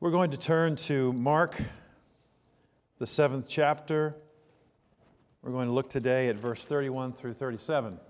We're 0.00 0.10
going 0.10 0.30
to 0.30 0.38
turn 0.38 0.76
to 0.76 1.12
Mark, 1.12 1.60
the 2.96 3.06
seventh 3.06 3.48
chapter. 3.50 4.14
We're 5.42 5.50
going 5.50 5.66
to 5.66 5.74
look 5.74 5.90
today 5.90 6.28
at 6.28 6.36
verse 6.36 6.64
31 6.64 7.12
through 7.12 7.34
37. 7.34 8.00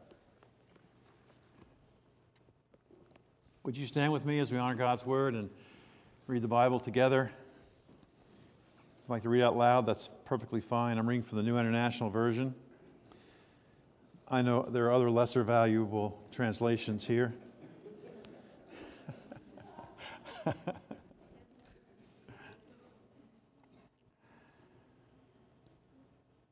Would 3.65 3.77
you 3.77 3.87
stand 3.87 4.13
with 4.13 4.25
me 4.25 4.39
as 4.39 4.53
we 4.53 4.59
honor 4.59 4.77
God's 4.77 5.05
word 5.05 5.35
and 5.35 5.51
read 6.29 6.43
the 6.43 6.49
Bible 6.49 6.79
together? 6.79 7.23
If 7.25 9.09
you'd 9.09 9.13
like 9.13 9.23
to 9.23 9.29
read 9.29 9.43
out 9.43 9.57
loud, 9.57 9.85
that's 9.85 10.09
perfectly 10.27 10.61
fine. 10.61 10.97
I'm 10.97 11.09
reading 11.09 11.25
from 11.25 11.39
the 11.39 11.45
New 11.45 11.59
International 11.59 12.09
Version. 12.09 12.55
I 14.29 14.43
know 14.43 14.63
there 14.63 14.87
are 14.87 14.93
other 14.93 15.11
lesser 15.11 15.43
valuable 15.43 16.23
translations 16.31 17.05
here. 17.05 17.35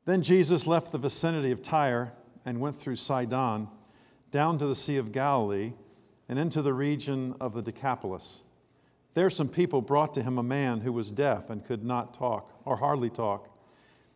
Then 0.08 0.22
Jesus 0.22 0.66
left 0.66 0.90
the 0.90 0.96
vicinity 0.96 1.50
of 1.50 1.60
Tyre 1.60 2.14
and 2.46 2.60
went 2.60 2.76
through 2.76 2.96
Sidon 2.96 3.68
down 4.30 4.56
to 4.56 4.66
the 4.66 4.74
Sea 4.74 4.96
of 4.96 5.12
Galilee 5.12 5.74
and 6.30 6.38
into 6.38 6.62
the 6.62 6.72
region 6.72 7.36
of 7.42 7.52
the 7.52 7.60
Decapolis. 7.60 8.40
There, 9.12 9.28
some 9.28 9.50
people 9.50 9.82
brought 9.82 10.14
to 10.14 10.22
him 10.22 10.38
a 10.38 10.42
man 10.42 10.80
who 10.80 10.94
was 10.94 11.10
deaf 11.10 11.50
and 11.50 11.62
could 11.62 11.84
not 11.84 12.14
talk, 12.14 12.58
or 12.64 12.78
hardly 12.78 13.10
talk, 13.10 13.54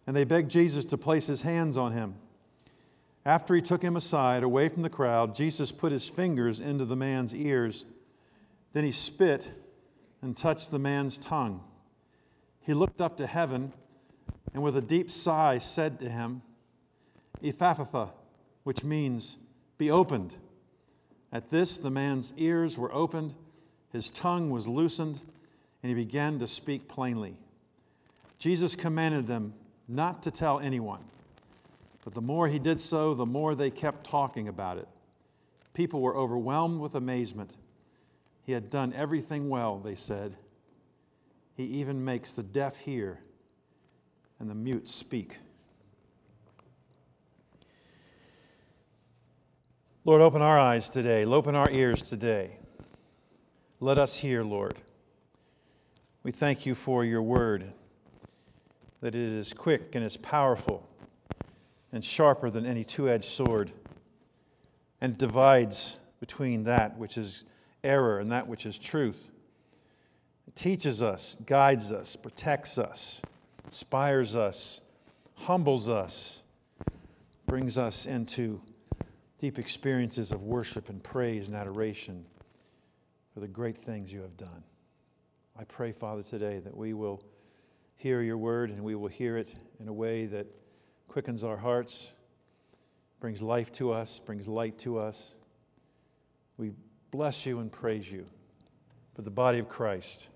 and 0.06 0.16
they 0.16 0.24
begged 0.24 0.50
Jesus 0.50 0.86
to 0.86 0.96
place 0.96 1.26
his 1.26 1.42
hands 1.42 1.76
on 1.76 1.92
him. 1.92 2.14
After 3.26 3.54
he 3.54 3.60
took 3.60 3.82
him 3.82 3.94
aside, 3.94 4.44
away 4.44 4.70
from 4.70 4.80
the 4.80 4.88
crowd, 4.88 5.34
Jesus 5.34 5.72
put 5.72 5.92
his 5.92 6.08
fingers 6.08 6.58
into 6.58 6.86
the 6.86 6.96
man's 6.96 7.34
ears. 7.34 7.84
Then 8.72 8.84
he 8.84 8.92
spit 8.92 9.50
and 10.22 10.34
touched 10.34 10.70
the 10.70 10.78
man's 10.78 11.18
tongue. 11.18 11.62
He 12.60 12.72
looked 12.72 13.02
up 13.02 13.18
to 13.18 13.26
heaven 13.26 13.74
and 14.54 14.62
with 14.62 14.76
a 14.76 14.82
deep 14.82 15.10
sigh 15.10 15.58
said 15.58 15.98
to 16.00 16.08
him, 16.08 16.42
Ephphatha, 17.42 18.10
which 18.64 18.84
means, 18.84 19.38
be 19.78 19.90
opened. 19.90 20.36
At 21.32 21.50
this, 21.50 21.78
the 21.78 21.90
man's 21.90 22.32
ears 22.36 22.76
were 22.76 22.92
opened, 22.92 23.34
his 23.90 24.10
tongue 24.10 24.50
was 24.50 24.68
loosened, 24.68 25.20
and 25.82 25.88
he 25.88 25.94
began 25.94 26.38
to 26.38 26.46
speak 26.46 26.88
plainly. 26.88 27.36
Jesus 28.38 28.76
commanded 28.76 29.26
them 29.26 29.54
not 29.88 30.22
to 30.24 30.30
tell 30.30 30.60
anyone, 30.60 31.02
but 32.04 32.14
the 32.14 32.20
more 32.20 32.48
he 32.48 32.58
did 32.58 32.78
so, 32.78 33.14
the 33.14 33.26
more 33.26 33.54
they 33.54 33.70
kept 33.70 34.04
talking 34.04 34.48
about 34.48 34.78
it. 34.78 34.88
People 35.74 36.00
were 36.00 36.16
overwhelmed 36.16 36.80
with 36.80 36.94
amazement. 36.94 37.56
He 38.44 38.52
had 38.52 38.70
done 38.70 38.92
everything 38.92 39.48
well, 39.48 39.78
they 39.78 39.94
said. 39.94 40.36
He 41.54 41.64
even 41.64 42.04
makes 42.04 42.32
the 42.32 42.42
deaf 42.42 42.76
hear 42.76 43.20
and 44.42 44.50
the 44.50 44.54
mute 44.56 44.88
speak. 44.88 45.38
Lord, 50.04 50.20
open 50.20 50.42
our 50.42 50.58
eyes 50.58 50.90
today, 50.90 51.24
open 51.24 51.54
our 51.54 51.70
ears 51.70 52.02
today. 52.02 52.56
Let 53.78 53.98
us 53.98 54.16
hear, 54.16 54.42
Lord. 54.42 54.74
We 56.24 56.32
thank 56.32 56.66
you 56.66 56.74
for 56.74 57.04
your 57.04 57.22
word, 57.22 57.72
that 59.00 59.14
it 59.14 59.20
is 59.22 59.52
quick 59.52 59.94
and 59.94 60.04
it's 60.04 60.16
powerful 60.16 60.88
and 61.92 62.04
sharper 62.04 62.50
than 62.50 62.66
any 62.66 62.82
two 62.82 63.08
edged 63.08 63.24
sword, 63.24 63.70
and 65.00 65.16
divides 65.16 66.00
between 66.18 66.64
that 66.64 66.98
which 66.98 67.16
is 67.16 67.44
error 67.84 68.18
and 68.18 68.32
that 68.32 68.48
which 68.48 68.66
is 68.66 68.76
truth. 68.76 69.30
It 70.48 70.56
teaches 70.56 71.00
us, 71.00 71.36
guides 71.46 71.92
us, 71.92 72.16
protects 72.16 72.76
us 72.76 73.22
inspires 73.64 74.36
us, 74.36 74.80
humbles 75.34 75.88
us, 75.88 76.42
brings 77.46 77.78
us 77.78 78.06
into 78.06 78.60
deep 79.38 79.58
experiences 79.58 80.32
of 80.32 80.42
worship 80.42 80.88
and 80.88 81.02
praise 81.02 81.48
and 81.48 81.56
adoration 81.56 82.24
for 83.34 83.40
the 83.40 83.48
great 83.48 83.76
things 83.76 84.12
you 84.12 84.20
have 84.20 84.36
done. 84.36 84.62
I 85.58 85.64
pray, 85.64 85.92
Father, 85.92 86.22
today 86.22 86.60
that 86.60 86.76
we 86.76 86.94
will 86.94 87.22
hear 87.96 88.22
your 88.22 88.38
word 88.38 88.70
and 88.70 88.82
we 88.82 88.94
will 88.94 89.08
hear 89.08 89.36
it 89.36 89.54
in 89.80 89.88
a 89.88 89.92
way 89.92 90.26
that 90.26 90.46
quickens 91.08 91.44
our 91.44 91.56
hearts, 91.56 92.12
brings 93.20 93.42
life 93.42 93.70
to 93.72 93.92
us, 93.92 94.18
brings 94.18 94.48
light 94.48 94.78
to 94.80 94.98
us. 94.98 95.34
We 96.56 96.72
bless 97.10 97.44
you 97.46 97.60
and 97.60 97.70
praise 97.70 98.10
you 98.10 98.26
for 99.14 99.22
the 99.22 99.30
body 99.30 99.58
of 99.58 99.68
Christ. 99.68 100.28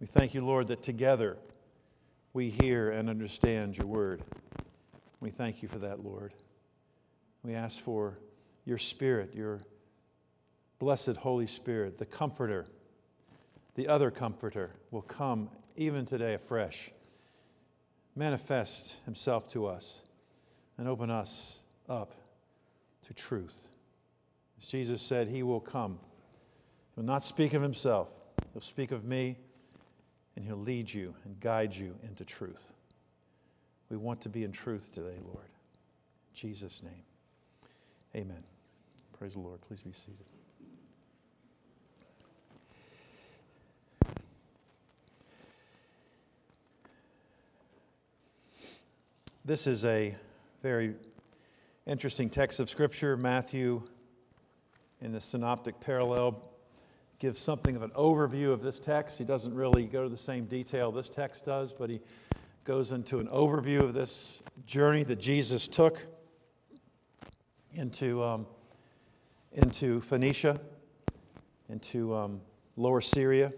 We 0.00 0.06
thank 0.06 0.34
you, 0.34 0.44
Lord, 0.44 0.66
that 0.68 0.82
together 0.82 1.38
we 2.36 2.50
hear 2.50 2.90
and 2.90 3.08
understand 3.08 3.78
your 3.78 3.86
word. 3.86 4.22
We 5.20 5.30
thank 5.30 5.62
you 5.62 5.70
for 5.70 5.78
that, 5.78 6.04
Lord. 6.04 6.34
We 7.42 7.54
ask 7.54 7.80
for 7.80 8.18
your 8.66 8.76
Spirit, 8.76 9.34
your 9.34 9.62
blessed 10.78 11.16
Holy 11.16 11.46
Spirit, 11.46 11.96
the 11.96 12.04
Comforter, 12.04 12.66
the 13.74 13.88
other 13.88 14.10
Comforter, 14.10 14.72
will 14.90 15.00
come 15.00 15.48
even 15.76 16.04
today 16.04 16.34
afresh, 16.34 16.90
manifest 18.14 19.02
himself 19.06 19.50
to 19.52 19.64
us, 19.64 20.02
and 20.76 20.86
open 20.86 21.10
us 21.10 21.62
up 21.88 22.12
to 23.06 23.14
truth. 23.14 23.70
As 24.58 24.68
Jesus 24.68 25.00
said, 25.00 25.28
He 25.28 25.42
will 25.42 25.60
come. 25.60 25.98
He 26.94 27.00
will 27.00 27.06
not 27.06 27.24
speak 27.24 27.54
of 27.54 27.62
Himself, 27.62 28.10
He'll 28.52 28.60
speak 28.60 28.92
of 28.92 29.06
me 29.06 29.38
and 30.36 30.44
He'll 30.44 30.56
lead 30.56 30.92
you 30.92 31.14
and 31.24 31.40
guide 31.40 31.74
you 31.74 31.94
into 32.04 32.24
truth. 32.24 32.70
We 33.90 33.96
want 33.96 34.20
to 34.22 34.28
be 34.28 34.44
in 34.44 34.52
truth 34.52 34.92
today, 34.92 35.18
Lord. 35.24 35.46
In 35.46 36.34
Jesus' 36.34 36.82
name. 36.82 36.92
Amen. 38.14 38.42
Praise 39.18 39.34
the 39.34 39.40
Lord. 39.40 39.60
Please 39.62 39.82
be 39.82 39.92
seated. 39.92 40.26
This 49.44 49.68
is 49.68 49.84
a 49.84 50.12
very 50.60 50.96
interesting 51.86 52.28
text 52.28 52.58
of 52.58 52.68
Scripture. 52.68 53.16
Matthew, 53.16 53.80
in 55.00 55.12
the 55.12 55.20
synoptic 55.20 55.78
parallel, 55.78 56.42
gives 57.18 57.40
something 57.40 57.76
of 57.76 57.82
an 57.82 57.90
overview 57.90 58.52
of 58.52 58.62
this 58.62 58.78
text. 58.78 59.18
He 59.18 59.24
doesn't 59.24 59.54
really 59.54 59.86
go 59.86 60.02
to 60.02 60.08
the 60.08 60.16
same 60.16 60.44
detail 60.44 60.92
this 60.92 61.08
text 61.08 61.44
does, 61.44 61.72
but 61.72 61.88
he 61.88 62.00
goes 62.64 62.92
into 62.92 63.18
an 63.20 63.28
overview 63.28 63.80
of 63.80 63.94
this 63.94 64.42
journey 64.66 65.02
that 65.04 65.20
Jesus 65.20 65.66
took 65.66 65.98
into, 67.72 68.22
um, 68.22 68.46
into 69.52 70.00
Phoenicia, 70.00 70.60
into 71.68 72.14
um, 72.14 72.40
Lower 72.76 73.00
Syria, 73.00 73.52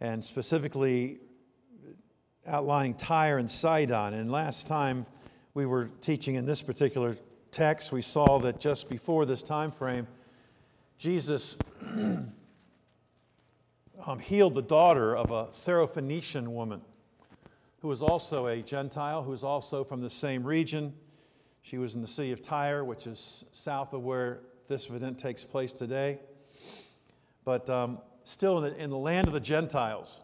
and 0.00 0.24
specifically 0.24 1.18
outlining 2.46 2.94
Tyre 2.94 3.38
and 3.38 3.50
Sidon. 3.50 4.14
And 4.14 4.30
last 4.30 4.66
time 4.66 5.06
we 5.54 5.66
were 5.66 5.90
teaching 6.00 6.36
in 6.36 6.46
this 6.46 6.62
particular 6.62 7.16
text, 7.50 7.92
we 7.92 8.02
saw 8.02 8.38
that 8.38 8.58
just 8.58 8.88
before 8.88 9.26
this 9.26 9.42
time 9.42 9.70
frame, 9.70 10.06
Jesus 11.02 11.56
um, 14.06 14.20
healed 14.20 14.54
the 14.54 14.62
daughter 14.62 15.16
of 15.16 15.32
a 15.32 15.46
Syrophoenician 15.46 16.46
woman 16.46 16.80
who 17.80 17.88
was 17.88 18.04
also 18.04 18.46
a 18.46 18.62
Gentile, 18.62 19.24
who 19.24 19.32
was 19.32 19.42
also 19.42 19.82
from 19.82 20.00
the 20.00 20.08
same 20.08 20.44
region. 20.44 20.92
She 21.62 21.76
was 21.76 21.96
in 21.96 22.02
the 22.02 22.06
city 22.06 22.30
of 22.30 22.40
Tyre, 22.40 22.84
which 22.84 23.08
is 23.08 23.44
south 23.50 23.94
of 23.94 24.04
where 24.04 24.42
this 24.68 24.88
event 24.88 25.18
takes 25.18 25.42
place 25.42 25.72
today, 25.72 26.20
but 27.44 27.68
um, 27.68 27.98
still 28.22 28.64
in 28.64 28.72
the, 28.72 28.80
in 28.80 28.88
the 28.88 28.96
land 28.96 29.26
of 29.26 29.32
the 29.32 29.40
Gentiles. 29.40 30.20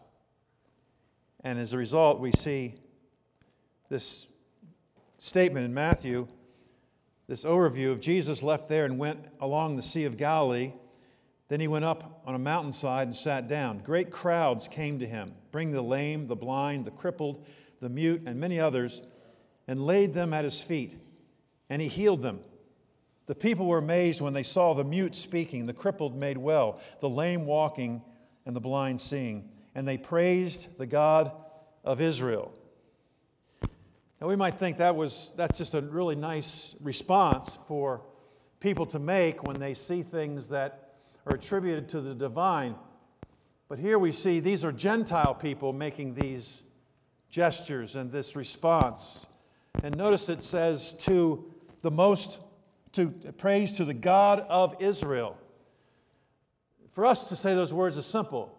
And 1.43 1.59
as 1.59 1.73
a 1.73 1.77
result, 1.77 2.21
we 2.21 2.31
see 2.31 2.75
this 3.89 4.27
statement 5.17 5.65
in 5.65 5.73
Matthew 5.73 6.29
this 7.29 7.45
overview 7.45 7.91
of 7.91 8.01
Jesus 8.01 8.41
left 8.41 8.67
there 8.67 8.85
and 8.85 8.97
went 8.97 9.23
along 9.39 9.75
the 9.75 9.83
Sea 9.83 10.05
of 10.05 10.17
Galilee. 10.17 10.73
Then 11.47 11.59
he 11.59 11.67
went 11.67 11.85
up 11.85 12.23
on 12.25 12.33
a 12.33 12.39
mountainside 12.39 13.07
and 13.07 13.15
sat 13.15 13.47
down. 13.47 13.77
Great 13.79 14.09
crowds 14.09 14.67
came 14.67 14.97
to 14.97 15.05
him, 15.05 15.35
bringing 15.51 15.75
the 15.75 15.81
lame, 15.83 16.25
the 16.25 16.35
blind, 16.35 16.85
the 16.85 16.91
crippled, 16.91 17.45
the 17.81 17.89
mute, 17.89 18.23
and 18.25 18.39
many 18.39 18.59
others, 18.59 19.03
and 19.67 19.85
laid 19.85 20.11
them 20.15 20.33
at 20.33 20.43
his 20.43 20.59
feet. 20.59 20.97
And 21.69 21.79
he 21.79 21.87
healed 21.87 22.23
them. 22.23 22.39
The 23.27 23.35
people 23.35 23.67
were 23.67 23.77
amazed 23.77 24.21
when 24.21 24.33
they 24.33 24.41
saw 24.41 24.73
the 24.73 24.83
mute 24.83 25.15
speaking, 25.15 25.67
the 25.67 25.73
crippled 25.73 26.15
made 26.15 26.37
well, 26.37 26.81
the 26.99 27.09
lame 27.09 27.45
walking, 27.45 28.01
and 28.47 28.55
the 28.55 28.59
blind 28.59 28.99
seeing. 28.99 29.51
And 29.75 29.87
they 29.87 29.99
praised 29.99 30.79
the 30.79 30.87
God 30.87 31.31
of 31.83 32.01
Israel. 32.01 32.51
Now, 34.21 34.27
we 34.27 34.35
might 34.35 34.55
think 34.55 34.77
that 34.77 34.97
was, 34.97 35.31
that's 35.37 35.57
just 35.57 35.75
a 35.75 35.81
really 35.81 36.15
nice 36.15 36.75
response 36.81 37.57
for 37.67 38.01
people 38.59 38.85
to 38.87 38.99
make 38.99 39.43
when 39.43 39.59
they 39.59 39.73
see 39.73 40.01
things 40.01 40.49
that 40.49 40.95
are 41.25 41.35
attributed 41.35 41.87
to 41.89 42.01
the 42.01 42.13
divine. 42.13 42.75
But 43.69 43.79
here 43.79 43.97
we 43.97 44.11
see 44.11 44.41
these 44.41 44.65
are 44.65 44.73
Gentile 44.73 45.33
people 45.33 45.71
making 45.71 46.15
these 46.15 46.63
gestures 47.29 47.95
and 47.95 48.11
this 48.11 48.35
response. 48.35 49.25
And 49.83 49.95
notice 49.95 50.27
it 50.27 50.43
says 50.43 50.93
to 51.05 51.53
the 51.81 51.91
most, 51.91 52.39
to 52.93 53.11
praise 53.37 53.73
to 53.73 53.85
the 53.85 53.93
God 53.93 54.45
of 54.49 54.75
Israel. 54.79 55.37
For 56.89 57.05
us 57.05 57.29
to 57.29 57.37
say 57.37 57.55
those 57.55 57.73
words 57.73 57.95
is 57.95 58.05
simple. 58.05 58.58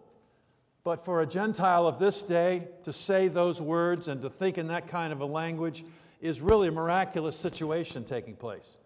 But 0.83 1.05
for 1.05 1.21
a 1.21 1.27
Gentile 1.27 1.87
of 1.87 1.99
this 1.99 2.23
day 2.23 2.67
to 2.83 2.91
say 2.91 3.27
those 3.27 3.61
words 3.61 4.07
and 4.07 4.21
to 4.21 4.29
think 4.29 4.57
in 4.57 4.67
that 4.67 4.87
kind 4.87 5.13
of 5.13 5.21
a 5.21 5.25
language 5.25 5.83
is 6.21 6.41
really 6.41 6.69
a 6.69 6.71
miraculous 6.71 7.35
situation 7.35 8.03
taking 8.03 8.35
place. 8.35 8.77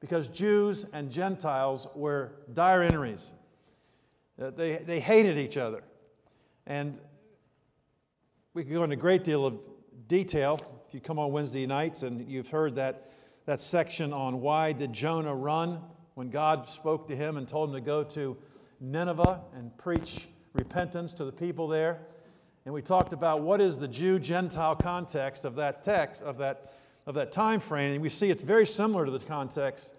Because 0.00 0.28
Jews 0.28 0.84
and 0.92 1.10
Gentiles 1.10 1.88
were 1.94 2.32
dire 2.52 2.82
enemies. 2.82 3.32
Uh, 4.40 4.50
they, 4.50 4.76
they 4.78 5.00
hated 5.00 5.38
each 5.38 5.56
other. 5.56 5.82
And 6.66 6.98
we 8.52 8.64
could 8.64 8.72
go 8.72 8.84
into 8.84 8.94
a 8.94 8.96
great 8.96 9.22
deal 9.24 9.46
of 9.46 9.58
detail 10.08 10.58
if 10.88 10.94
you 10.94 11.00
come 11.00 11.18
on 11.18 11.32
Wednesday 11.32 11.66
nights 11.66 12.02
and 12.02 12.28
you've 12.28 12.50
heard 12.50 12.74
that, 12.76 13.10
that 13.46 13.60
section 13.60 14.12
on 14.12 14.40
why 14.40 14.72
did 14.72 14.92
Jonah 14.92 15.34
run 15.34 15.80
when 16.14 16.30
God 16.30 16.68
spoke 16.68 17.08
to 17.08 17.16
him 17.16 17.36
and 17.36 17.46
told 17.46 17.70
him 17.70 17.76
to 17.76 17.80
go 17.80 18.04
to 18.04 18.36
Nineveh 18.80 19.40
and 19.54 19.76
preach 19.76 20.28
repentance 20.54 21.12
to 21.14 21.24
the 21.24 21.32
people 21.32 21.68
there. 21.68 22.00
And 22.64 22.72
we 22.72 22.80
talked 22.80 23.12
about 23.12 23.42
what 23.42 23.60
is 23.60 23.78
the 23.78 23.88
Jew 23.88 24.18
Gentile 24.18 24.76
context 24.76 25.44
of 25.44 25.56
that 25.56 25.82
text, 25.82 26.22
of 26.22 26.38
that, 26.38 26.72
of 27.06 27.14
that 27.16 27.32
time 27.32 27.60
frame. 27.60 27.92
And 27.92 28.02
we 28.02 28.08
see 28.08 28.30
it's 28.30 28.42
very 28.42 28.64
similar 28.64 29.04
to 29.04 29.10
the 29.10 29.18
context 29.18 29.94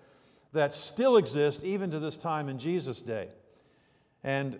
that 0.53 0.73
still 0.73 1.17
exists 1.17 1.63
even 1.63 1.91
to 1.91 1.99
this 1.99 2.17
time 2.17 2.49
in 2.49 2.57
Jesus' 2.57 3.01
day. 3.01 3.27
And 4.23 4.59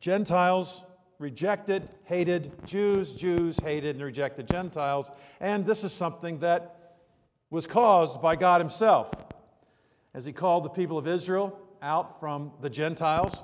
Gentiles 0.00 0.84
rejected, 1.18 1.88
hated 2.04 2.50
Jews, 2.66 3.14
Jews 3.14 3.58
hated 3.60 3.96
and 3.96 4.04
rejected 4.04 4.48
Gentiles. 4.48 5.10
And 5.40 5.64
this 5.64 5.84
is 5.84 5.92
something 5.92 6.40
that 6.40 6.96
was 7.50 7.66
caused 7.66 8.20
by 8.20 8.34
God 8.34 8.60
Himself. 8.60 9.12
As 10.14 10.24
He 10.24 10.32
called 10.32 10.64
the 10.64 10.70
people 10.70 10.98
of 10.98 11.06
Israel 11.06 11.56
out 11.82 12.18
from 12.18 12.50
the 12.60 12.70
Gentiles, 12.70 13.42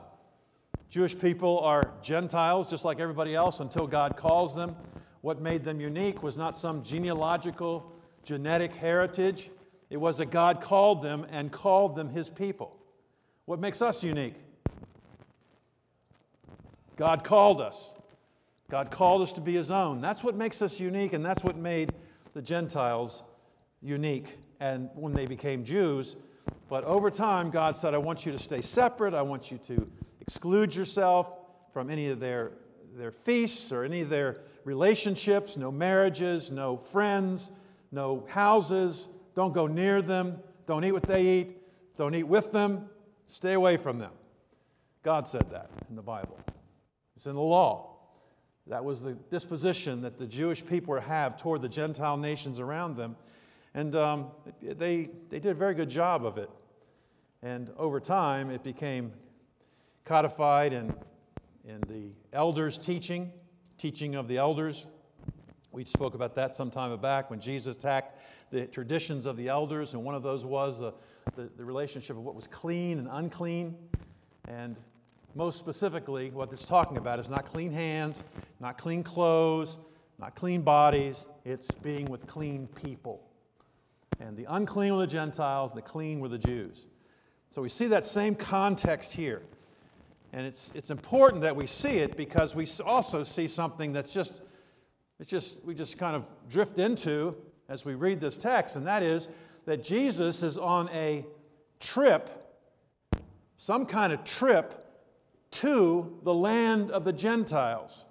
Jewish 0.91 1.19
people 1.19 1.61
are 1.61 1.93
Gentiles 2.03 2.71
just 2.71 2.85
like 2.85 2.99
everybody 2.99 3.35
else 3.35 3.61
until 3.61 3.87
God 3.87 4.17
calls 4.17 4.55
them. 4.55 4.75
What 5.21 5.41
made 5.41 5.65
them 5.65 5.81
unique 5.81 6.23
was 6.23 6.39
not 6.39 6.57
some 6.57 6.83
genealogical, 6.83 7.93
genetic 8.23 8.75
heritage, 8.75 9.51
it 9.91 9.97
was 9.97 10.19
that 10.19 10.31
God 10.31 10.61
called 10.61 11.03
them 11.03 11.27
and 11.31 11.51
called 11.51 11.97
them 11.97 12.09
His 12.09 12.31
people. 12.31 12.77
What 13.47 13.59
makes 13.59 13.83
us 13.83 14.05
unique? 14.05 14.35
God 16.97 17.25
called 17.25 17.61
us. 17.61 17.95
God 18.71 18.91
called 18.91 19.23
us 19.23 19.33
to 19.35 19.41
be 19.41 19.55
His 19.55 19.71
own. 19.71 20.01
That's 20.01 20.23
what 20.23 20.35
makes 20.35 20.61
us 20.61 20.79
unique, 20.79 21.15
and 21.15 21.25
that's 21.25 21.43
what 21.43 21.57
made 21.57 21.93
the 22.35 22.43
Gentiles 22.43 23.23
unique. 23.81 24.37
And 24.61 24.91
when 24.95 25.15
they 25.15 25.27
became 25.27 25.65
Jews, 25.65 26.17
but 26.69 26.85
over 26.85 27.11
time, 27.11 27.51
God 27.51 27.77
said, 27.77 27.95
I 27.95 27.99
want 27.99 28.27
you 28.27 28.33
to 28.33 28.39
stay 28.39 28.61
separate. 28.61 29.15
I 29.15 29.23
want 29.23 29.51
you 29.51 29.59
to 29.59 29.91
exclude 30.29 30.75
yourself 30.75 31.27
from 31.73 31.89
any 31.89 32.09
of 32.09 32.21
their, 32.21 32.53
their 32.99 33.11
feasts 33.11 33.73
or 33.73 33.83
any 33.83 34.03
of 34.03 34.11
their 34.11 34.37
relationships, 34.65 35.57
no 35.57 35.73
marriages, 35.73 36.51
no 36.51 36.77
friends, 36.77 37.51
no 37.93 38.27
houses. 38.29 39.09
Don't 39.35 39.55
go 39.55 39.67
near 39.67 40.03
them. 40.03 40.39
Don't 40.67 40.85
eat 40.85 40.93
what 40.93 41.05
they 41.05 41.25
eat. 41.25 41.57
Don't 41.97 42.15
eat 42.15 42.25
with 42.25 42.53
them. 42.53 42.91
Stay 43.27 43.55
away 43.55 43.79
from 43.79 43.99
them. 43.99 44.11
God 45.03 45.27
said 45.27 45.51
that 45.51 45.71
in 45.89 45.97
the 45.97 46.03
Bible. 46.03 46.39
It's 47.17 47.27
in 47.27 47.35
the 47.35 47.41
law. 47.41 47.97
That 48.67 48.85
was 48.85 49.01
the 49.01 49.15
disposition 49.15 50.03
that 50.03 50.19
the 50.19 50.27
Jewish 50.27 50.65
people 50.65 51.01
have 51.01 51.39
toward 51.39 51.63
the 51.63 51.71
Gentile 51.71 52.19
nations 52.19 52.61
around 52.61 52.99
them. 52.99 53.17
And 53.73 53.97
um, 53.97 54.27
they, 54.61 55.09
they 55.31 55.41
did 55.41 55.47
a 55.47 55.55
very 55.55 55.73
good 55.73 55.89
job 55.89 56.27
of 56.27 56.37
it. 56.37 56.51
And 57.43 57.71
over 57.79 57.99
time, 57.99 58.51
it 58.51 58.63
became 58.63 59.11
codified 60.09 60.73
in, 60.73 60.95
in 61.67 61.81
the 61.87 62.11
elders' 62.33 62.79
teaching, 62.79 63.31
teaching 63.77 64.15
of 64.15 64.27
the 64.27 64.39
elders. 64.39 64.87
We 65.71 65.85
spoke 65.85 66.15
about 66.15 66.35
that 66.37 66.55
some 66.55 66.71
time 66.71 66.99
back 66.99 67.29
when 67.29 67.41
Jesus 67.41 67.77
attacked 67.77 68.19
the 68.51 68.67
traditions 68.67 69.27
of 69.27 69.37
the 69.37 69.49
elders, 69.49 69.93
and 69.93 70.03
one 70.03 70.15
of 70.15 70.23
those 70.23 70.47
was 70.47 70.81
uh, 70.81 70.93
the, 71.37 71.51
the 71.59 71.65
relationship 71.65 72.17
of 72.17 72.23
what 72.23 72.35
was 72.35 72.47
clean 72.47 72.99
and 72.99 73.07
unclean. 73.11 73.77
And 74.49 74.77
most 75.35 75.59
specifically, 75.59 76.31
what 76.31 76.51
it's 76.51 76.65
talking 76.65 76.97
about 76.97 77.19
is 77.19 77.29
not 77.29 77.45
clean 77.45 77.71
hands, 77.71 78.25
not 78.61 78.79
clean 78.79 79.03
clothes, 79.03 79.77
not 80.19 80.35
clean 80.35 80.63
bodies. 80.63 81.29
It's 81.45 81.71
being 81.71 82.07
with 82.07 82.27
clean 82.27 82.67
people. 82.69 83.29
And 84.21 84.39
the 84.39 84.47
unclean 84.49 84.95
were 84.95 85.01
the 85.01 85.07
Gentiles, 85.07 85.75
the 85.75 85.83
clean 85.83 86.19
were 86.19 86.29
the 86.29 86.39
Jews. 86.39 86.87
So 87.51 87.61
we 87.61 87.69
see 87.69 87.89
that 87.89 88.07
same 88.07 88.35
context 88.35 89.13
here. 89.13 89.43
And 90.33 90.47
it's, 90.47 90.73
it's 90.75 90.91
important 90.91 91.43
that 91.43 91.57
we 91.57 91.67
see 91.67 91.99
it 91.99 92.17
because 92.17 92.55
we 92.55 92.67
also 92.85 93.25
see 93.25 93.49
something 93.49 93.93
that's 93.93 94.13
just, 94.13 94.43
it's 95.19 95.31
just, 95.31 95.65
we 95.65 95.75
just 95.75 95.99
kind 95.99 96.15
of 96.15 96.25
drift 96.49 96.79
into 96.79 97.37
as 97.69 97.85
we 97.85 97.95
read 97.95 98.21
this 98.21 98.39
text, 98.39 98.77
and 98.77 98.87
that 98.87 99.03
is 99.03 99.29
that 99.67 99.85
Jesus 99.85 100.43
is 100.43 100.57
on 100.57 100.89
a 100.91 101.25
trip, 101.81 102.31
some 103.57 103.85
kind 103.85 104.13
of 104.13 104.25
trip 104.25 104.87
to 105.51 106.19
the 106.23 106.33
land 106.33 106.91
of 106.91 107.05
the 107.05 107.13
Gentiles. 107.13 108.05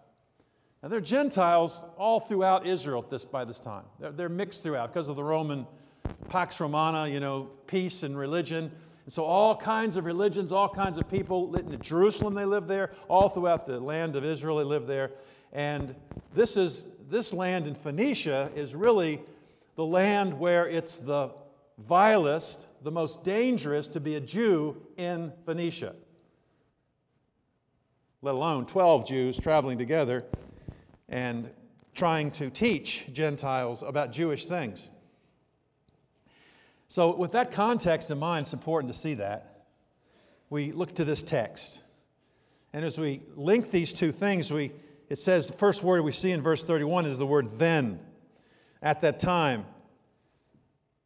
Now, 0.82 0.90
there 0.90 1.00
are 1.00 1.02
Gentiles 1.02 1.86
all 1.98 2.20
throughout 2.20 2.68
Israel 2.68 3.04
this, 3.10 3.26
by 3.26 3.46
this 3.46 3.60
time. 3.60 3.84
They're, 4.00 4.12
they're 4.12 4.30
mixed 4.30 4.64
throughout 4.64 4.94
because 4.94 5.10
of 5.10 5.16
the 5.16 5.24
Roman 5.24 5.66
Pax 6.30 6.60
Romana, 6.60 7.08
you 7.08 7.20
know, 7.20 7.50
peace 7.66 8.04
and 8.04 8.18
religion. 8.18 8.72
And 9.08 9.14
so, 9.14 9.24
all 9.24 9.56
kinds 9.56 9.98
of 9.98 10.06
religions, 10.06 10.52
all 10.52 10.70
kinds 10.70 11.00
of 11.00 11.10
people. 11.10 11.56
In 11.56 11.82
Jerusalem, 11.82 12.36
they 12.36 12.46
live 12.46 12.68
there. 12.68 12.92
All 13.08 13.30
throughout 13.30 13.66
the 13.66 13.80
land 13.80 14.16
of 14.16 14.24
Israel, 14.24 14.58
they 14.58 14.66
live 14.66 14.86
there. 14.86 15.12
And 15.52 15.96
this, 16.36 16.58
is, 16.58 16.88
this 17.10 17.34
land 17.34 17.68
in 17.68 17.74
Phoenicia 17.74 18.52
is 18.56 18.76
really 18.76 19.22
the 19.76 19.86
land 19.86 20.38
where 20.38 20.68
it's 20.68 20.98
the 20.98 21.32
vilest, 21.80 22.68
the 22.84 22.92
most 22.92 23.24
dangerous 23.24 23.88
to 23.88 24.00
be 24.00 24.16
a 24.16 24.20
Jew 24.20 24.76
in 24.98 25.32
Phoenicia 25.46 25.96
let 28.22 28.36
alone 28.36 28.66
12 28.66 29.08
Jews 29.08 29.40
traveling 29.40 29.78
together 29.78 30.26
and 31.08 31.50
trying 31.94 32.32
to 32.32 32.50
teach 32.50 33.12
Gentiles 33.14 33.84
about 33.84 34.12
Jewish 34.12 34.48
things. 34.48 34.90
So, 36.88 37.16
with 37.16 37.34
that 37.34 37.52
context 37.52 38.12
in 38.12 38.18
mind, 38.18 38.46
it's 38.46 38.54
important 38.54 38.94
to 38.94 38.98
see 38.98 39.16
that. 39.16 39.66
We 40.50 40.72
look 40.72 40.94
to 40.96 41.06
this 41.06 41.22
text. 41.22 41.84
And 42.72 42.86
as 42.86 42.98
we 42.98 43.22
link 43.36 43.72
these 43.72 43.92
two 43.92 44.12
things, 44.12 44.52
we, 44.52 44.72
it 45.10 45.18
says 45.18 45.48
the 45.48 45.54
first 45.54 45.84
word 45.84 46.04
we 46.04 46.12
see 46.12 46.32
in 46.32 46.42
verse 46.42 46.64
31 46.64 47.06
is 47.06 47.18
the 47.18 47.26
word 47.26 47.50
then. 47.58 48.00
At 48.82 49.02
that 49.02 49.20
time, 49.20 49.66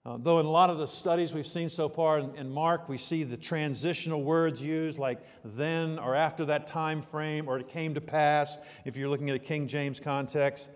uh, 0.06 0.18
though 0.20 0.40
in 0.40 0.46
a 0.46 0.52
lot 0.52 0.70
of 0.70 0.80
the 0.80 0.88
studies 0.88 1.34
we've 1.34 1.48
seen 1.48 1.70
so 1.70 1.88
far 1.88 2.20
in, 2.20 2.36
in, 2.36 2.50
Mark, 2.50 2.90
we 2.90 2.98
see 2.98 3.24
the 3.24 3.38
transitional 3.38 4.24
words 4.24 4.62
used 4.62 5.00
like 5.00 5.20
then 5.44 6.00
or 6.00 6.16
after 6.16 6.44
that 6.46 6.68
time 6.68 7.02
frame 7.02 7.48
or 7.48 7.60
it 7.60 7.68
came 7.68 7.94
to 7.94 8.02
pass, 8.02 8.58
if 8.84 8.98
you're 8.98 9.10
looking 9.10 9.30
at 9.30 9.36
a 9.36 9.40
King 9.40 9.68
James 9.68 10.00
context. 10.00 10.70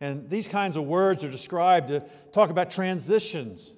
And 0.00 0.30
these 0.30 0.48
kinds 0.48 0.76
of 0.76 0.84
words 0.84 1.22
are 1.24 1.30
described 1.30 1.88
to 1.88 2.04
talk 2.32 2.50
about 2.50 2.70
transitions. 2.70 3.74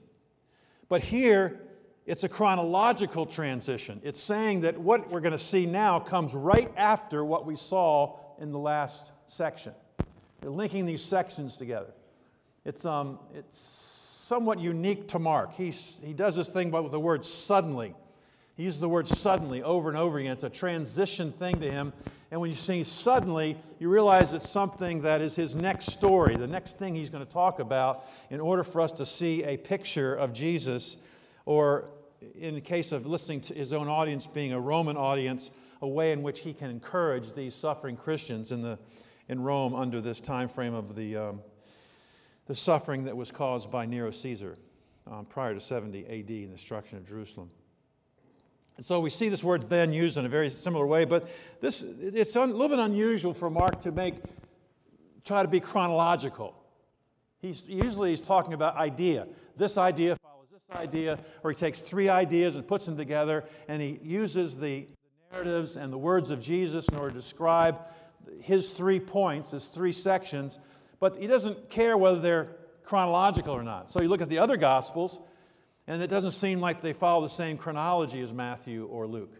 But 0.94 1.02
here, 1.02 1.58
it's 2.06 2.22
a 2.22 2.28
chronological 2.28 3.26
transition. 3.26 4.00
It's 4.04 4.20
saying 4.20 4.60
that 4.60 4.78
what 4.78 5.10
we're 5.10 5.18
going 5.18 5.32
to 5.32 5.38
see 5.38 5.66
now 5.66 5.98
comes 5.98 6.34
right 6.34 6.72
after 6.76 7.24
what 7.24 7.44
we 7.44 7.56
saw 7.56 8.16
in 8.38 8.52
the 8.52 8.60
last 8.60 9.10
section. 9.26 9.74
They're 10.40 10.52
linking 10.52 10.86
these 10.86 11.02
sections 11.02 11.56
together. 11.56 11.92
It's, 12.64 12.86
um, 12.86 13.18
it's 13.34 13.58
somewhat 13.58 14.60
unique 14.60 15.08
to 15.08 15.18
Mark. 15.18 15.54
He's, 15.54 16.00
he 16.04 16.12
does 16.12 16.36
this 16.36 16.48
thing 16.48 16.70
with 16.70 16.92
the 16.92 17.00
word 17.00 17.24
suddenly. 17.24 17.96
He 18.56 18.62
uses 18.62 18.80
the 18.80 18.88
word 18.88 19.08
suddenly 19.08 19.62
over 19.62 19.88
and 19.88 19.98
over 19.98 20.18
again. 20.18 20.32
It's 20.32 20.44
a 20.44 20.50
transition 20.50 21.32
thing 21.32 21.60
to 21.60 21.70
him. 21.70 21.92
And 22.30 22.40
when 22.40 22.50
you 22.50 22.56
see 22.56 22.84
suddenly, 22.84 23.56
you 23.78 23.88
realize 23.88 24.32
it's 24.32 24.48
something 24.48 25.02
that 25.02 25.20
is 25.20 25.36
his 25.36 25.54
next 25.54 25.86
story, 25.86 26.36
the 26.36 26.46
next 26.46 26.78
thing 26.78 26.94
he's 26.94 27.10
going 27.10 27.24
to 27.24 27.32
talk 27.32 27.58
about 27.58 28.04
in 28.30 28.40
order 28.40 28.62
for 28.62 28.80
us 28.80 28.92
to 28.92 29.06
see 29.06 29.42
a 29.44 29.56
picture 29.56 30.14
of 30.14 30.32
Jesus, 30.32 30.98
or 31.46 31.90
in 32.34 32.54
the 32.54 32.60
case 32.60 32.92
of 32.92 33.06
listening 33.06 33.40
to 33.42 33.54
his 33.54 33.72
own 33.72 33.88
audience 33.88 34.26
being 34.26 34.52
a 34.52 34.60
Roman 34.60 34.96
audience, 34.96 35.50
a 35.82 35.88
way 35.88 36.12
in 36.12 36.22
which 36.22 36.40
he 36.40 36.52
can 36.52 36.70
encourage 36.70 37.32
these 37.34 37.54
suffering 37.54 37.96
Christians 37.96 38.52
in, 38.52 38.62
the, 38.62 38.78
in 39.28 39.42
Rome 39.42 39.74
under 39.74 40.00
this 40.00 40.20
time 40.20 40.48
frame 40.48 40.74
of 40.74 40.94
the, 40.94 41.16
um, 41.16 41.40
the 42.46 42.54
suffering 42.54 43.04
that 43.04 43.16
was 43.16 43.30
caused 43.30 43.70
by 43.70 43.84
Nero 43.84 44.10
Caesar 44.10 44.56
um, 45.10 45.24
prior 45.26 45.54
to 45.54 45.60
70 45.60 46.04
AD 46.06 46.10
and 46.10 46.28
the 46.28 46.46
destruction 46.46 46.98
of 46.98 47.06
Jerusalem. 47.06 47.50
And 48.76 48.84
so 48.84 49.00
we 49.00 49.10
see 49.10 49.28
this 49.28 49.44
word 49.44 49.68
then 49.68 49.92
used 49.92 50.18
in 50.18 50.26
a 50.26 50.28
very 50.28 50.50
similar 50.50 50.86
way, 50.86 51.04
but 51.04 51.28
this 51.60 51.82
it's 51.82 52.34
a 52.34 52.44
little 52.44 52.68
bit 52.68 52.80
unusual 52.80 53.32
for 53.32 53.48
Mark 53.50 53.80
to 53.82 53.92
make 53.92 54.14
try 55.24 55.42
to 55.42 55.48
be 55.48 55.60
chronological. 55.60 56.54
He's 57.40 57.66
usually 57.68 58.10
he's 58.10 58.20
talking 58.20 58.52
about 58.52 58.76
idea. 58.76 59.26
This 59.56 59.78
idea 59.78 60.16
follows 60.16 60.48
this 60.50 60.76
idea, 60.76 61.18
or 61.42 61.50
he 61.50 61.56
takes 61.56 61.80
three 61.80 62.08
ideas 62.08 62.56
and 62.56 62.66
puts 62.66 62.86
them 62.86 62.96
together, 62.96 63.44
and 63.68 63.80
he 63.80 64.00
uses 64.02 64.58
the 64.58 64.86
narratives 65.30 65.76
and 65.76 65.92
the 65.92 65.98
words 65.98 66.30
of 66.30 66.40
Jesus 66.40 66.88
in 66.88 66.96
order 66.96 67.10
to 67.10 67.16
describe 67.16 67.78
his 68.40 68.70
three 68.70 69.00
points, 69.00 69.52
his 69.52 69.68
three 69.68 69.92
sections, 69.92 70.58
but 71.00 71.16
he 71.16 71.26
doesn't 71.26 71.68
care 71.70 71.96
whether 71.96 72.18
they're 72.18 72.48
chronological 72.82 73.54
or 73.54 73.62
not. 73.62 73.90
So 73.90 74.00
you 74.00 74.08
look 74.08 74.22
at 74.22 74.28
the 74.28 74.38
other 74.38 74.56
gospels, 74.56 75.20
and 75.86 76.02
it 76.02 76.08
doesn't 76.08 76.32
seem 76.32 76.60
like 76.60 76.80
they 76.80 76.92
follow 76.92 77.22
the 77.22 77.28
same 77.28 77.58
chronology 77.58 78.20
as 78.20 78.32
Matthew 78.32 78.86
or 78.86 79.06
Luke. 79.06 79.34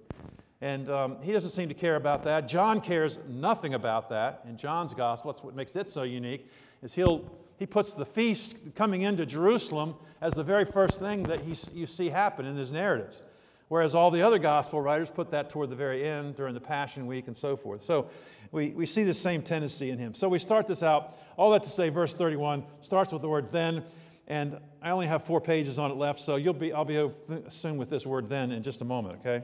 And 0.60 0.88
um, 0.88 1.16
he 1.22 1.32
doesn't 1.32 1.50
seem 1.50 1.68
to 1.68 1.74
care 1.74 1.96
about 1.96 2.24
that. 2.24 2.48
John 2.48 2.80
cares 2.80 3.18
nothing 3.28 3.74
about 3.74 4.10
that 4.10 4.42
in 4.48 4.56
John's 4.56 4.94
gospel. 4.94 5.32
That's 5.32 5.44
what 5.44 5.54
makes 5.54 5.76
it 5.76 5.90
so 5.90 6.04
unique, 6.04 6.50
is 6.82 6.94
he'll, 6.94 7.30
he 7.58 7.66
puts 7.66 7.94
the 7.94 8.06
feast 8.06 8.74
coming 8.74 9.02
into 9.02 9.26
Jerusalem 9.26 9.94
as 10.20 10.34
the 10.34 10.44
very 10.44 10.64
first 10.64 11.00
thing 11.00 11.24
that 11.24 11.40
he, 11.40 11.54
you 11.78 11.86
see 11.86 12.08
happen 12.08 12.46
in 12.46 12.56
his 12.56 12.72
narratives. 12.72 13.22
Whereas 13.68 13.94
all 13.94 14.10
the 14.10 14.22
other 14.22 14.38
gospel 14.38 14.80
writers 14.80 15.10
put 15.10 15.30
that 15.30 15.50
toward 15.50 15.70
the 15.70 15.76
very 15.76 16.04
end 16.04 16.36
during 16.36 16.54
the 16.54 16.60
Passion 16.60 17.06
Week 17.06 17.26
and 17.26 17.36
so 17.36 17.56
forth. 17.56 17.82
So 17.82 18.08
we, 18.52 18.70
we 18.70 18.86
see 18.86 19.04
the 19.04 19.14
same 19.14 19.42
tendency 19.42 19.90
in 19.90 19.98
him. 19.98 20.14
So 20.14 20.28
we 20.28 20.38
start 20.38 20.66
this 20.66 20.82
out. 20.82 21.14
All 21.36 21.50
that 21.50 21.64
to 21.64 21.70
say, 21.70 21.88
verse 21.88 22.14
31 22.14 22.64
starts 22.82 23.12
with 23.12 23.22
the 23.22 23.28
word 23.28 23.50
then. 23.50 23.82
And 24.26 24.58
I 24.84 24.90
only 24.90 25.06
have 25.06 25.22
four 25.22 25.40
pages 25.40 25.78
on 25.78 25.90
it 25.90 25.96
left, 25.96 26.20
so 26.20 26.36
you'll 26.36 26.52
be, 26.52 26.70
I'll 26.70 26.84
be 26.84 27.08
soon 27.48 27.78
with 27.78 27.88
this 27.88 28.04
word 28.04 28.28
then 28.28 28.52
in 28.52 28.62
just 28.62 28.82
a 28.82 28.84
moment, 28.84 29.18
okay? 29.20 29.42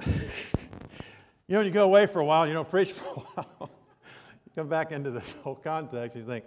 you 0.06 0.12
know, 1.50 1.58
when 1.58 1.66
you 1.66 1.70
go 1.72 1.84
away 1.84 2.06
for 2.06 2.20
a 2.20 2.24
while, 2.24 2.46
you 2.46 2.54
don't 2.54 2.68
preach 2.68 2.92
for 2.92 3.04
a 3.04 3.20
while. 3.20 3.70
you 4.46 4.52
come 4.56 4.68
back 4.68 4.90
into 4.90 5.10
this 5.10 5.32
whole 5.42 5.54
context, 5.54 6.16
you 6.16 6.24
think, 6.24 6.46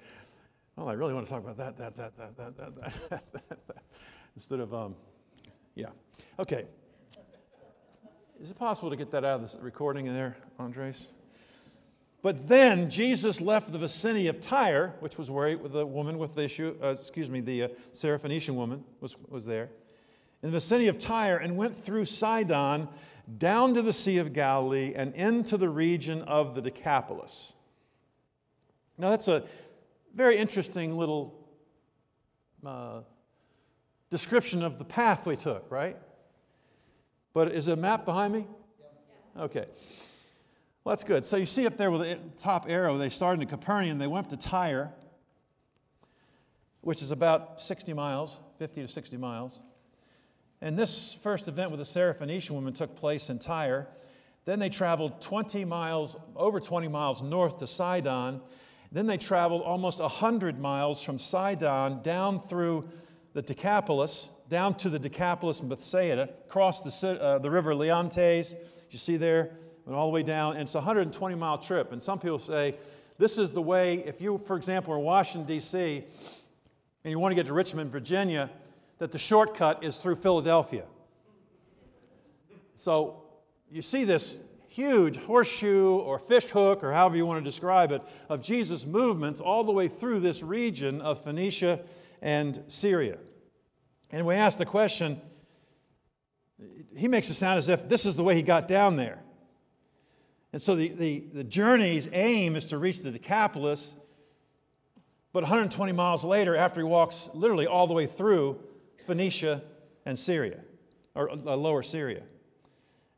well, 0.76 0.90
I 0.90 0.94
really 0.94 1.14
want 1.14 1.28
to 1.28 1.32
talk 1.32 1.44
about 1.44 1.58
that, 1.58 1.78
that, 1.78 1.96
that, 1.96 2.18
that, 2.18 2.36
that, 2.38 2.58
that, 3.10 3.32
that, 3.32 3.68
that, 3.68 3.84
instead 4.36 4.62
of, 4.62 4.74
um, 4.74 4.96
yeah. 5.76 5.90
Okay. 6.40 6.66
Is 8.42 8.50
it 8.50 8.58
possible 8.58 8.90
to 8.90 8.96
get 8.96 9.12
that 9.12 9.24
out 9.24 9.36
of 9.36 9.42
this 9.44 9.58
recording 9.62 10.08
in 10.08 10.16
there, 10.16 10.38
Andres? 10.58 11.12
But 12.26 12.48
then 12.48 12.90
Jesus 12.90 13.40
left 13.40 13.72
the 13.72 13.78
vicinity 13.78 14.30
of 14.30 14.40
Tyre, 14.40 14.96
which 15.00 15.16
was 15.16 15.30
where 15.30 15.56
the 15.56 15.86
woman 15.86 16.18
with 16.18 16.34
the 16.34 16.42
issue, 16.42 16.76
uh, 16.82 16.88
excuse 16.88 17.30
me, 17.30 17.40
the 17.40 17.66
uh, 17.66 17.68
Syrophoenician 17.94 18.56
woman 18.56 18.84
was, 19.00 19.16
was 19.30 19.46
there, 19.46 19.70
in 20.42 20.50
the 20.50 20.54
vicinity 20.54 20.88
of 20.88 20.98
Tyre, 20.98 21.38
and 21.38 21.56
went 21.56 21.76
through 21.76 22.06
Sidon 22.06 22.88
down 23.38 23.76
to 23.76 23.84
the 23.84 23.94
Sea 23.94 24.18
of 24.18 24.34
Galilee 24.34 24.94
and 24.96 25.14
into 25.14 25.56
the 25.56 25.70
region 25.70 26.24
of 26.24 26.56
the 26.56 26.64
Decapolis. 26.64 27.54
Now, 28.98 29.12
that's 29.12 29.28
a 29.28 29.44
very 30.16 30.36
interesting 30.36 30.98
little 30.98 31.48
uh, 32.66 33.02
description 34.10 34.64
of 34.64 34.80
the 34.80 34.86
path 34.86 35.28
we 35.28 35.36
took, 35.36 35.70
right? 35.70 35.96
But 37.36 37.52
is 37.52 37.68
a 37.68 37.76
map 37.76 38.04
behind 38.04 38.34
me? 38.34 38.48
Okay. 39.38 39.68
Well, 40.86 40.92
that's 40.92 41.04
good. 41.04 41.26
So 41.26 41.38
you 41.38 41.48
see 41.48 41.66
up 41.66 41.78
there 41.78 41.90
with 41.90 42.02
the 42.02 42.20
top 42.38 42.68
arrow, 42.70 43.00
they 43.00 43.10
started 43.10 43.42
in 43.42 43.48
Capernaum, 43.48 43.98
they 43.98 44.06
went 44.06 44.28
up 44.28 44.30
to 44.30 44.38
Tyre, 44.38 44.94
which 46.82 47.02
is 47.02 47.10
about 47.10 47.60
60 47.60 47.92
miles, 47.94 48.38
50 48.60 48.84
to 48.84 48.88
60 48.88 49.18
miles. 49.18 49.64
And 50.62 50.78
this 50.78 51.12
first 51.12 51.48
event 51.48 51.72
with 51.72 51.80
the 51.80 51.86
Syrophoenician 51.86 52.52
woman 52.52 52.72
took 52.72 52.96
place 52.96 53.32
in 53.32 53.40
Tyre. 53.40 53.88
Then 54.46 54.60
they 54.60 54.70
traveled 54.70 55.22
20 55.22 55.66
miles, 55.66 56.18
over 56.36 56.60
20 56.60 56.88
miles 56.88 57.24
north 57.24 57.58
to 57.60 57.68
Sidon. 57.68 58.40
Then 58.92 59.08
they 59.08 59.18
traveled 59.18 59.64
almost 59.64 60.00
100 60.00 60.60
miles 60.60 61.02
from 61.02 61.18
Sidon 61.18 62.04
down 62.04 62.40
through 62.40 62.88
the 63.34 63.42
Decapolis, 63.42 64.30
down 64.50 64.76
to 64.76 64.90
the 64.92 65.00
Decapolis 65.00 65.62
and 65.62 65.70
Bethsaida, 65.70 66.30
crossed 66.48 66.84
the, 66.84 67.20
uh, 67.20 67.40
the 67.40 67.50
river 67.50 67.74
Leontes, 67.74 68.54
you 68.92 69.00
see 69.00 69.18
there, 69.18 69.58
went 69.86 69.98
all 69.98 70.08
the 70.08 70.14
way 70.14 70.24
down, 70.24 70.54
and 70.54 70.64
it's 70.64 70.76
a 70.76 70.80
120 70.80 71.36
mile 71.36 71.58
trip. 71.58 71.92
And 71.92 72.02
some 72.02 72.20
people 72.20 72.40
say 72.40 72.76
this 73.18 73.38
is 73.38 73.52
the 73.52 73.62
way, 73.62 74.04
if 74.06 74.20
you, 74.20 74.38
for 74.38 74.58
example, 74.58 74.94
are 74.94 74.98
in 74.98 75.04
Washington, 75.04 75.48
D.C., 75.48 76.04
and 77.04 77.12
you 77.12 77.20
want 77.20 77.32
to 77.32 77.36
get 77.36 77.46
to 77.46 77.54
Richmond, 77.54 77.92
Virginia, 77.92 78.50
that 78.98 79.12
the 79.12 79.20
shortcut 79.20 79.84
is 79.84 79.98
through 79.98 80.16
Philadelphia. 80.16 80.86
So 82.76 83.24
you 83.70 83.82
see 83.82 84.04
this 84.04 84.38
huge 84.68 85.18
horseshoe 85.18 85.98
or 85.98 86.20
fish 86.20 86.46
hook, 86.46 86.84
or 86.84 86.92
however 86.92 87.16
you 87.16 87.26
want 87.26 87.42
to 87.42 87.50
describe 87.50 87.92
it, 87.92 88.02
of 88.28 88.42
Jesus' 88.42 88.86
movements 88.86 89.40
all 89.40 89.64
the 89.64 89.72
way 89.72 89.88
through 89.88 90.20
this 90.20 90.44
region 90.44 91.00
of 91.00 91.24
Phoenicia 91.24 91.80
and 92.22 92.62
Syria. 92.68 93.18
And 94.12 94.26
we 94.26 94.36
ask 94.36 94.58
the 94.58 94.66
question, 94.66 95.22
he 96.96 97.08
makes 97.08 97.30
it 97.30 97.36
sound 97.36 97.58
as 97.58 97.70
if 97.70 97.88
this 97.88 98.06
is 98.06 98.16
the 98.16 98.24
way 98.24 98.36
he 98.36 98.42
got 98.42 98.68
down 98.68 98.96
there. 98.96 99.20
And 100.56 100.62
so 100.62 100.74
the, 100.74 100.88
the, 100.88 101.20
the 101.34 101.44
journey's 101.44 102.08
aim 102.14 102.56
is 102.56 102.68
to 102.68 102.78
reach 102.78 103.02
the 103.02 103.12
Decapolis, 103.12 103.98
but 105.34 105.44
120 105.44 105.92
miles 105.92 106.24
later, 106.24 106.56
after 106.56 106.80
he 106.80 106.86
walks 106.86 107.30
literally 107.34 107.68
all 107.68 107.88
the 107.88 107.94
way 107.94 108.06
through 108.06 108.62
Phoenicia 109.06 109.62
and 110.06 110.18
Syria, 110.18 110.62
or 111.14 111.30
uh, 111.30 111.36
lower 111.36 111.84
Syria. 111.84 112.24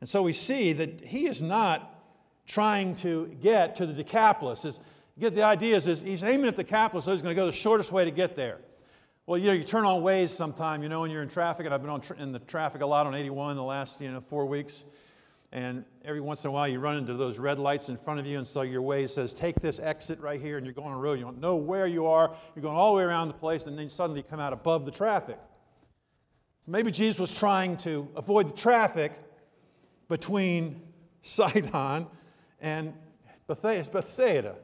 And 0.00 0.08
so 0.08 0.20
we 0.20 0.32
see 0.32 0.72
that 0.72 1.00
he 1.02 1.28
is 1.28 1.40
not 1.40 2.02
trying 2.48 2.96
to 2.96 3.28
get 3.40 3.76
to 3.76 3.86
the 3.86 3.92
Decapolis. 3.92 4.64
It's, 4.64 4.80
get 5.16 5.36
the 5.36 5.44
idea 5.44 5.76
is, 5.76 5.86
is 5.86 6.02
he's 6.02 6.24
aiming 6.24 6.48
at 6.48 6.56
the 6.56 6.64
Decapolis, 6.64 7.04
so 7.04 7.12
he's 7.12 7.22
going 7.22 7.36
to 7.36 7.40
go 7.40 7.46
the 7.46 7.52
shortest 7.52 7.92
way 7.92 8.04
to 8.04 8.10
get 8.10 8.34
there. 8.34 8.58
Well, 9.26 9.38
you 9.38 9.46
know, 9.46 9.52
you 9.52 9.62
turn 9.62 9.84
on 9.84 10.02
Waze 10.02 10.30
sometime, 10.30 10.82
you 10.82 10.88
know, 10.88 11.02
when 11.02 11.12
you're 11.12 11.22
in 11.22 11.28
traffic, 11.28 11.66
and 11.66 11.72
I've 11.72 11.82
been 11.82 11.90
on 11.90 12.00
tra- 12.00 12.18
in 12.18 12.32
the 12.32 12.40
traffic 12.40 12.80
a 12.80 12.86
lot 12.86 13.06
on 13.06 13.14
81 13.14 13.54
the 13.54 13.62
last, 13.62 14.00
you 14.00 14.10
know, 14.10 14.20
four 14.20 14.44
weeks. 14.44 14.84
And 15.50 15.84
every 16.04 16.20
once 16.20 16.44
in 16.44 16.48
a 16.48 16.52
while, 16.52 16.68
you 16.68 16.78
run 16.78 16.98
into 16.98 17.14
those 17.14 17.38
red 17.38 17.58
lights 17.58 17.88
in 17.88 17.96
front 17.96 18.20
of 18.20 18.26
you, 18.26 18.36
and 18.36 18.46
so 18.46 18.62
your 18.62 18.82
way 18.82 19.06
says, 19.06 19.32
Take 19.32 19.60
this 19.60 19.78
exit 19.78 20.20
right 20.20 20.40
here, 20.40 20.58
and 20.58 20.66
you're 20.66 20.74
going 20.74 20.88
on 20.88 20.94
a 20.94 20.98
road. 20.98 21.18
You 21.18 21.24
don't 21.24 21.40
know 21.40 21.56
where 21.56 21.86
you 21.86 22.06
are. 22.06 22.34
You're 22.54 22.62
going 22.62 22.76
all 22.76 22.92
the 22.92 22.98
way 22.98 23.04
around 23.04 23.28
the 23.28 23.34
place, 23.34 23.66
and 23.66 23.78
then 23.78 23.88
suddenly 23.88 24.20
you 24.20 24.24
come 24.24 24.40
out 24.40 24.52
above 24.52 24.84
the 24.84 24.90
traffic. 24.90 25.38
So 26.60 26.70
maybe 26.70 26.90
Jesus 26.90 27.18
was 27.18 27.36
trying 27.36 27.78
to 27.78 28.08
avoid 28.14 28.48
the 28.48 28.56
traffic 28.60 29.12
between 30.08 30.82
Sidon 31.22 32.06
and 32.60 32.92
Bethsaida. 33.46 34.56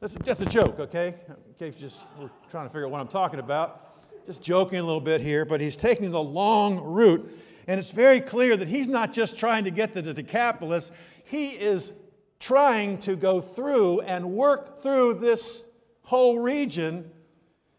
That's 0.00 0.16
just 0.24 0.42
a 0.42 0.46
joke, 0.46 0.80
okay? 0.80 1.14
In 1.28 1.54
case 1.56 1.76
just 1.76 2.06
we're 2.18 2.30
trying 2.50 2.66
to 2.66 2.70
figure 2.70 2.86
out 2.86 2.90
what 2.90 3.00
I'm 3.00 3.06
talking 3.06 3.38
about. 3.38 3.94
Just 4.26 4.42
joking 4.42 4.80
a 4.80 4.82
little 4.82 5.00
bit 5.00 5.20
here, 5.20 5.44
but 5.44 5.60
he's 5.60 5.76
taking 5.76 6.10
the 6.10 6.22
long 6.22 6.80
route 6.80 7.30
and 7.66 7.78
it's 7.78 7.90
very 7.90 8.20
clear 8.20 8.56
that 8.56 8.68
he's 8.68 8.88
not 8.88 9.12
just 9.12 9.38
trying 9.38 9.64
to 9.64 9.70
get 9.70 9.92
to 9.94 10.02
the 10.02 10.14
Decapolis, 10.14 10.90
he 11.24 11.48
is 11.48 11.92
trying 12.40 12.98
to 12.98 13.14
go 13.16 13.40
through 13.40 14.00
and 14.00 14.32
work 14.32 14.82
through 14.82 15.14
this 15.14 15.62
whole 16.02 16.38
region. 16.38 17.10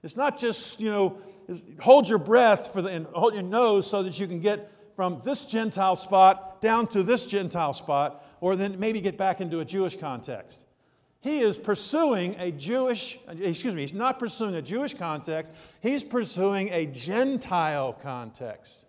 It's 0.03 0.15
not 0.15 0.37
just, 0.37 0.79
you 0.79 0.89
know, 0.89 1.17
hold 1.79 2.07
your 2.07 2.19
breath 2.19 2.71
for 2.71 2.81
the, 2.81 2.89
and 2.89 3.05
hold 3.07 3.33
your 3.33 3.43
nose 3.43 3.89
so 3.89 4.03
that 4.03 4.17
you 4.19 4.27
can 4.27 4.39
get 4.39 4.71
from 4.95 5.21
this 5.23 5.45
Gentile 5.45 5.95
spot 5.95 6.61
down 6.61 6.87
to 6.87 7.03
this 7.03 7.25
Gentile 7.25 7.73
spot, 7.73 8.25
or 8.39 8.55
then 8.55 8.79
maybe 8.79 9.01
get 9.01 9.17
back 9.17 9.41
into 9.41 9.59
a 9.59 9.65
Jewish 9.65 9.97
context. 9.97 10.65
He 11.19 11.39
is 11.39 11.57
pursuing 11.57 12.35
a 12.37 12.51
Jewish, 12.51 13.19
excuse 13.39 13.75
me, 13.75 13.81
he's 13.81 13.93
not 13.93 14.19
pursuing 14.19 14.55
a 14.55 14.61
Jewish 14.61 14.93
context, 14.93 15.51
he's 15.81 16.03
pursuing 16.03 16.69
a 16.71 16.85
Gentile 16.85 17.93
context. 17.93 18.85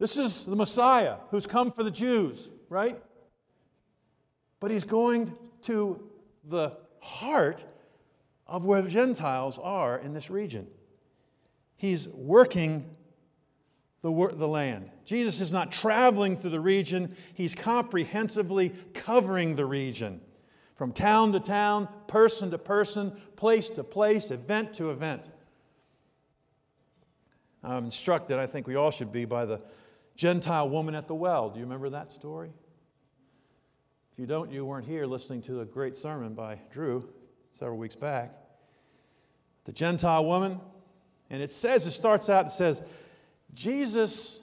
This 0.00 0.16
is 0.16 0.46
the 0.46 0.56
Messiah 0.56 1.16
who's 1.30 1.46
come 1.46 1.70
for 1.70 1.84
the 1.84 1.90
Jews, 1.90 2.48
right? 2.70 3.00
But 4.58 4.70
he's 4.70 4.82
going 4.82 5.32
to 5.62 6.02
the 6.48 6.72
heart 7.00 7.64
of 8.46 8.64
where 8.64 8.82
Gentiles 8.82 9.58
are 9.58 9.98
in 9.98 10.14
this 10.14 10.30
region. 10.30 10.66
He's 11.76 12.08
working 12.08 12.96
the, 14.00 14.10
the 14.32 14.48
land. 14.48 14.90
Jesus 15.04 15.38
is 15.42 15.52
not 15.52 15.70
traveling 15.70 16.34
through 16.34 16.50
the 16.50 16.60
region, 16.60 17.14
he's 17.34 17.54
comprehensively 17.54 18.70
covering 18.94 19.54
the 19.54 19.66
region 19.66 20.22
from 20.76 20.92
town 20.92 21.32
to 21.32 21.40
town, 21.40 21.86
person 22.06 22.50
to 22.52 22.56
person, 22.56 23.12
place 23.36 23.68
to 23.68 23.84
place, 23.84 24.30
event 24.30 24.72
to 24.72 24.90
event. 24.90 25.30
I'm 27.62 27.84
instructed, 27.84 28.38
I 28.38 28.46
think 28.46 28.66
we 28.66 28.76
all 28.76 28.90
should 28.90 29.12
be, 29.12 29.26
by 29.26 29.44
the 29.44 29.60
Gentile 30.20 30.68
woman 30.68 30.94
at 30.94 31.08
the 31.08 31.14
well. 31.14 31.48
Do 31.48 31.58
you 31.58 31.64
remember 31.64 31.88
that 31.88 32.12
story? 32.12 32.52
If 34.12 34.18
you 34.18 34.26
don't, 34.26 34.52
you 34.52 34.66
weren't 34.66 34.84
here 34.84 35.06
listening 35.06 35.40
to 35.44 35.62
a 35.62 35.64
great 35.64 35.96
sermon 35.96 36.34
by 36.34 36.58
Drew 36.70 37.08
several 37.54 37.78
weeks 37.78 37.96
back. 37.96 38.34
The 39.64 39.72
Gentile 39.72 40.26
woman, 40.26 40.60
and 41.30 41.42
it 41.42 41.50
says, 41.50 41.86
it 41.86 41.92
starts 41.92 42.28
out, 42.28 42.44
it 42.44 42.50
says, 42.50 42.82
Jesus 43.54 44.42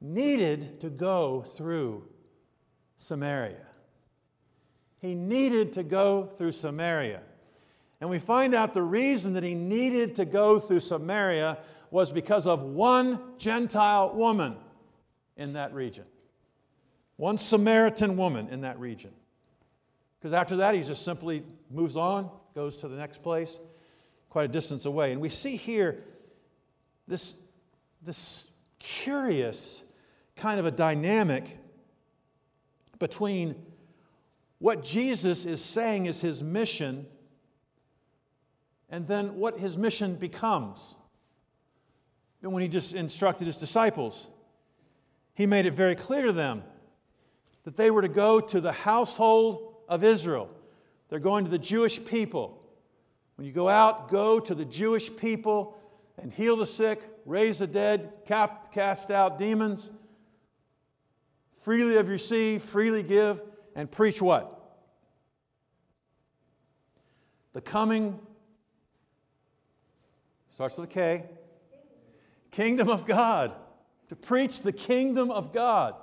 needed 0.00 0.80
to 0.80 0.90
go 0.90 1.42
through 1.42 2.08
Samaria. 2.96 3.68
He 4.98 5.14
needed 5.14 5.74
to 5.74 5.84
go 5.84 6.32
through 6.36 6.50
Samaria. 6.50 7.22
And 8.00 8.10
we 8.10 8.18
find 8.18 8.56
out 8.56 8.74
the 8.74 8.82
reason 8.82 9.34
that 9.34 9.44
he 9.44 9.54
needed 9.54 10.16
to 10.16 10.24
go 10.24 10.58
through 10.58 10.80
Samaria 10.80 11.58
was 11.92 12.10
because 12.10 12.48
of 12.48 12.64
one 12.64 13.20
Gentile 13.38 14.12
woman 14.16 14.56
in 15.40 15.54
that 15.54 15.74
region. 15.74 16.04
One 17.16 17.38
Samaritan 17.38 18.16
woman 18.16 18.48
in 18.50 18.60
that 18.60 18.78
region. 18.78 19.10
Because 20.18 20.32
after 20.34 20.56
that, 20.56 20.74
he 20.74 20.82
just 20.82 21.04
simply 21.04 21.42
moves 21.70 21.96
on, 21.96 22.30
goes 22.54 22.76
to 22.78 22.88
the 22.88 22.96
next 22.96 23.22
place, 23.22 23.58
quite 24.28 24.44
a 24.44 24.48
distance 24.48 24.84
away. 24.84 25.12
And 25.12 25.20
we 25.20 25.30
see 25.30 25.56
here 25.56 26.04
this, 27.08 27.38
this 28.02 28.50
curious 28.78 29.82
kind 30.36 30.60
of 30.60 30.66
a 30.66 30.70
dynamic 30.70 31.58
between 32.98 33.54
what 34.58 34.84
Jesus 34.84 35.46
is 35.46 35.64
saying 35.64 36.04
is 36.04 36.20
his 36.20 36.42
mission 36.44 37.06
and 38.90 39.08
then 39.08 39.36
what 39.36 39.58
his 39.58 39.78
mission 39.78 40.16
becomes. 40.16 40.96
And 42.42 42.52
when 42.52 42.62
he 42.62 42.68
just 42.68 42.94
instructed 42.94 43.46
his 43.46 43.56
disciples, 43.56 44.28
he 45.34 45.46
made 45.46 45.66
it 45.66 45.74
very 45.74 45.94
clear 45.94 46.26
to 46.26 46.32
them 46.32 46.62
that 47.64 47.76
they 47.76 47.90
were 47.90 48.02
to 48.02 48.08
go 48.08 48.40
to 48.40 48.60
the 48.60 48.72
household 48.72 49.74
of 49.88 50.04
Israel. 50.04 50.50
They're 51.08 51.18
going 51.18 51.44
to 51.44 51.50
the 51.50 51.58
Jewish 51.58 52.04
people. 52.04 52.62
When 53.36 53.46
you 53.46 53.52
go 53.52 53.68
out, 53.68 54.10
go 54.10 54.38
to 54.40 54.54
the 54.54 54.64
Jewish 54.64 55.14
people 55.14 55.78
and 56.20 56.32
heal 56.32 56.56
the 56.56 56.66
sick, 56.66 57.02
raise 57.24 57.58
the 57.58 57.66
dead, 57.66 58.12
cast 58.26 59.10
out 59.10 59.38
demons. 59.38 59.90
Freely 61.58 61.94
have 61.94 62.08
received, 62.08 62.62
freely 62.62 63.02
give, 63.02 63.42
and 63.74 63.90
preach 63.90 64.20
what? 64.20 64.56
The 67.52 67.60
coming 67.60 68.18
starts 70.50 70.76
with 70.76 70.88
a 70.88 70.92
K. 70.92 71.24
Kingdom 72.50 72.88
of 72.88 73.06
God. 73.06 73.54
To 74.10 74.16
preach 74.16 74.62
the 74.62 74.72
kingdom 74.72 75.30
of 75.30 75.52
God. 75.52 75.94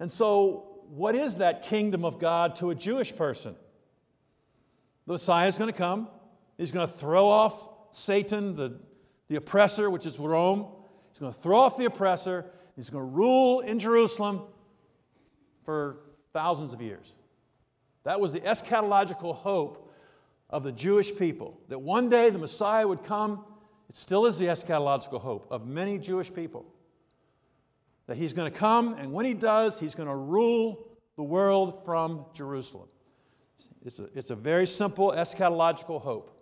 And 0.00 0.10
so, 0.10 0.80
what 0.88 1.14
is 1.14 1.36
that 1.36 1.62
kingdom 1.62 2.06
of 2.06 2.18
God 2.18 2.56
to 2.56 2.70
a 2.70 2.74
Jewish 2.74 3.14
person? 3.14 3.54
The 5.06 5.12
Messiah 5.12 5.46
is 5.46 5.58
going 5.58 5.70
to 5.70 5.76
come. 5.76 6.08
He's 6.56 6.70
going 6.70 6.86
to 6.86 6.92
throw 6.92 7.28
off 7.28 7.68
Satan, 7.90 8.56
the, 8.56 8.80
the 9.28 9.36
oppressor, 9.36 9.90
which 9.90 10.06
is 10.06 10.18
Rome. 10.18 10.68
He's 11.10 11.18
going 11.18 11.34
to 11.34 11.38
throw 11.38 11.60
off 11.60 11.76
the 11.76 11.84
oppressor. 11.84 12.46
He's 12.76 12.88
going 12.88 13.04
to 13.04 13.10
rule 13.10 13.60
in 13.60 13.78
Jerusalem 13.78 14.44
for 15.64 15.98
thousands 16.32 16.72
of 16.72 16.80
years. 16.80 17.12
That 18.04 18.22
was 18.22 18.32
the 18.32 18.40
eschatological 18.40 19.34
hope 19.34 19.92
of 20.48 20.62
the 20.62 20.72
Jewish 20.72 21.14
people 21.14 21.60
that 21.68 21.78
one 21.78 22.08
day 22.08 22.30
the 22.30 22.38
Messiah 22.38 22.88
would 22.88 23.04
come. 23.04 23.44
It 23.90 23.96
still 23.96 24.24
is 24.24 24.38
the 24.38 24.46
eschatological 24.46 25.20
hope 25.20 25.46
of 25.50 25.66
many 25.66 25.98
Jewish 25.98 26.32
people 26.32 26.71
that 28.06 28.16
he's 28.16 28.32
going 28.32 28.50
to 28.50 28.58
come, 28.58 28.94
and 28.94 29.12
when 29.12 29.24
he 29.24 29.34
does, 29.34 29.78
he's 29.78 29.94
going 29.94 30.08
to 30.08 30.14
rule 30.14 30.88
the 31.16 31.22
world 31.22 31.84
from 31.84 32.24
Jerusalem. 32.34 32.88
It's 33.84 33.98
a, 34.00 34.08
it's 34.14 34.30
a 34.30 34.34
very 34.34 34.66
simple 34.66 35.12
eschatological 35.12 36.00
hope. 36.00 36.36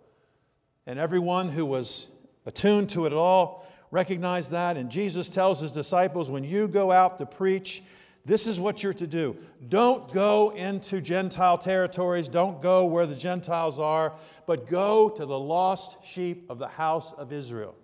And 0.87 0.97
everyone 0.97 1.49
who 1.49 1.65
was 1.65 2.09
attuned 2.45 2.89
to 2.91 3.05
it 3.05 3.13
at 3.13 3.17
all 3.17 3.67
recognized 3.91 4.51
that. 4.51 4.77
And 4.77 4.89
Jesus 4.89 5.29
tells 5.29 5.59
his 5.59 5.71
disciples 5.71 6.31
when 6.31 6.43
you 6.43 6.67
go 6.67 6.91
out 6.91 7.17
to 7.19 7.25
preach, 7.25 7.83
this 8.25 8.45
is 8.45 8.59
what 8.59 8.83
you're 8.83 8.93
to 8.93 9.07
do. 9.07 9.35
Don't 9.69 10.11
go 10.13 10.51
into 10.51 11.01
Gentile 11.01 11.57
territories, 11.57 12.27
don't 12.27 12.61
go 12.61 12.85
where 12.85 13.05
the 13.05 13.15
Gentiles 13.15 13.79
are, 13.79 14.13
but 14.45 14.67
go 14.67 15.09
to 15.09 15.25
the 15.25 15.39
lost 15.39 16.03
sheep 16.05 16.45
of 16.49 16.59
the 16.59 16.67
house 16.67 17.13
of 17.13 17.33
Israel. 17.33 17.75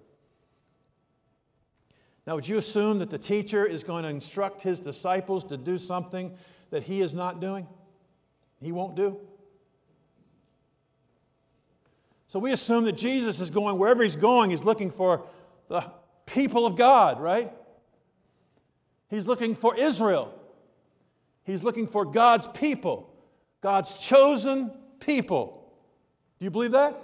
Now, 2.28 2.36
would 2.36 2.48
you 2.48 2.58
assume 2.58 3.00
that 3.00 3.10
the 3.10 3.18
teacher 3.18 3.66
is 3.66 3.86
going 3.86 4.04
to 4.04 4.10
instruct 4.10 4.62
his 4.62 4.82
disciples 4.82 5.46
to 5.46 5.56
do 5.56 5.78
something 5.78 6.36
that 6.72 6.84
he 6.84 7.00
is 7.00 7.16
not 7.16 7.40
doing? 7.40 7.66
He 8.60 8.74
won't 8.74 8.96
do? 8.96 9.18
So 12.28 12.38
we 12.40 12.52
assume 12.52 12.84
that 12.84 12.98
Jesus 12.98 13.40
is 13.40 13.50
going 13.50 13.80
wherever 13.80 14.04
he's 14.04 14.18
going, 14.18 14.50
he's 14.50 14.66
looking 14.66 14.92
for 14.92 15.26
the 15.70 15.90
people 16.26 16.66
of 16.66 16.76
God, 16.76 17.22
right? 17.22 17.50
He's 19.10 19.30
looking 19.30 19.56
for 19.56 19.78
Israel. 19.78 20.38
He's 21.46 21.64
looking 21.64 21.88
for 21.88 22.04
God's 22.04 22.46
people, 22.48 23.10
God's 23.62 23.98
chosen 24.06 24.72
people. 25.00 25.72
Do 26.40 26.44
you 26.44 26.52
believe 26.52 26.72
that? 26.72 27.02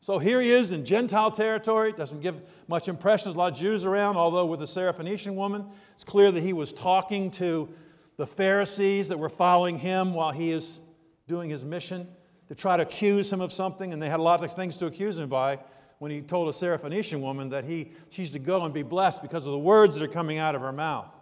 So 0.00 0.18
here 0.18 0.40
he 0.40 0.50
is 0.50 0.72
in 0.72 0.84
Gentile 0.84 1.30
territory. 1.30 1.92
Doesn't 1.92 2.20
give 2.20 2.40
much 2.68 2.88
impression. 2.88 3.26
There's 3.26 3.36
a 3.36 3.38
lot 3.38 3.52
of 3.52 3.58
Jews 3.58 3.84
around, 3.84 4.16
although 4.16 4.46
with 4.46 4.60
the 4.60 4.66
Syrophoenician 4.66 5.34
woman, 5.34 5.66
it's 5.94 6.04
clear 6.04 6.30
that 6.30 6.42
he 6.42 6.52
was 6.52 6.72
talking 6.72 7.30
to 7.32 7.68
the 8.16 8.26
Pharisees 8.26 9.08
that 9.08 9.18
were 9.18 9.28
following 9.28 9.76
him 9.76 10.14
while 10.14 10.30
he 10.30 10.50
is 10.50 10.82
doing 11.26 11.50
his 11.50 11.64
mission 11.64 12.06
to 12.48 12.54
try 12.54 12.76
to 12.76 12.82
accuse 12.82 13.32
him 13.32 13.40
of 13.40 13.52
something, 13.52 13.92
and 13.92 14.00
they 14.00 14.08
had 14.08 14.20
a 14.20 14.22
lot 14.22 14.42
of 14.42 14.54
things 14.54 14.76
to 14.78 14.86
accuse 14.86 15.18
him 15.18 15.28
by 15.28 15.58
when 15.98 16.10
he 16.10 16.20
told 16.20 16.48
a 16.48 16.52
Syrophoenician 16.52 17.20
woman 17.20 17.50
that 17.50 17.64
he, 17.64 17.92
she's 18.10 18.32
to 18.32 18.38
go 18.38 18.64
and 18.64 18.72
be 18.72 18.82
blessed 18.82 19.20
because 19.20 19.46
of 19.46 19.52
the 19.52 19.58
words 19.58 19.98
that 19.98 20.04
are 20.04 20.12
coming 20.12 20.38
out 20.38 20.54
of 20.54 20.62
her 20.62 20.72
mouth. 20.72 21.14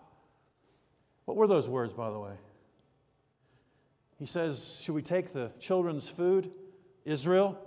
What 1.25 1.37
were 1.37 1.47
those 1.47 1.69
words, 1.69 1.93
by 1.93 2.11
the 2.11 2.19
way? 2.19 2.35
He 4.19 4.27
says, 4.27 4.81
Should 4.85 4.95
we 4.95 5.03
take 5.03 5.33
the 5.33 5.51
children's 5.59 6.09
food, 6.09 6.51
Israel, 7.05 7.59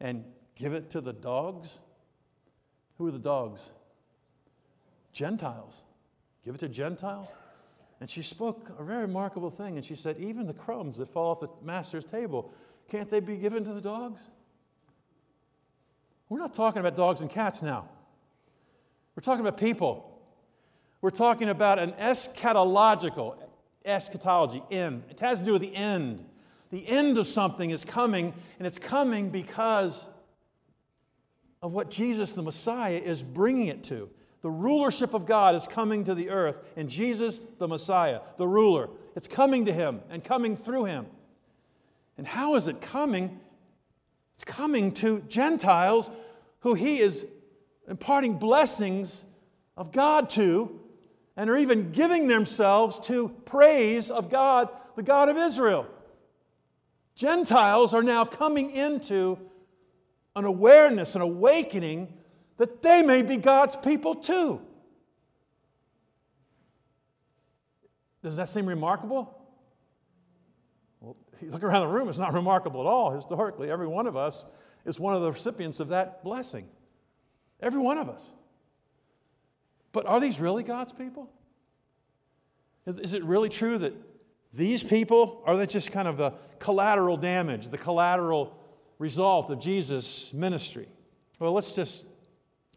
and 0.00 0.24
give 0.54 0.72
it 0.72 0.90
to 0.90 1.00
the 1.00 1.12
dogs? 1.12 1.80
Who 2.98 3.06
are 3.06 3.10
the 3.10 3.18
dogs? 3.18 3.72
Gentiles. 5.12 5.82
Give 6.44 6.54
it 6.54 6.58
to 6.58 6.68
Gentiles? 6.68 7.28
And 8.00 8.10
she 8.10 8.22
spoke 8.22 8.70
a 8.78 8.84
very 8.84 9.02
remarkable 9.02 9.50
thing. 9.50 9.76
And 9.76 9.84
she 9.84 9.94
said, 9.94 10.18
Even 10.18 10.46
the 10.46 10.54
crumbs 10.54 10.98
that 10.98 11.08
fall 11.08 11.30
off 11.30 11.40
the 11.40 11.48
master's 11.62 12.04
table, 12.04 12.52
can't 12.88 13.10
they 13.10 13.20
be 13.20 13.36
given 13.36 13.64
to 13.64 13.72
the 13.72 13.80
dogs? 13.80 14.28
We're 16.28 16.38
not 16.38 16.54
talking 16.54 16.80
about 16.80 16.96
dogs 16.96 17.20
and 17.22 17.30
cats 17.30 17.62
now. 17.62 17.88
We're 19.14 19.22
talking 19.22 19.40
about 19.40 19.58
people. 19.58 20.20
We're 21.00 21.10
talking 21.10 21.48
about 21.48 21.78
an 21.78 21.92
eschatological, 21.92 23.36
eschatology, 23.84 24.62
end. 24.70 25.04
It 25.08 25.20
has 25.20 25.40
to 25.40 25.44
do 25.44 25.52
with 25.52 25.62
the 25.62 25.74
end. 25.74 26.24
The 26.70 26.86
end 26.86 27.18
of 27.18 27.26
something 27.26 27.70
is 27.70 27.84
coming, 27.84 28.34
and 28.58 28.66
it's 28.66 28.78
coming 28.78 29.30
because 29.30 30.08
of 31.62 31.72
what 31.72 31.90
Jesus 31.90 32.32
the 32.32 32.42
Messiah 32.42 33.00
is 33.02 33.22
bringing 33.22 33.68
it 33.68 33.84
to. 33.84 34.10
The 34.42 34.50
rulership 34.50 35.14
of 35.14 35.26
God 35.26 35.54
is 35.54 35.66
coming 35.66 36.04
to 36.04 36.14
the 36.14 36.30
earth, 36.30 36.58
and 36.76 36.88
Jesus 36.88 37.44
the 37.58 37.68
Messiah, 37.68 38.20
the 38.36 38.46
ruler, 38.46 38.88
it's 39.14 39.26
coming 39.26 39.64
to 39.64 39.72
him 39.72 40.00
and 40.10 40.22
coming 40.22 40.56
through 40.56 40.84
him. 40.84 41.06
And 42.18 42.26
how 42.26 42.54
is 42.54 42.68
it 42.68 42.80
coming? 42.80 43.40
It's 44.34 44.44
coming 44.44 44.92
to 44.94 45.20
Gentiles 45.22 46.10
who 46.60 46.74
he 46.74 46.98
is 46.98 47.26
imparting 47.88 48.38
blessings 48.38 49.24
of 49.76 49.92
God 49.92 50.30
to 50.30 50.80
and 51.36 51.48
are 51.50 51.56
even 51.56 51.92
giving 51.92 52.28
themselves 52.28 52.98
to 53.00 53.28
praise 53.46 54.10
of 54.10 54.30
God, 54.30 54.68
the 54.96 55.02
God 55.02 55.28
of 55.28 55.36
Israel. 55.36 55.86
Gentiles 57.16 57.94
are 57.94 58.02
now 58.02 58.26
coming 58.26 58.70
into 58.70 59.38
an 60.36 60.44
awareness, 60.44 61.14
an 61.14 61.22
awakening 61.22 62.12
that 62.58 62.82
they 62.82 63.02
may 63.02 63.22
be 63.22 63.38
God's 63.38 63.74
people 63.74 64.14
too. 64.14 64.60
Does 68.22 68.36
that 68.36 68.50
seem 68.50 68.66
remarkable? 68.66 69.34
Well, 71.00 71.16
look 71.42 71.62
around 71.62 71.88
the 71.88 71.94
room, 71.94 72.08
it's 72.08 72.18
not 72.18 72.34
remarkable 72.34 72.82
at 72.82 72.86
all. 72.86 73.10
Historically, 73.12 73.70
every 73.70 73.86
one 73.86 74.06
of 74.06 74.14
us 74.14 74.46
is 74.84 75.00
one 75.00 75.14
of 75.14 75.22
the 75.22 75.32
recipients 75.32 75.80
of 75.80 75.88
that 75.88 76.22
blessing. 76.22 76.68
Every 77.60 77.80
one 77.80 77.96
of 77.96 78.10
us. 78.10 78.34
But 79.92 80.04
are 80.04 80.20
these 80.20 80.38
really 80.38 80.62
God's 80.62 80.92
people? 80.92 81.30
Is, 82.84 82.98
is 82.98 83.14
it 83.14 83.24
really 83.24 83.48
true 83.48 83.78
that 83.78 83.94
these 84.56 84.82
people 84.82 85.42
are 85.44 85.56
they 85.56 85.66
just 85.66 85.92
kind 85.92 86.08
of 86.08 86.16
the 86.16 86.32
collateral 86.58 87.16
damage, 87.16 87.68
the 87.68 87.78
collateral 87.78 88.56
result 88.98 89.50
of 89.50 89.60
Jesus' 89.60 90.32
ministry? 90.32 90.88
Well, 91.38 91.52
let's 91.52 91.74
just 91.74 92.06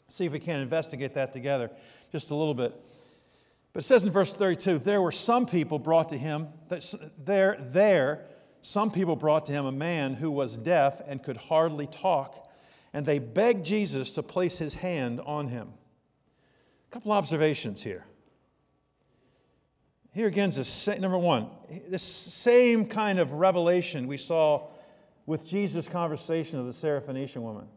see 0.10 0.26
if 0.26 0.34
we 0.34 0.40
can 0.40 0.60
investigate 0.60 1.14
that 1.14 1.32
together 1.32 1.72
just 2.12 2.32
a 2.32 2.36
little 2.36 2.54
bit. 2.54 2.74
But 3.72 3.84
it 3.84 3.88
says 3.88 4.04
in 4.04 4.12
verse 4.12 4.34
32 4.34 4.80
there 4.80 5.02
were 5.02 5.12
some 5.12 5.46
people 5.46 5.80
brought 5.80 6.10
to 6.10 6.18
him, 6.18 6.48
that 6.68 6.94
there, 7.24 7.58
there, 7.60 8.26
some 8.62 8.92
people 8.92 9.16
brought 9.16 9.46
to 9.46 9.52
him 9.52 9.66
a 9.66 9.72
man 9.72 10.14
who 10.14 10.32
was 10.32 10.58
deaf 10.58 11.02
and 11.08 11.24
could 11.24 11.38
hardly 11.38 11.88
talk, 11.88 12.52
and 12.94 13.06
they 13.06 13.20
begged 13.20 13.66
Jesus 13.66 14.12
to 14.14 14.24
place 14.24 14.58
his 14.58 14.74
hand 14.74 15.22
on 15.22 15.48
him. 15.48 15.70
A 16.90 16.94
couple 16.94 17.12
observations 17.12 17.82
here. 17.82 18.06
Here 20.12 20.28
again 20.28 20.50
is 20.50 20.88
number 21.00 21.18
one, 21.18 21.50
this 21.88 22.02
same 22.02 22.86
kind 22.86 23.20
of 23.20 23.34
revelation 23.34 24.08
we 24.08 24.18
saw 24.18 24.68
with 25.28 25.46
Jesus' 25.46 25.88
conversation 25.88 26.60
of 26.60 26.66
the 26.66 26.72
Syrophoenician 26.72 27.42
woman. 27.42 27.68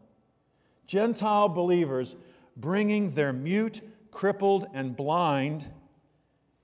Gentile 0.87 1.47
believers 1.47 2.15
bringing 2.57 3.11
their 3.11 3.31
mute, 3.31 3.81
crippled, 4.09 4.65
and 4.73 4.95
blind 4.95 5.65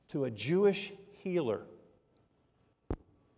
to 0.09 0.25
a 0.25 0.31
Jewish 0.31 0.91
healer. 1.11 1.61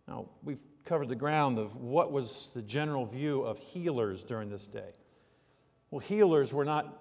Now, 0.08 0.26
we've 0.42 0.62
covered 0.86 1.08
the 1.08 1.14
ground 1.14 1.58
of 1.58 1.76
what 1.76 2.12
was 2.12 2.50
the 2.54 2.62
general 2.62 3.04
view 3.04 3.42
of 3.42 3.58
healers 3.58 4.24
during 4.24 4.48
this 4.48 4.66
day. 4.66 4.94
Well, 5.90 6.00
healers 6.00 6.54
were 6.54 6.64
not 6.64 6.98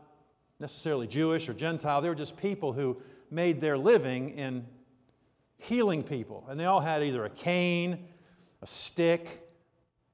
necessarily 0.60 1.08
Jewish 1.08 1.48
or 1.48 1.54
Gentile, 1.54 2.02
they 2.02 2.10
were 2.10 2.16
just 2.16 2.38
people 2.38 2.74
who 2.74 3.02
made 3.32 3.62
their 3.62 3.78
living 3.78 4.32
in 4.38 4.66
healing 5.62 6.04
people. 6.04 6.46
And 6.50 6.60
they 6.60 6.66
all 6.66 6.80
had 6.80 7.04
either 7.04 7.24
a 7.24 7.30
cane, 7.30 8.08
a 8.62 8.68
stick, 8.68 9.48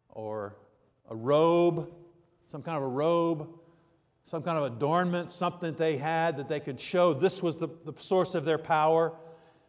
or 0.09 0.55
a 1.09 1.15
robe, 1.15 1.89
some 2.47 2.61
kind 2.61 2.77
of 2.77 2.83
a 2.83 2.87
robe, 2.87 3.47
some 4.23 4.43
kind 4.43 4.57
of 4.57 4.65
adornment, 4.75 5.31
something 5.31 5.71
that 5.71 5.77
they 5.77 5.95
had 5.95 6.35
that 6.37 6.49
they 6.49 6.59
could 6.59 6.79
show 6.79 7.13
this 7.13 7.41
was 7.41 7.57
the, 7.57 7.69
the 7.85 7.93
source 7.97 8.35
of 8.35 8.43
their 8.43 8.57
power. 8.57 9.13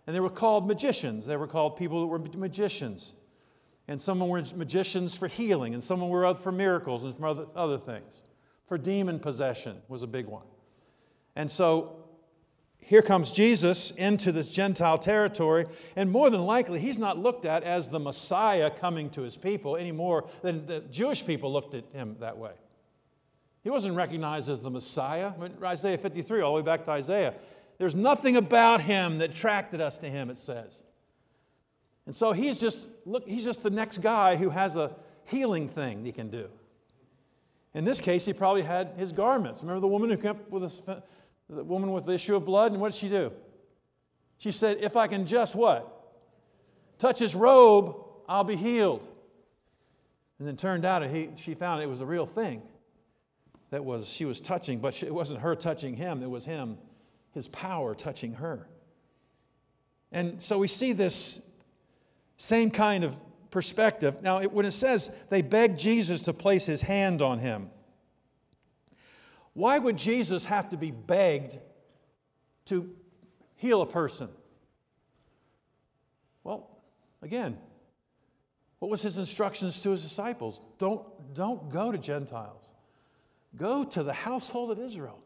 And 0.06 0.16
they 0.16 0.20
were 0.20 0.30
called 0.30 0.66
magicians. 0.66 1.26
They 1.26 1.36
were 1.36 1.46
called 1.46 1.76
people 1.76 2.00
that 2.00 2.06
were 2.08 2.38
magicians. 2.38 3.12
And 3.86 4.00
some 4.00 4.18
were 4.20 4.42
magicians 4.56 5.16
for 5.16 5.28
healing, 5.28 5.74
and 5.74 5.82
some 5.82 6.06
were 6.08 6.34
for 6.34 6.52
miracles 6.52 7.04
and 7.04 7.14
some 7.14 7.24
other, 7.24 7.46
other 7.54 7.78
things. 7.78 8.22
For 8.66 8.76
demon 8.76 9.20
possession 9.20 9.76
was 9.88 10.02
a 10.02 10.06
big 10.06 10.26
one. 10.26 10.44
And 11.36 11.48
so 11.48 11.97
here 12.88 13.02
comes 13.02 13.32
Jesus 13.32 13.90
into 13.90 14.32
this 14.32 14.48
Gentile 14.48 14.96
territory, 14.96 15.66
and 15.94 16.10
more 16.10 16.30
than 16.30 16.46
likely, 16.46 16.80
he's 16.80 16.96
not 16.96 17.18
looked 17.18 17.44
at 17.44 17.62
as 17.62 17.90
the 17.90 17.98
Messiah 17.98 18.70
coming 18.70 19.10
to 19.10 19.20
his 19.20 19.36
people 19.36 19.76
any 19.76 19.92
more 19.92 20.26
than 20.40 20.64
the 20.64 20.80
Jewish 20.80 21.26
people 21.26 21.52
looked 21.52 21.74
at 21.74 21.84
him 21.92 22.16
that 22.20 22.38
way. 22.38 22.52
He 23.62 23.68
wasn't 23.68 23.94
recognized 23.94 24.48
as 24.48 24.60
the 24.60 24.70
Messiah. 24.70 25.34
I 25.36 25.38
mean, 25.38 25.52
Isaiah 25.62 25.98
53, 25.98 26.40
all 26.40 26.54
the 26.54 26.62
way 26.62 26.64
back 26.64 26.86
to 26.86 26.92
Isaiah. 26.92 27.34
There's 27.76 27.94
nothing 27.94 28.38
about 28.38 28.80
him 28.80 29.18
that 29.18 29.32
attracted 29.32 29.82
us 29.82 29.98
to 29.98 30.06
him, 30.06 30.30
it 30.30 30.38
says. 30.38 30.84
And 32.06 32.16
so 32.16 32.32
he's 32.32 32.58
just, 32.58 32.88
look, 33.04 33.28
he's 33.28 33.44
just 33.44 33.62
the 33.62 33.68
next 33.68 33.98
guy 33.98 34.36
who 34.36 34.48
has 34.48 34.78
a 34.78 34.96
healing 35.26 35.68
thing 35.68 36.06
he 36.06 36.12
can 36.12 36.30
do. 36.30 36.48
In 37.74 37.84
this 37.84 38.00
case, 38.00 38.24
he 38.24 38.32
probably 38.32 38.62
had 38.62 38.94
his 38.96 39.12
garments. 39.12 39.60
Remember 39.60 39.80
the 39.80 39.88
woman 39.88 40.08
who 40.08 40.16
came 40.16 40.38
with 40.48 40.62
his, 40.62 40.82
the 41.48 41.64
woman 41.64 41.92
with 41.92 42.06
the 42.06 42.12
issue 42.12 42.36
of 42.36 42.44
blood, 42.44 42.72
and 42.72 42.80
what 42.80 42.92
did 42.92 42.98
she 42.98 43.08
do? 43.08 43.32
She 44.38 44.50
said, 44.50 44.78
If 44.80 44.96
I 44.96 45.06
can 45.06 45.26
just 45.26 45.54
what? 45.54 45.94
Touch 46.98 47.18
his 47.18 47.34
robe, 47.34 47.96
I'll 48.28 48.44
be 48.44 48.56
healed. 48.56 49.06
And 50.38 50.46
then 50.46 50.56
turned 50.56 50.84
out 50.84 51.04
he, 51.06 51.30
she 51.36 51.54
found 51.54 51.82
it 51.82 51.88
was 51.88 52.00
a 52.00 52.06
real 52.06 52.26
thing 52.26 52.62
that 53.70 53.84
was 53.84 54.08
she 54.08 54.24
was 54.24 54.40
touching, 54.40 54.78
but 54.78 55.02
it 55.02 55.12
wasn't 55.12 55.40
her 55.40 55.54
touching 55.54 55.94
him, 55.94 56.22
it 56.22 56.30
was 56.30 56.44
him, 56.44 56.78
his 57.32 57.48
power 57.48 57.94
touching 57.94 58.34
her. 58.34 58.68
And 60.12 60.42
so 60.42 60.58
we 60.58 60.68
see 60.68 60.92
this 60.92 61.42
same 62.36 62.70
kind 62.70 63.04
of 63.04 63.14
perspective. 63.50 64.22
Now, 64.22 64.42
when 64.42 64.64
it 64.64 64.72
says 64.72 65.14
they 65.28 65.42
begged 65.42 65.78
Jesus 65.78 66.22
to 66.24 66.32
place 66.32 66.64
his 66.66 66.82
hand 66.82 67.20
on 67.20 67.38
him, 67.38 67.70
why 69.58 69.76
would 69.76 69.96
Jesus 69.96 70.44
have 70.44 70.68
to 70.68 70.76
be 70.76 70.92
begged 70.92 71.58
to 72.66 72.94
heal 73.56 73.82
a 73.82 73.86
person? 73.86 74.28
Well, 76.44 76.70
again, 77.22 77.58
what 78.78 78.88
was 78.88 79.02
his 79.02 79.18
instructions 79.18 79.80
to 79.80 79.90
his 79.90 80.04
disciples? 80.04 80.60
Don't, 80.78 81.02
don't 81.34 81.70
go 81.70 81.90
to 81.90 81.98
Gentiles. 81.98 82.72
Go 83.56 83.82
to 83.82 84.04
the 84.04 84.12
household 84.12 84.70
of 84.70 84.78
Israel. 84.78 85.18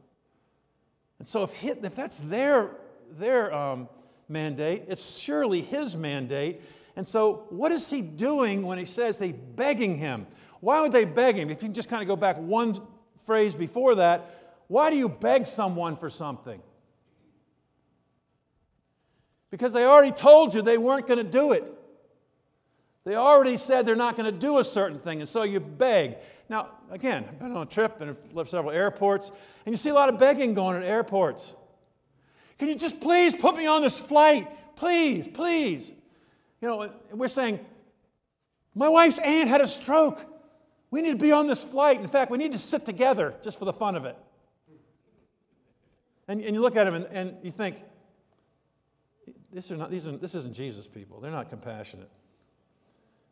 And 1.18 1.29
so 1.29 1.42
if, 1.42 1.62
if 1.62 1.95
that's 1.95 2.16
their, 2.21 2.71
their 3.11 3.55
um, 3.55 3.87
mandate, 4.31 4.85
it's 4.88 5.18
surely 5.18 5.61
his 5.61 5.95
mandate. 5.95 6.62
And 6.97 7.07
so 7.07 7.45
what 7.51 7.71
is 7.71 7.90
he 7.90 8.01
doing 8.01 8.62
when 8.62 8.79
he 8.79 8.87
says 8.87 9.18
they 9.18 9.33
begging 9.33 9.95
him? 9.99 10.27
Why 10.61 10.81
would 10.81 10.92
they 10.92 11.05
beg 11.05 11.35
him? 11.35 11.51
If 11.51 11.61
you 11.61 11.68
can 11.68 11.75
just 11.75 11.90
kind 11.90 12.01
of 12.01 12.09
go 12.09 12.16
back 12.16 12.38
one 12.38 12.81
phrase 13.27 13.55
before 13.55 13.97
that, 13.97 14.29
why 14.69 14.91
do 14.91 14.97
you 14.97 15.09
beg 15.09 15.47
someone 15.47 15.97
for 15.97 16.11
something? 16.11 16.61
Because 19.51 19.73
they 19.73 19.85
already 19.85 20.13
told 20.13 20.55
you 20.55 20.63
they 20.63 20.79
weren't 20.79 21.07
going 21.07 21.19
to 21.19 21.31
do 21.31 21.53
it. 21.53 21.71
They 23.05 23.17
already 23.17 23.57
said 23.57 23.85
they're 23.85 23.97
not 23.97 24.17
going 24.17 24.33
to 24.33 24.39
do 24.39 24.59
a 24.59 24.65
certain 24.65 24.99
thing, 24.99 25.21
and 25.21 25.29
so 25.29 25.43
you 25.43 25.61
beg. 25.61 26.17
Now, 26.49 26.71
again, 26.91 27.25
I've 27.29 27.39
been 27.39 27.53
on 27.53 27.63
a 27.63 27.67
trip 27.67 28.01
and 28.01 28.11
I've 28.11 28.33
left 28.33 28.51
several 28.51 28.73
airports, 28.73 29.31
and 29.67 29.73
you 29.73 29.77
see 29.77 29.91
a 29.91 29.95
lot 29.95 30.09
of 30.09 30.19
begging 30.19 30.55
going 30.55 30.77
at 30.77 30.85
airports. 30.85 31.55
Can 32.59 32.69
you 32.69 32.75
just 32.75 33.01
please 33.01 33.35
put 33.35 33.57
me 33.57 33.67
on 33.67 33.83
this 33.83 33.99
flight? 33.99 34.49
Please, 34.77 35.27
please. 35.27 35.91
You 36.61 36.69
know, 36.69 36.89
we're 37.13 37.29
saying, 37.29 37.59
my 38.75 38.89
wife's 38.89 39.19
aunt 39.19 39.49
had 39.49 39.61
a 39.61 39.67
stroke. 39.67 40.25
We 40.92 41.00
need 41.00 41.12
to 41.12 41.16
be 41.16 41.33
on 41.33 41.46
this 41.46 41.64
flight. 41.64 42.02
In 42.02 42.09
fact, 42.09 42.31
we 42.31 42.37
need 42.37 42.52
to 42.52 42.59
sit 42.59 42.85
together 42.85 43.35
just 43.42 43.59
for 43.59 43.64
the 43.64 43.72
fun 43.72 43.96
of 43.96 44.05
it. 44.05 44.16
And, 46.28 46.42
and 46.42 46.55
you 46.55 46.61
look 46.61 46.76
at 46.76 46.85
them 46.85 46.94
and, 46.94 47.07
and 47.07 47.37
you 47.42 47.50
think, 47.50 47.83
this, 49.50 49.72
are 49.72 49.76
not, 49.78 49.90
these 49.90 50.07
are, 50.07 50.12
this 50.12 50.35
isn't 50.35 50.55
Jesus 50.55 50.87
people. 50.87 51.18
They're 51.18 51.31
not 51.31 51.48
compassionate. 51.48 52.11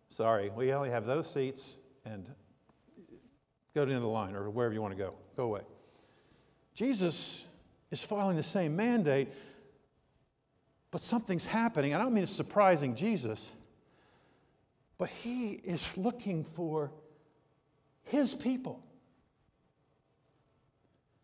Sorry, 0.09 0.49
we 0.49 0.73
only 0.73 0.89
have 0.89 1.05
those 1.05 1.31
seats 1.31 1.77
and 2.07 2.31
go 3.75 3.85
to 3.85 3.87
the 3.87 3.93
end 3.93 3.97
of 3.97 4.03
the 4.03 4.09
line 4.09 4.35
or 4.35 4.49
wherever 4.49 4.73
you 4.73 4.81
want 4.81 4.97
to 4.97 4.99
go. 4.99 5.13
Go 5.37 5.45
away. 5.45 5.61
Jesus 6.75 7.47
is 7.91 8.03
following 8.03 8.37
the 8.37 8.43
same 8.43 8.75
mandate, 8.75 9.29
but 10.91 11.03
something's 11.03 11.45
happening. 11.45 11.95
I 11.95 11.99
don't 11.99 12.15
mean 12.15 12.23
it's 12.23 12.33
surprising 12.33 12.95
Jesus, 12.95 13.53
but 14.97 15.11
he 15.11 15.51
is 15.51 15.99
looking 15.99 16.43
for 16.43 16.91
his 18.05 18.35
people. 18.35 18.83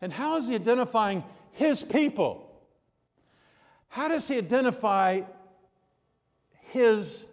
And 0.01 0.13
how 0.13 0.37
is 0.37 0.49
he 0.49 0.55
identifying 0.55 1.25
his 1.53 1.83
people? 1.83 2.47
How 3.89 4.09
does 4.09 4.29
he 4.29 4.37
identify 4.37 5.23
his 6.61 7.27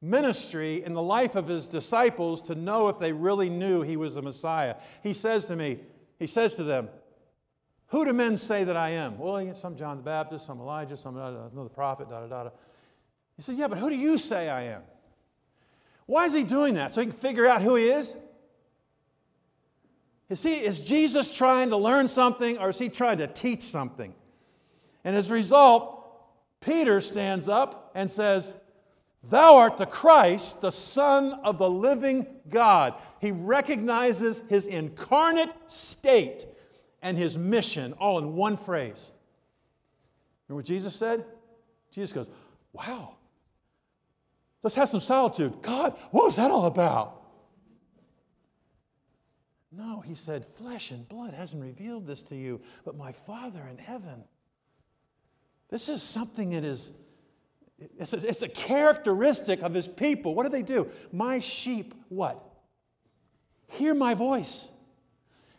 ministry 0.00 0.84
in 0.84 0.94
the 0.94 1.02
life 1.02 1.34
of 1.34 1.48
his 1.48 1.68
disciples 1.68 2.42
to 2.42 2.54
know 2.54 2.88
if 2.88 2.98
they 2.98 3.12
really 3.12 3.50
knew 3.50 3.82
he 3.82 3.96
was 3.96 4.14
the 4.14 4.22
Messiah? 4.22 4.76
He 5.02 5.12
says 5.12 5.46
to 5.46 5.56
me, 5.56 5.80
he 6.18 6.26
says 6.26 6.54
to 6.54 6.64
them, 6.64 6.88
Who 7.88 8.04
do 8.04 8.12
men 8.12 8.36
say 8.36 8.64
that 8.64 8.76
I 8.76 8.90
am? 8.90 9.18
Well, 9.18 9.54
some 9.54 9.76
John 9.76 9.96
the 9.96 10.02
Baptist, 10.02 10.46
some 10.46 10.60
Elijah, 10.60 10.96
some 10.96 11.16
uh, 11.16 11.48
another 11.52 11.68
prophet, 11.68 12.08
da 12.08 12.20
da 12.20 12.26
da 12.26 12.44
da. 12.44 12.50
He 13.36 13.42
said, 13.42 13.56
Yeah, 13.56 13.68
but 13.68 13.78
who 13.78 13.90
do 13.90 13.96
you 13.96 14.16
say 14.16 14.48
I 14.48 14.62
am? 14.62 14.82
Why 16.06 16.24
is 16.24 16.32
he 16.32 16.44
doing 16.44 16.74
that? 16.74 16.94
So 16.94 17.00
he 17.00 17.08
can 17.08 17.16
figure 17.16 17.46
out 17.46 17.62
who 17.62 17.74
he 17.74 17.88
is? 17.88 18.16
Is, 20.28 20.42
he, 20.42 20.54
is 20.54 20.86
Jesus 20.86 21.34
trying 21.34 21.70
to 21.70 21.76
learn 21.76 22.08
something 22.08 22.58
or 22.58 22.70
is 22.70 22.78
he 22.78 22.88
trying 22.88 23.18
to 23.18 23.26
teach 23.26 23.62
something? 23.62 24.12
And 25.04 25.14
as 25.14 25.30
a 25.30 25.34
result, 25.34 25.96
Peter 26.60 27.00
stands 27.00 27.48
up 27.48 27.92
and 27.94 28.10
says, 28.10 28.54
Thou 29.28 29.56
art 29.56 29.76
the 29.76 29.86
Christ, 29.86 30.60
the 30.60 30.72
Son 30.72 31.32
of 31.44 31.58
the 31.58 31.70
living 31.70 32.26
God. 32.48 32.94
He 33.20 33.32
recognizes 33.32 34.42
his 34.48 34.66
incarnate 34.66 35.50
state 35.68 36.46
and 37.02 37.16
his 37.16 37.38
mission 37.38 37.92
all 37.94 38.18
in 38.18 38.34
one 38.34 38.56
phrase. 38.56 39.12
Remember 40.48 40.60
what 40.60 40.66
Jesus 40.66 40.94
said? 40.94 41.24
Jesus 41.90 42.12
goes, 42.12 42.30
Wow, 42.72 43.16
let's 44.62 44.76
have 44.76 44.88
some 44.88 45.00
solitude. 45.00 45.62
God, 45.62 45.96
what 46.10 46.26
was 46.26 46.36
that 46.36 46.50
all 46.50 46.66
about? 46.66 47.22
No, 49.76 50.00
he 50.00 50.14
said, 50.14 50.46
Flesh 50.46 50.90
and 50.90 51.06
blood 51.06 51.34
hasn't 51.34 51.62
revealed 51.62 52.06
this 52.06 52.22
to 52.24 52.36
you, 52.36 52.60
but 52.84 52.96
my 52.96 53.12
Father 53.12 53.62
in 53.68 53.76
heaven. 53.76 54.24
This 55.68 55.88
is 55.88 56.02
something 56.02 56.50
that 56.50 56.64
is, 56.64 56.92
it's 57.98 58.14
a, 58.14 58.26
it's 58.26 58.42
a 58.42 58.48
characteristic 58.48 59.60
of 59.60 59.74
his 59.74 59.86
people. 59.86 60.34
What 60.34 60.44
do 60.44 60.48
they 60.48 60.62
do? 60.62 60.88
My 61.12 61.40
sheep, 61.40 61.94
what? 62.08 62.42
Hear 63.68 63.94
my 63.94 64.14
voice. 64.14 64.70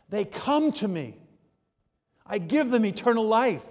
They 0.09 0.25
come 0.25 0.71
to 0.73 0.87
me. 0.87 1.17
I 2.25 2.39
give 2.39 2.71
them 2.71 2.85
eternal 2.85 3.27
life. 3.27 3.63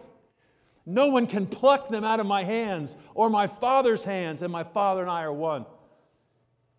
No 0.84 1.08
one 1.08 1.26
can 1.26 1.46
pluck 1.46 1.88
them 1.88 2.04
out 2.04 2.20
of 2.20 2.26
my 2.26 2.44
hands 2.44 2.96
or 3.14 3.28
my 3.28 3.48
Father's 3.48 4.04
hands, 4.04 4.42
and 4.42 4.52
my 4.52 4.62
Father 4.62 5.00
and 5.00 5.10
I 5.10 5.22
are 5.22 5.32
one. 5.32 5.66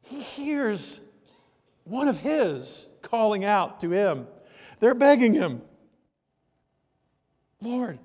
He 0.04 0.22
hears 0.22 1.02
one 1.89 2.08
of 2.08 2.19
his 2.19 2.88
calling 3.02 3.45
out 3.45 3.80
to 3.82 3.91
him. 3.91 4.28
They're 4.80 4.95
begging 4.95 5.34
him, 5.34 5.62
Lord, 7.62 8.00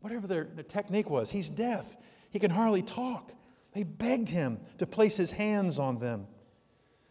whatever 0.00 0.26
their, 0.26 0.44
their 0.44 0.64
technique 0.64 1.08
was. 1.08 1.30
He's 1.30 1.48
deaf, 1.48 1.96
he 2.30 2.38
can 2.38 2.50
hardly 2.50 2.82
talk. 2.82 3.32
They 3.72 3.84
begged 3.84 4.28
him 4.28 4.60
to 4.78 4.86
place 4.86 5.16
his 5.16 5.30
hands 5.30 5.78
on 5.78 5.98
them. 5.98 6.26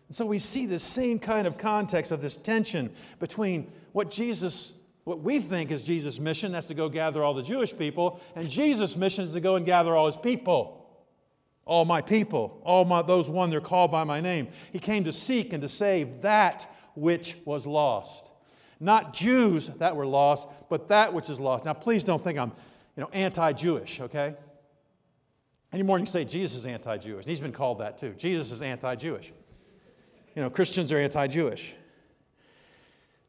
And 0.08 0.16
so 0.16 0.26
we 0.26 0.40
see 0.40 0.66
this 0.66 0.84
same 0.84 1.18
kind 1.18 1.48
of 1.48 1.58
context 1.58 2.12
of 2.12 2.22
this 2.22 2.36
tension 2.36 2.92
between 3.20 3.72
what 3.94 4.12
Jesus, 4.12 4.76
what 5.06 5.22
we 5.22 5.40
think 5.40 5.72
is 5.72 5.84
Jesus' 5.84 6.20
mission, 6.20 6.52
that's 6.52 6.68
to 6.68 6.74
go 6.74 6.90
gather 6.90 7.24
all 7.24 7.34
the 7.34 7.42
Jewish 7.42 7.76
people, 7.76 8.20
and 8.36 8.50
Jesus' 8.50 8.96
mission 8.96 9.24
is 9.24 9.32
to 9.32 9.40
go 9.40 9.56
and 9.56 9.66
gather 9.66 9.96
all 9.96 10.06
his 10.06 10.18
people. 10.18 10.81
All 11.66 11.86
my 11.86 12.02
people, 12.02 12.60
all 12.64 12.86
my, 12.86 13.02
those 13.02 13.30
one 13.30 13.50
they're 13.50 13.62
called 13.62 13.92
by 13.92 14.04
my 14.04 14.20
name. 14.20 14.48
He 14.74 14.80
came 14.80 15.04
to 15.04 15.14
seek 15.14 15.54
and 15.54 15.62
to 15.62 15.70
save 15.70 16.22
that 16.22 16.68
which 16.96 17.38
was 17.46 17.66
lost. 17.68 18.28
Not 18.80 19.14
Jews 19.14 19.68
that 19.68 19.96
were 19.96 20.08
lost, 20.08 20.50
but 20.70 20.88
that 20.88 21.14
which 21.14 21.30
is 21.30 21.40
lost. 21.40 21.66
Now, 21.66 21.74
please 21.74 22.04
don't 22.04 22.22
think 22.22 22.40
I'm 22.40 22.52
you 22.98 23.02
know, 23.02 23.10
anti-Jewish, 23.14 24.02
okay? 24.02 24.36
Any 25.72 25.84
morning 25.84 26.06
you 26.06 26.12
say 26.12 26.26
Jesus 26.26 26.58
is 26.58 26.66
anti-Jewish. 26.66 27.24
And 27.24 27.30
he's 27.30 27.40
been 27.40 27.54
called 27.54 27.80
that 27.80 27.98
too. 27.98 28.14
Jesus 28.18 28.52
is 28.52 28.62
anti-Jewish. 28.62 29.32
You 30.36 30.42
know, 30.42 30.50
Christians 30.50 30.92
are 30.92 30.98
anti-Jewish. 30.98 31.76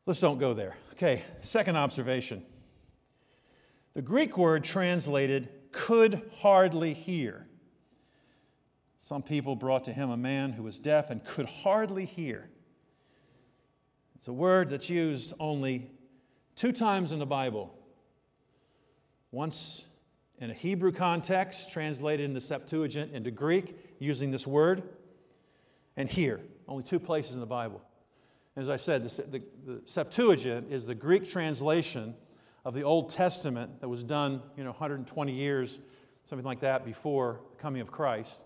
Let's 0.06 0.20
don't 0.20 0.38
go 0.38 0.54
there. 0.54 0.76
Okay, 0.92 1.22
second 1.40 1.76
observation. 1.76 2.44
The 3.94 4.02
Greek 4.02 4.38
word 4.38 4.64
translated 4.64 5.48
could 5.70 6.22
hardly 6.38 6.94
hear. 6.94 7.46
Some 9.02 9.24
people 9.24 9.56
brought 9.56 9.82
to 9.86 9.92
him 9.92 10.10
a 10.10 10.16
man 10.16 10.52
who 10.52 10.62
was 10.62 10.78
deaf 10.78 11.10
and 11.10 11.24
could 11.24 11.46
hardly 11.46 12.04
hear. 12.04 12.48
It's 14.14 14.28
a 14.28 14.32
word 14.32 14.70
that's 14.70 14.88
used 14.88 15.34
only 15.40 15.90
two 16.54 16.70
times 16.70 17.10
in 17.10 17.18
the 17.18 17.26
Bible. 17.26 17.74
Once 19.32 19.88
in 20.38 20.50
a 20.50 20.54
Hebrew 20.54 20.92
context, 20.92 21.72
translated 21.72 22.26
into 22.26 22.40
Septuagint 22.40 23.12
into 23.12 23.32
Greek, 23.32 23.76
using 23.98 24.30
this 24.30 24.46
word, 24.46 24.84
and 25.96 26.08
here, 26.08 26.40
only 26.68 26.84
two 26.84 27.00
places 27.00 27.34
in 27.34 27.40
the 27.40 27.46
Bible. 27.46 27.82
As 28.54 28.68
I 28.68 28.76
said, 28.76 29.02
the, 29.02 29.22
the, 29.22 29.42
the, 29.66 29.82
Septuagint 29.84 30.70
is 30.70 30.86
the 30.86 30.94
Greek 30.94 31.28
translation 31.28 32.14
of 32.64 32.72
the 32.72 32.84
Old 32.84 33.10
Testament 33.10 33.80
that 33.80 33.88
was 33.88 34.04
done, 34.04 34.42
you 34.56 34.62
know, 34.62 34.70
120 34.70 35.32
years, 35.32 35.80
something 36.24 36.46
like 36.46 36.60
that, 36.60 36.84
before 36.84 37.40
the 37.50 37.60
coming 37.60 37.80
of 37.80 37.90
Christ. 37.90 38.42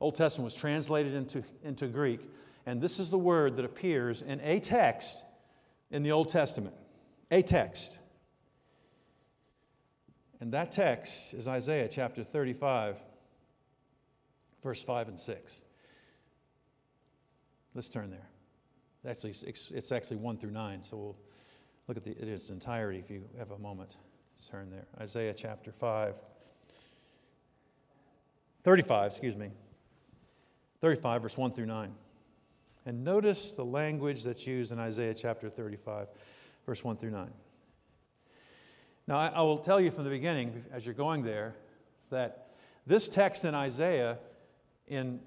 Old 0.00 0.14
Testament 0.14 0.44
was 0.44 0.54
translated 0.54 1.14
into, 1.14 1.44
into 1.62 1.86
Greek, 1.86 2.20
and 2.66 2.80
this 2.80 2.98
is 2.98 3.10
the 3.10 3.18
word 3.18 3.56
that 3.56 3.64
appears 3.64 4.22
in 4.22 4.40
a 4.40 4.58
text 4.58 5.24
in 5.90 6.02
the 6.02 6.12
Old 6.12 6.30
Testament. 6.30 6.74
A 7.30 7.42
text. 7.42 7.98
And 10.40 10.52
that 10.54 10.72
text 10.72 11.34
is 11.34 11.46
Isaiah 11.46 11.86
chapter 11.86 12.24
35, 12.24 12.96
verse 14.62 14.82
5 14.82 15.08
and 15.08 15.20
6. 15.20 15.62
Let's 17.74 17.88
turn 17.88 18.10
there. 18.10 18.28
Actually, 19.08 19.34
it's 19.46 19.92
actually 19.92 20.16
1 20.16 20.38
through 20.38 20.50
9, 20.50 20.82
so 20.82 20.96
we'll 20.96 21.16
look 21.88 21.96
at 21.96 22.04
the, 22.04 22.12
its 22.12 22.50
entirety 22.50 22.98
if 22.98 23.10
you 23.10 23.22
have 23.38 23.50
a 23.50 23.58
moment 23.58 23.96
to 24.38 24.50
turn 24.50 24.70
there. 24.70 24.86
Isaiah 25.00 25.34
chapter 25.34 25.72
5. 25.72 26.14
35, 28.62 29.10
excuse 29.10 29.36
me. 29.36 29.50
35, 30.80 31.22
verse 31.22 31.36
1 31.36 31.52
through 31.52 31.66
9. 31.66 31.92
And 32.86 33.04
notice 33.04 33.52
the 33.52 33.64
language 33.64 34.24
that's 34.24 34.46
used 34.46 34.72
in 34.72 34.78
Isaiah 34.78 35.14
chapter 35.14 35.48
35, 35.50 36.08
verse 36.66 36.82
1 36.82 36.96
through 36.96 37.10
9. 37.10 37.30
Now, 39.06 39.18
I, 39.18 39.40
will 39.42 39.58
tell 39.58 39.80
you 39.80 39.90
from 39.90 40.04
the 40.04 40.10
beginning, 40.10 40.64
as 40.72 40.86
you're 40.86 40.94
going 40.94 41.22
there, 41.22 41.56
that 42.10 42.50
this 42.86 43.08
text 43.08 43.44
in 43.44 43.54
Isaiah, 43.54 44.18
in 44.86 45.20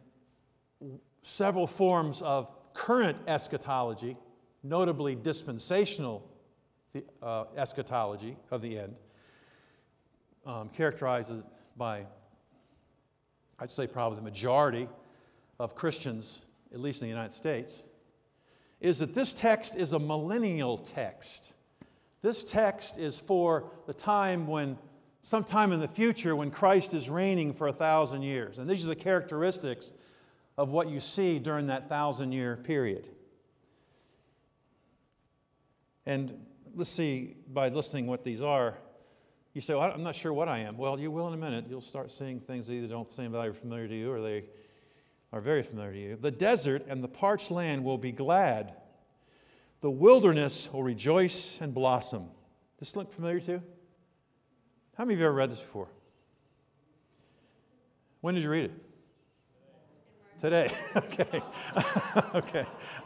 several 1.21 1.67
forms 1.67 2.21
of 2.21 2.55
current 2.73 3.19
eschatology, 3.27 4.17
notably 4.63 5.15
dispensational 5.15 6.27
uh, 7.21 7.45
eschatology 7.57 8.37
of 8.51 8.61
the 8.61 8.79
end, 8.79 8.95
um, 10.45 10.69
characterized 10.69 11.33
by, 11.77 12.05
I'd 13.59 13.71
say, 13.71 13.85
probably 13.87 14.17
the 14.17 14.23
majority 14.23 14.87
of 15.59 15.75
Christians, 15.75 16.41
at 16.73 16.79
least 16.79 17.01
in 17.01 17.07
the 17.07 17.09
United 17.09 17.33
States, 17.33 17.83
is 18.81 18.99
that 18.99 19.13
this 19.13 19.33
text 19.33 19.75
is 19.75 19.93
a 19.93 19.99
millennial 19.99 20.77
text. 20.77 21.53
This 22.21 22.43
text 22.43 22.97
is 22.97 23.19
for 23.19 23.71
the 23.87 23.93
time 23.93 24.47
when, 24.47 24.77
sometime 25.21 25.71
in 25.71 25.79
the 25.79 25.87
future, 25.87 26.35
when 26.35 26.51
Christ 26.51 26.93
is 26.93 27.09
reigning 27.09 27.53
for 27.53 27.67
a 27.67 27.73
thousand 27.73 28.23
years. 28.23 28.57
And 28.57 28.69
these 28.69 28.85
are 28.85 28.89
the 28.89 28.95
characteristics 28.95 29.91
of 30.57 30.71
what 30.71 30.89
you 30.89 30.99
see 30.99 31.39
during 31.39 31.67
that 31.67 31.89
thousand 31.89 32.31
year 32.31 32.57
period. 32.57 33.07
And 36.05 36.45
let's 36.75 36.89
see, 36.89 37.37
by 37.47 37.69
listening 37.69 38.07
what 38.07 38.23
these 38.23 38.41
are, 38.41 38.77
you 39.53 39.61
say, 39.61 39.75
well, 39.75 39.91
I'm 39.93 40.03
not 40.03 40.15
sure 40.15 40.33
what 40.33 40.47
I 40.47 40.59
am. 40.59 40.77
Well, 40.77 40.99
you 40.99 41.11
will 41.11 41.27
in 41.27 41.33
a 41.35 41.37
minute. 41.37 41.65
You'll 41.69 41.81
start 41.81 42.11
seeing 42.11 42.39
things 42.39 42.67
that 42.67 42.73
either 42.73 42.87
don't 42.87 43.09
seem 43.09 43.31
very 43.31 43.53
familiar 43.53 43.87
to 43.87 43.95
you 43.95 44.11
or 44.11 44.19
they 44.19 44.45
are 45.33 45.41
very 45.41 45.63
familiar 45.63 45.91
to 45.91 45.99
you. 45.99 46.15
The 46.15 46.31
desert 46.31 46.85
and 46.87 47.03
the 47.03 47.07
parched 47.07 47.49
land 47.51 47.83
will 47.83 47.97
be 47.97 48.11
glad 48.11 48.75
the 49.81 49.91
wilderness 49.91 50.71
will 50.71 50.83
rejoice 50.83 51.59
and 51.59 51.73
blossom. 51.73 52.29
This 52.79 52.95
look 52.95 53.11
familiar 53.11 53.41
to 53.41 53.51
you? 53.51 53.63
How 54.95 55.03
many 55.03 55.15
of 55.15 55.19
you 55.19 55.25
ever 55.25 55.35
read 55.35 55.51
this 55.51 55.59
before? 55.59 55.89
When 58.21 58.33
did 58.35 58.45
you 58.45 58.49
read 58.49 58.65
it? 58.65 58.71
Today. 60.39 60.71
okay. 60.95 61.41
okay. 62.35 62.65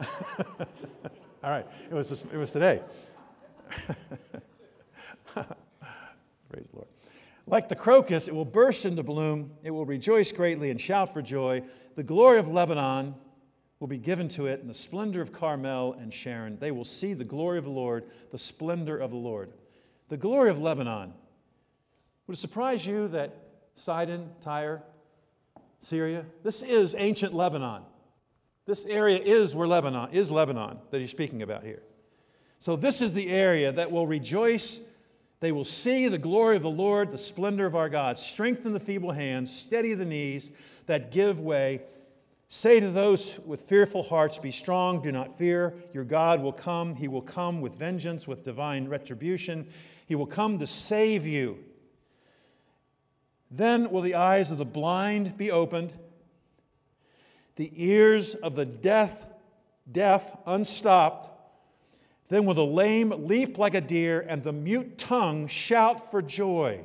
All 1.42 1.50
right. 1.50 1.66
It 1.90 1.94
was, 1.94 2.10
just, 2.10 2.26
it 2.32 2.36
was 2.36 2.52
today. 2.52 2.80
Praise 5.34 5.46
the 6.70 6.76
Lord. 6.76 6.88
Like 7.50 7.68
the 7.68 7.76
crocus, 7.76 8.28
it 8.28 8.34
will 8.34 8.44
burst 8.44 8.84
into 8.84 9.02
bloom. 9.02 9.52
It 9.62 9.70
will 9.70 9.86
rejoice 9.86 10.32
greatly 10.32 10.70
and 10.70 10.80
shout 10.80 11.14
for 11.14 11.22
joy. 11.22 11.62
The 11.96 12.02
glory 12.02 12.38
of 12.38 12.48
Lebanon 12.48 13.14
will 13.80 13.88
be 13.88 13.98
given 13.98 14.28
to 14.28 14.46
it 14.46 14.60
and 14.60 14.68
the 14.68 14.74
splendor 14.74 15.22
of 15.22 15.32
Carmel 15.32 15.94
and 15.94 16.12
Sharon. 16.12 16.58
They 16.58 16.72
will 16.72 16.84
see 16.84 17.14
the 17.14 17.24
glory 17.24 17.58
of 17.58 17.64
the 17.64 17.70
Lord, 17.70 18.06
the 18.30 18.38
splendor 18.38 18.98
of 18.98 19.10
the 19.10 19.16
Lord. 19.16 19.52
The 20.08 20.16
glory 20.16 20.50
of 20.50 20.58
Lebanon. 20.58 21.14
Would 22.26 22.36
it 22.36 22.40
surprise 22.40 22.86
you 22.86 23.08
that 23.08 23.34
Sidon, 23.74 24.30
Tyre, 24.40 24.82
Syria, 25.80 26.26
this 26.42 26.62
is 26.62 26.94
ancient 26.98 27.32
Lebanon. 27.32 27.82
This 28.66 28.84
area 28.84 29.18
is 29.18 29.54
where 29.54 29.68
Lebanon 29.68 30.10
is 30.12 30.30
Lebanon 30.30 30.78
that 30.90 31.00
he's 31.00 31.10
speaking 31.10 31.42
about 31.42 31.62
here. 31.62 31.82
So 32.58 32.76
this 32.76 33.00
is 33.00 33.14
the 33.14 33.30
area 33.30 33.72
that 33.72 33.90
will 33.90 34.06
rejoice. 34.06 34.80
They 35.40 35.52
will 35.52 35.64
see 35.64 36.08
the 36.08 36.18
glory 36.18 36.56
of 36.56 36.62
the 36.62 36.70
Lord, 36.70 37.12
the 37.12 37.18
splendor 37.18 37.66
of 37.66 37.76
our 37.76 37.88
God. 37.88 38.18
Strengthen 38.18 38.72
the 38.72 38.80
feeble 38.80 39.12
hands, 39.12 39.54
steady 39.54 39.94
the 39.94 40.04
knees 40.04 40.50
that 40.86 41.12
give 41.12 41.40
way 41.40 41.82
Say 42.50 42.80
to 42.80 42.90
those 42.90 43.38
with 43.40 43.60
fearful 43.62 44.02
hearts, 44.02 44.38
Be 44.38 44.50
strong, 44.50 45.02
do 45.02 45.12
not 45.12 45.36
fear. 45.36 45.74
Your 45.92 46.04
God 46.04 46.42
will 46.42 46.52
come. 46.52 46.94
He 46.94 47.06
will 47.06 47.22
come 47.22 47.60
with 47.60 47.74
vengeance, 47.74 48.26
with 48.26 48.42
divine 48.42 48.88
retribution. 48.88 49.68
He 50.06 50.14
will 50.14 50.26
come 50.26 50.58
to 50.58 50.66
save 50.66 51.26
you. 51.26 51.58
Then 53.50 53.90
will 53.90 54.00
the 54.00 54.14
eyes 54.14 54.50
of 54.50 54.56
the 54.56 54.64
blind 54.64 55.36
be 55.36 55.50
opened, 55.50 55.92
the 57.56 57.70
ears 57.76 58.34
of 58.34 58.56
the 58.56 58.64
deaf, 58.64 59.12
deaf 59.90 60.34
unstopped. 60.46 61.30
Then 62.28 62.44
will 62.44 62.54
the 62.54 62.64
lame 62.64 63.26
leap 63.26 63.58
like 63.58 63.74
a 63.74 63.80
deer, 63.80 64.24
and 64.26 64.42
the 64.42 64.52
mute 64.52 64.98
tongue 64.98 65.46
shout 65.48 66.10
for 66.10 66.20
joy. 66.20 66.84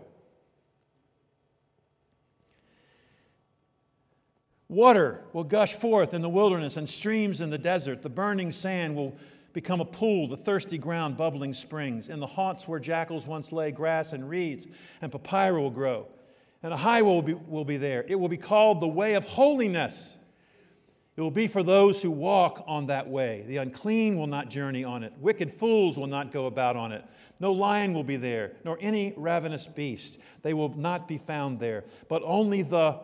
Water 4.69 5.21
will 5.33 5.43
gush 5.43 5.73
forth 5.73 6.13
in 6.13 6.21
the 6.21 6.29
wilderness 6.29 6.77
and 6.77 6.89
streams 6.89 7.41
in 7.41 7.49
the 7.49 7.57
desert. 7.57 8.01
The 8.01 8.09
burning 8.09 8.51
sand 8.51 8.95
will 8.95 9.15
become 9.53 9.81
a 9.81 9.85
pool, 9.85 10.27
the 10.27 10.37
thirsty 10.37 10.79
ground, 10.79 11.15
bubbling 11.15 11.53
springs. 11.53 12.09
In 12.09 12.19
the 12.19 12.25
haunts 12.25 12.67
where 12.67 12.79
jackals 12.79 13.27
once 13.27 13.51
lay, 13.51 13.71
grass 13.71 14.13
and 14.13 14.27
reeds 14.27 14.67
and 15.01 15.11
papyrus 15.11 15.61
will 15.61 15.69
grow. 15.69 16.07
And 16.63 16.73
a 16.73 16.77
highway 16.77 17.07
will 17.07 17.21
be, 17.21 17.33
will 17.33 17.65
be 17.65 17.77
there. 17.77 18.03
It 18.07 18.15
will 18.15 18.29
be 18.29 18.37
called 18.37 18.81
the 18.81 18.87
way 18.87 19.13
of 19.13 19.27
holiness. 19.27 20.17
It 21.15 21.21
will 21.21 21.31
be 21.31 21.47
for 21.47 21.61
those 21.61 22.01
who 22.01 22.09
walk 22.09 22.63
on 22.65 22.87
that 22.87 23.07
way. 23.07 23.43
The 23.47 23.57
unclean 23.57 24.17
will 24.17 24.27
not 24.27 24.49
journey 24.49 24.83
on 24.83 25.03
it. 25.03 25.13
Wicked 25.19 25.53
fools 25.53 25.97
will 25.97 26.07
not 26.07 26.31
go 26.31 26.47
about 26.47 26.75
on 26.75 26.91
it. 26.91 27.05
No 27.39 27.51
lion 27.51 27.93
will 27.93 28.03
be 28.03 28.17
there, 28.17 28.53
nor 28.65 28.79
any 28.81 29.13
ravenous 29.15 29.67
beast. 29.67 30.19
They 30.41 30.55
will 30.55 30.75
not 30.75 31.07
be 31.07 31.19
found 31.19 31.59
there, 31.59 31.83
but 32.09 32.23
only 32.25 32.63
the 32.63 32.99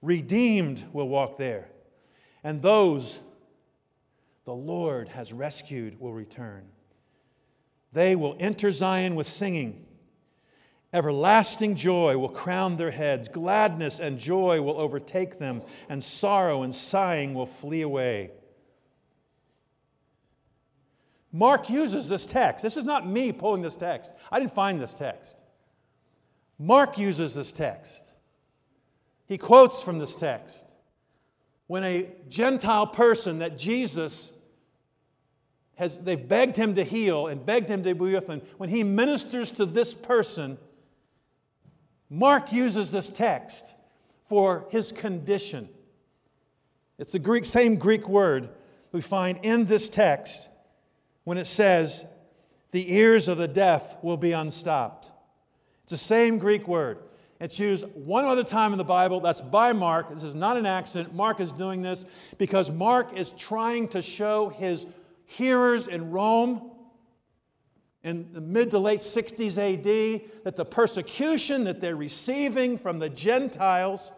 redeemed 0.00 0.84
will 0.92 1.08
walk 1.08 1.38
there, 1.38 1.68
and 2.44 2.62
those 2.62 3.18
the 4.44 4.54
Lord 4.54 5.08
has 5.08 5.32
rescued 5.32 5.98
will 5.98 6.12
return. 6.12 6.68
They 7.92 8.14
will 8.14 8.36
enter 8.38 8.70
Zion 8.70 9.16
with 9.16 9.26
singing 9.26 9.87
Everlasting 10.92 11.74
joy 11.74 12.16
will 12.16 12.30
crown 12.30 12.76
their 12.76 12.90
heads. 12.90 13.28
Gladness 13.28 14.00
and 14.00 14.18
joy 14.18 14.62
will 14.62 14.80
overtake 14.80 15.38
them, 15.38 15.62
and 15.88 16.02
sorrow 16.02 16.62
and 16.62 16.74
sighing 16.74 17.34
will 17.34 17.46
flee 17.46 17.82
away. 17.82 18.30
Mark 21.30 21.68
uses 21.68 22.08
this 22.08 22.24
text. 22.24 22.62
This 22.62 22.78
is 22.78 22.86
not 22.86 23.06
me 23.06 23.32
pulling 23.32 23.60
this 23.60 23.76
text. 23.76 24.14
I 24.32 24.40
didn't 24.40 24.54
find 24.54 24.80
this 24.80 24.94
text. 24.94 25.44
Mark 26.58 26.96
uses 26.96 27.34
this 27.34 27.52
text. 27.52 28.14
He 29.26 29.36
quotes 29.36 29.82
from 29.82 29.98
this 29.98 30.14
text. 30.14 30.74
When 31.66 31.84
a 31.84 32.08
Gentile 32.30 32.86
person 32.86 33.40
that 33.40 33.58
Jesus 33.58 34.32
has, 35.76 35.98
they 35.98 36.16
begged 36.16 36.56
him 36.56 36.74
to 36.76 36.82
heal 36.82 37.26
and 37.26 37.44
begged 37.44 37.68
him 37.68 37.82
to 37.82 37.94
be 37.94 38.12
with 38.14 38.26
them, 38.26 38.40
when 38.56 38.70
he 38.70 38.82
ministers 38.82 39.50
to 39.52 39.66
this 39.66 39.92
person, 39.92 40.56
Mark 42.10 42.52
uses 42.52 42.90
this 42.90 43.08
text 43.08 43.76
for 44.24 44.66
his 44.70 44.92
condition. 44.92 45.68
It's 46.98 47.12
the 47.12 47.18
Greek, 47.18 47.44
same 47.44 47.76
Greek 47.76 48.08
word 48.08 48.48
we 48.92 49.00
find 49.00 49.38
in 49.42 49.66
this 49.66 49.88
text 49.88 50.48
when 51.24 51.38
it 51.38 51.46
says, 51.46 52.06
the 52.70 52.94
ears 52.94 53.28
of 53.28 53.38
the 53.38 53.48
deaf 53.48 54.02
will 54.02 54.16
be 54.16 54.32
unstopped. 54.32 55.10
It's 55.84 55.92
the 55.92 55.98
same 55.98 56.38
Greek 56.38 56.68
word. 56.68 56.98
It's 57.40 57.58
used 57.58 57.86
one 57.94 58.24
other 58.24 58.44
time 58.44 58.72
in 58.72 58.78
the 58.78 58.84
Bible. 58.84 59.20
That's 59.20 59.40
by 59.40 59.72
Mark. 59.72 60.10
This 60.12 60.22
is 60.24 60.34
not 60.34 60.56
an 60.56 60.66
accident. 60.66 61.14
Mark 61.14 61.40
is 61.40 61.52
doing 61.52 61.82
this 61.82 62.04
because 62.36 62.70
Mark 62.70 63.16
is 63.16 63.32
trying 63.32 63.88
to 63.88 64.02
show 64.02 64.48
his 64.48 64.86
hearers 65.24 65.86
in 65.86 66.10
Rome 66.10 66.72
in 68.08 68.32
the 68.32 68.40
mid 68.40 68.70
to 68.70 68.78
late 68.78 69.00
60s 69.00 69.58
AD 69.58 70.44
that 70.44 70.56
the 70.56 70.64
persecution 70.64 71.64
that 71.64 71.80
they're 71.80 71.96
receiving 71.96 72.78
from 72.78 72.98
the 72.98 73.08
Gentiles, 73.08 74.12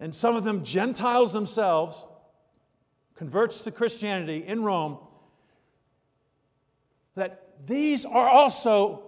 and 0.00 0.14
some 0.14 0.34
of 0.36 0.44
them 0.44 0.64
Gentiles 0.64 1.32
themselves, 1.32 2.04
converts 3.14 3.60
to 3.62 3.70
Christianity 3.70 4.44
in 4.46 4.62
Rome, 4.62 4.98
that 7.14 7.66
these 7.66 8.04
are 8.04 8.28
also, 8.28 9.02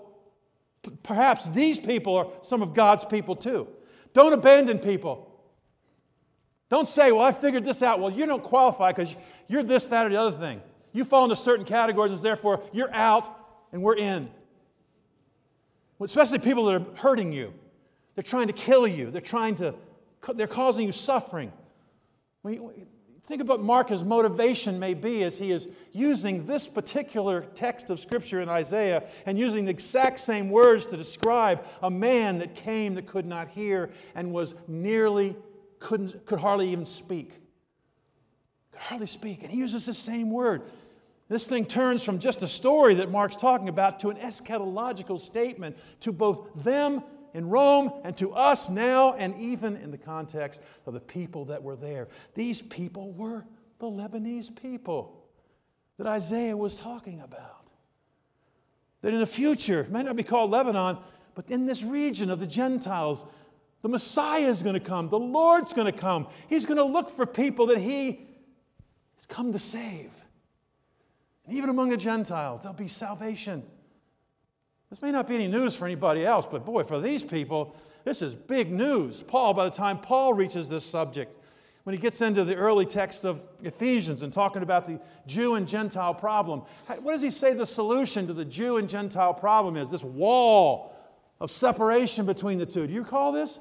perhaps 1.02 1.46
these 1.46 1.78
people 1.78 2.16
are 2.16 2.26
some 2.42 2.60
of 2.60 2.74
God's 2.74 3.04
people 3.04 3.34
too. 3.34 3.66
Don't 4.12 4.32
abandon 4.32 4.78
people. 4.78 5.26
Don't 6.68 6.86
say, 6.86 7.12
well, 7.12 7.22
I 7.22 7.32
figured 7.32 7.64
this 7.64 7.82
out. 7.82 7.98
Well, 7.98 8.12
you 8.12 8.26
don't 8.26 8.42
qualify 8.42 8.92
because 8.92 9.16
you're 9.48 9.62
this, 9.62 9.86
that, 9.86 10.06
or 10.06 10.08
the 10.08 10.16
other 10.20 10.36
thing. 10.36 10.60
You 10.92 11.04
fall 11.04 11.24
into 11.24 11.36
certain 11.36 11.64
categories, 11.64 12.12
and 12.12 12.20
therefore 12.20 12.62
you're 12.72 12.92
out 12.92 13.39
and 13.72 13.82
we're 13.82 13.96
in. 13.96 14.30
Especially 16.00 16.38
people 16.38 16.64
that 16.66 16.80
are 16.80 16.96
hurting 16.96 17.32
you. 17.32 17.52
They're 18.14 18.22
trying 18.22 18.46
to 18.46 18.52
kill 18.52 18.86
you. 18.86 19.10
They're 19.10 19.20
trying 19.20 19.56
to, 19.56 19.74
they're 20.34 20.46
causing 20.46 20.86
you 20.86 20.92
suffering. 20.92 21.52
When 22.42 22.54
you, 22.54 22.86
think 23.30 23.42
about 23.42 23.62
Mark's 23.62 24.02
motivation 24.02 24.78
may 24.78 24.92
be 24.92 25.22
as 25.22 25.38
he 25.38 25.52
is 25.52 25.68
using 25.92 26.46
this 26.46 26.66
particular 26.66 27.42
text 27.54 27.88
of 27.88 28.00
Scripture 28.00 28.40
in 28.40 28.48
Isaiah 28.48 29.04
and 29.24 29.38
using 29.38 29.66
the 29.66 29.70
exact 29.70 30.18
same 30.18 30.50
words 30.50 30.84
to 30.86 30.96
describe 30.96 31.64
a 31.80 31.90
man 31.90 32.38
that 32.40 32.56
came 32.56 32.94
that 32.94 33.06
could 33.06 33.26
not 33.26 33.48
hear 33.48 33.90
and 34.16 34.32
was 34.32 34.56
nearly, 34.66 35.36
couldn't, 35.78 36.26
could 36.26 36.40
hardly 36.40 36.70
even 36.70 36.84
speak. 36.84 37.34
Could 38.72 38.80
hardly 38.80 39.06
speak. 39.06 39.42
And 39.42 39.52
he 39.52 39.58
uses 39.58 39.86
the 39.86 39.94
same 39.94 40.30
word. 40.30 40.62
This 41.30 41.46
thing 41.46 41.64
turns 41.64 42.02
from 42.02 42.18
just 42.18 42.42
a 42.42 42.48
story 42.48 42.96
that 42.96 43.08
Mark's 43.08 43.36
talking 43.36 43.68
about 43.68 44.00
to 44.00 44.10
an 44.10 44.16
eschatological 44.16 45.16
statement 45.16 45.78
to 46.00 46.10
both 46.10 46.64
them 46.64 47.04
in 47.32 47.48
Rome 47.48 47.92
and 48.02 48.16
to 48.16 48.32
us 48.32 48.68
now, 48.68 49.12
and 49.12 49.36
even 49.36 49.76
in 49.76 49.92
the 49.92 49.96
context 49.96 50.60
of 50.86 50.92
the 50.92 51.00
people 51.00 51.44
that 51.44 51.62
were 51.62 51.76
there. 51.76 52.08
These 52.34 52.62
people 52.62 53.12
were 53.12 53.44
the 53.78 53.86
Lebanese 53.86 54.60
people 54.60 55.24
that 55.98 56.08
Isaiah 56.08 56.56
was 56.56 56.74
talking 56.74 57.20
about. 57.20 57.70
That 59.02 59.14
in 59.14 59.20
the 59.20 59.26
future, 59.26 59.82
it 59.82 59.90
may 59.92 60.02
not 60.02 60.16
be 60.16 60.24
called 60.24 60.50
Lebanon, 60.50 60.98
but 61.36 61.48
in 61.48 61.64
this 61.64 61.84
region 61.84 62.30
of 62.30 62.40
the 62.40 62.46
Gentiles, 62.46 63.24
the 63.82 63.88
Messiah 63.88 64.48
is 64.48 64.64
going 64.64 64.74
to 64.74 64.80
come. 64.80 65.08
The 65.08 65.16
Lord's 65.20 65.72
going 65.74 65.90
to 65.90 65.96
come. 65.96 66.26
He's 66.48 66.66
going 66.66 66.78
to 66.78 66.84
look 66.84 67.08
for 67.08 67.24
people 67.24 67.66
that 67.66 67.78
He 67.78 68.26
has 69.14 69.26
come 69.26 69.52
to 69.52 69.60
save. 69.60 70.12
Even 71.50 71.68
among 71.68 71.88
the 71.88 71.96
Gentiles, 71.96 72.60
there'll 72.60 72.76
be 72.76 72.88
salvation. 72.88 73.62
This 74.88 75.02
may 75.02 75.10
not 75.10 75.26
be 75.26 75.34
any 75.34 75.48
news 75.48 75.76
for 75.76 75.84
anybody 75.84 76.24
else, 76.24 76.46
but 76.46 76.64
boy, 76.64 76.84
for 76.84 77.00
these 77.00 77.22
people, 77.22 77.76
this 78.04 78.22
is 78.22 78.34
big 78.34 78.70
news. 78.72 79.22
Paul, 79.22 79.54
by 79.54 79.64
the 79.64 79.70
time 79.70 79.98
Paul 79.98 80.34
reaches 80.34 80.68
this 80.68 80.84
subject, 80.84 81.36
when 81.84 81.94
he 81.94 82.00
gets 82.00 82.20
into 82.20 82.44
the 82.44 82.56
early 82.56 82.86
text 82.86 83.24
of 83.24 83.40
Ephesians 83.62 84.22
and 84.22 84.32
talking 84.32 84.62
about 84.62 84.86
the 84.86 85.00
Jew 85.26 85.54
and 85.54 85.66
Gentile 85.66 86.14
problem, 86.14 86.62
what 86.86 87.12
does 87.12 87.22
he 87.22 87.30
say 87.30 87.54
the 87.54 87.66
solution 87.66 88.26
to 88.26 88.32
the 88.32 88.44
Jew 88.44 88.76
and 88.76 88.88
Gentile 88.88 89.32
problem 89.32 89.76
is? 89.76 89.90
This 89.90 90.04
wall 90.04 90.94
of 91.40 91.50
separation 91.50 92.26
between 92.26 92.58
the 92.58 92.66
two. 92.66 92.86
Do 92.86 92.92
you 92.92 93.02
recall 93.02 93.32
this? 93.32 93.60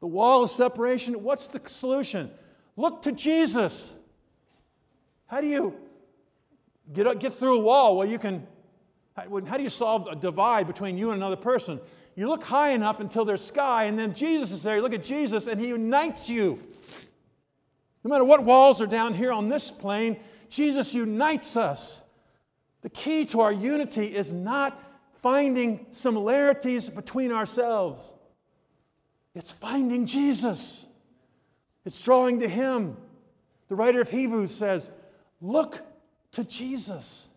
The 0.00 0.06
wall 0.06 0.42
of 0.42 0.50
separation. 0.50 1.14
What's 1.22 1.48
the 1.48 1.60
solution? 1.66 2.30
Look 2.76 3.02
to 3.02 3.12
Jesus. 3.12 3.96
How 5.26 5.40
do 5.40 5.46
you 5.46 5.74
Get, 6.92 7.18
get 7.20 7.32
through 7.32 7.56
a 7.56 7.60
wall 7.60 7.96
where 7.96 8.06
you 8.06 8.18
can. 8.18 8.46
How, 9.16 9.40
how 9.46 9.56
do 9.56 9.62
you 9.62 9.68
solve 9.68 10.06
a 10.10 10.16
divide 10.16 10.66
between 10.66 10.96
you 10.96 11.10
and 11.10 11.16
another 11.16 11.36
person? 11.36 11.80
You 12.14 12.28
look 12.28 12.44
high 12.44 12.70
enough 12.70 13.00
until 13.00 13.24
there's 13.24 13.42
sky, 13.42 13.84
and 13.84 13.98
then 13.98 14.12
Jesus 14.12 14.52
is 14.52 14.62
there. 14.62 14.76
You 14.76 14.82
look 14.82 14.92
at 14.92 15.02
Jesus, 15.02 15.46
and 15.46 15.60
He 15.60 15.68
unites 15.68 16.28
you. 16.28 16.62
No 18.04 18.10
matter 18.10 18.24
what 18.24 18.44
walls 18.44 18.82
are 18.82 18.86
down 18.86 19.14
here 19.14 19.32
on 19.32 19.48
this 19.48 19.70
plane, 19.70 20.18
Jesus 20.48 20.94
unites 20.94 21.56
us. 21.56 22.02
The 22.82 22.90
key 22.90 23.24
to 23.26 23.40
our 23.40 23.52
unity 23.52 24.06
is 24.06 24.32
not 24.32 24.78
finding 25.22 25.86
similarities 25.92 26.90
between 26.90 27.30
ourselves, 27.32 28.14
it's 29.34 29.52
finding 29.52 30.04
Jesus, 30.04 30.86
it's 31.84 32.02
drawing 32.02 32.40
to 32.40 32.48
Him. 32.48 32.96
The 33.68 33.76
writer 33.76 34.02
of 34.02 34.10
Hebrews 34.10 34.54
says, 34.54 34.90
Look 35.40 35.80
to 36.32 36.44
Jesus, 36.44 37.28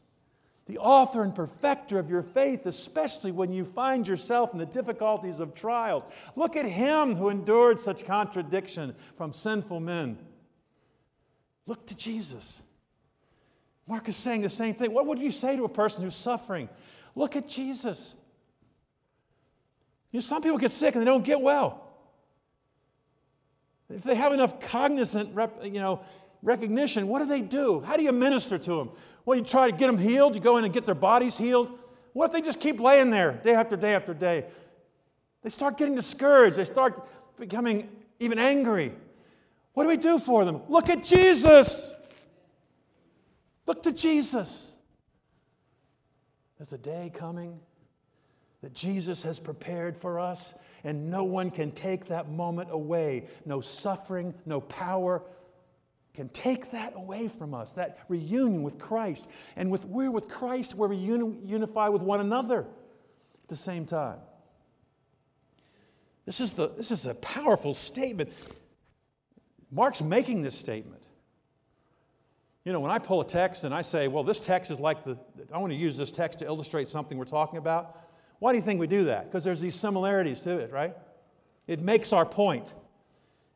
the 0.66 0.78
author 0.80 1.24
and 1.24 1.36
perfecter 1.36 2.00
of 2.00 2.10
your 2.10 2.24
faith, 2.24 2.66
especially 2.66 3.32
when 3.32 3.52
you 3.52 3.64
find 3.64 4.08
yourself 4.08 4.54
in 4.54 4.60
the 4.60 4.66
difficulties 4.66 5.40
of 5.40 5.54
trials. 5.54 6.04
Look 6.36 6.56
at 6.56 6.66
him 6.66 7.16
who 7.16 7.30
endured 7.30 7.80
such 7.80 8.06
contradiction 8.06 8.96
from 9.18 9.32
sinful 9.32 9.80
men. 9.80 10.18
Look 11.68 11.86
to 11.88 11.96
Jesus. 11.96 12.62
Mark 13.88 14.10
is 14.10 14.16
saying 14.16 14.42
the 14.42 14.50
same 14.50 14.74
thing. 14.74 14.92
What 14.92 15.06
would 15.08 15.20
you 15.20 15.32
say 15.32 15.56
to 15.56 15.66
a 15.66 15.70
person 15.70 16.04
who's 16.04 16.16
suffering? 16.16 16.70
Look 17.16 17.36
at 17.36 17.48
Jesus. 17.48 18.16
You 20.12 20.18
know, 20.18 20.22
some 20.22 20.42
people 20.42 20.58
get 20.58 20.72
sick 20.72 20.96
and 20.96 21.02
they 21.02 21.06
don't 21.06 21.24
get 21.24 21.42
well. 21.42 21.82
If 23.90 24.04
they 24.04 24.16
have 24.16 24.34
enough 24.34 24.60
cognizant, 24.60 25.38
you 25.64 25.80
know, 25.80 26.02
recognition, 26.46 27.08
what 27.08 27.20
do 27.20 27.26
they 27.26 27.42
do? 27.42 27.82
How 27.82 27.98
do 27.98 28.04
you 28.04 28.12
minister 28.12 28.58
to 28.58 28.76
them? 28.78 28.92
Well, 29.26 29.38
you 29.38 29.44
try 29.44 29.70
to 29.70 29.76
get 29.76 29.88
them 29.88 29.98
healed, 29.98 30.36
you 30.36 30.42
go 30.42 30.58
in 30.58 30.64
and 30.64 30.74
get 30.74 30.86
their 30.86 30.96
bodies 30.96 31.38
healed. 31.38 31.78
What 32.14 32.28
if 32.28 32.32
they 32.32 32.42
just 32.42 32.62
keep 32.62 32.80
laying 32.80 33.10
there 33.10 33.34
day 33.44 33.56
after 33.56 33.76
day 33.76 33.96
after 33.96 34.14
day? 34.14 34.46
They 35.42 35.50
start 35.50 35.78
getting 35.78 35.96
discouraged, 35.96 36.56
they 36.56 36.66
start 36.66 37.08
becoming 37.38 37.90
even 38.20 38.40
angry. 38.40 38.94
What 39.74 39.84
do 39.84 39.90
we 39.90 39.98
do 39.98 40.20
for 40.20 40.46
them? 40.46 40.62
Look 40.70 40.90
at 40.90 41.04
Jesus. 41.04 41.94
Look 43.66 43.84
to 43.84 43.92
Jesus. 43.92 44.76
There's 46.58 46.72
a 46.72 46.78
day 46.78 47.12
coming 47.14 47.60
that 48.62 48.74
Jesus 48.74 49.22
has 49.24 49.40
prepared 49.40 49.98
for 49.98 50.20
us, 50.20 50.54
and 50.84 51.10
no 51.12 51.24
one 51.24 51.52
can 51.52 51.72
take 51.72 52.06
that 52.06 52.30
moment 52.30 52.70
away. 52.72 53.28
No 53.46 53.60
suffering, 53.60 54.34
no 54.46 54.62
power, 54.62 55.24
can 56.16 56.30
take 56.30 56.72
that 56.72 56.96
away 56.96 57.28
from 57.28 57.54
us, 57.54 57.74
that 57.74 58.00
reunion 58.08 58.64
with 58.64 58.80
Christ. 58.80 59.30
And 59.56 59.70
with, 59.70 59.86
we're 59.86 60.12
with 60.12 60.28
Christ 60.28 60.76
where 60.76 60.90
we 60.90 60.98
uni- 60.98 61.40
unify 61.44 61.90
with 61.90 62.02
one 62.02 62.20
another 62.20 62.62
at 62.62 63.48
the 63.50 63.56
same 63.56 63.86
time. 63.86 64.18
This 66.26 66.40
is, 66.40 66.54
the, 66.54 66.70
this 66.70 66.90
is 66.90 67.06
a 67.06 67.14
powerful 67.16 67.74
statement. 67.74 68.32
Mark's 69.72 70.02
making 70.02 70.42
this 70.42 70.56
statement. 70.56 71.04
You 72.64 72.74
know, 72.74 72.80
when 72.80 72.90
I 72.90 72.98
pull 72.98 73.22
a 73.22 73.28
text 73.28 73.64
and 73.64 73.76
I 73.76 73.84
say, 73.84 74.08
well, 74.08 74.24
this 74.24 74.40
text 74.40 74.72
is 74.72 74.80
like 74.80 75.04
the, 75.04 75.18
I 75.54 75.60
want 75.60 75.72
to 75.72 75.78
use 75.78 75.98
this 75.98 76.12
text 76.12 76.40
to 76.40 76.46
illustrate 76.46 76.88
something 76.88 77.18
we're 77.18 77.26
talking 77.26 77.60
about. 77.60 78.02
Why 78.40 78.52
do 78.52 78.58
you 78.58 78.64
think 78.64 78.80
we 78.80 78.88
do 78.88 79.04
that? 79.06 79.26
Because 79.26 79.44
there's 79.44 79.62
these 79.62 79.76
similarities 79.76 80.42
to 80.42 80.58
it, 80.58 80.72
right? 80.72 80.96
It 81.68 81.82
makes 81.82 82.12
our 82.12 82.26
point. 82.26 82.74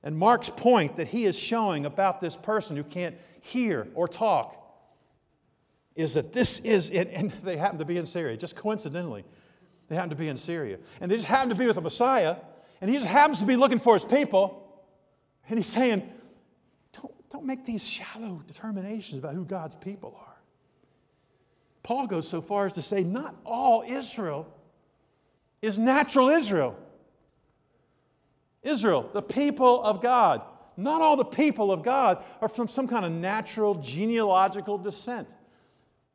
And 0.04 0.18
Mark's 0.18 0.50
point 0.50 0.96
that 0.98 1.08
he 1.08 1.26
is 1.26 1.38
showing 1.38 1.86
about 1.86 2.22
this 2.22 2.36
person 2.36 2.78
who 2.78 2.84
can't 2.84 3.16
hear 3.42 3.88
or 3.96 4.08
talk 4.08 4.56
is 5.96 6.14
that 6.14 6.32
this 6.32 6.60
is, 6.60 6.90
and 6.90 7.32
they 7.44 7.58
happen 7.58 7.80
to 7.80 7.86
be 7.86 7.98
in 7.98 8.06
Syria, 8.06 8.38
just 8.38 8.56
coincidentally. 8.56 9.26
They 9.88 9.96
happen 9.96 10.12
to 10.12 10.16
be 10.16 10.30
in 10.30 10.38
Syria. 10.38 10.78
And 11.02 11.12
they 11.12 11.16
just 11.16 11.28
happen 11.28 11.50
to 11.50 11.56
be 11.56 11.66
with 11.66 11.76
the 11.76 11.82
Messiah, 11.82 12.38
and 12.80 12.90
he 12.90 12.96
just 12.96 13.10
happens 13.10 13.40
to 13.40 13.46
be 13.46 13.58
looking 13.58 13.80
for 13.80 13.96
his 13.96 14.06
people. 14.06 14.66
And 15.50 15.60
he's 15.60 15.68
saying, 15.68 16.10
don't, 16.94 17.30
don't 17.30 17.46
make 17.46 17.66
these 17.66 17.86
shallow 17.86 18.42
determinations 18.48 19.20
about 19.20 19.34
who 19.34 19.44
God's 19.44 19.76
people 19.76 20.16
are. 20.18 20.38
Paul 21.84 22.08
goes 22.08 22.28
so 22.28 22.40
far 22.40 22.68
as 22.68 22.74
to 22.74 22.82
say, 22.82 23.04
not 23.04 23.36
all 23.46 23.84
Israel 23.86 24.48
is 25.62 25.78
natural 25.78 26.30
Israel. 26.30 26.78
Israel, 28.64 29.10
the 29.14 29.22
people 29.22 29.84
of 29.84 30.02
God. 30.02 30.42
Not 30.78 31.02
all 31.02 31.18
the 31.18 31.26
people 31.26 31.72
of 31.72 31.84
God 31.84 32.24
are 32.42 32.50
from 32.50 32.68
some 32.68 32.88
kind 32.88 33.06
of 33.06 33.12
natural 33.12 33.76
genealogical 33.76 34.78
descent. 34.78 35.36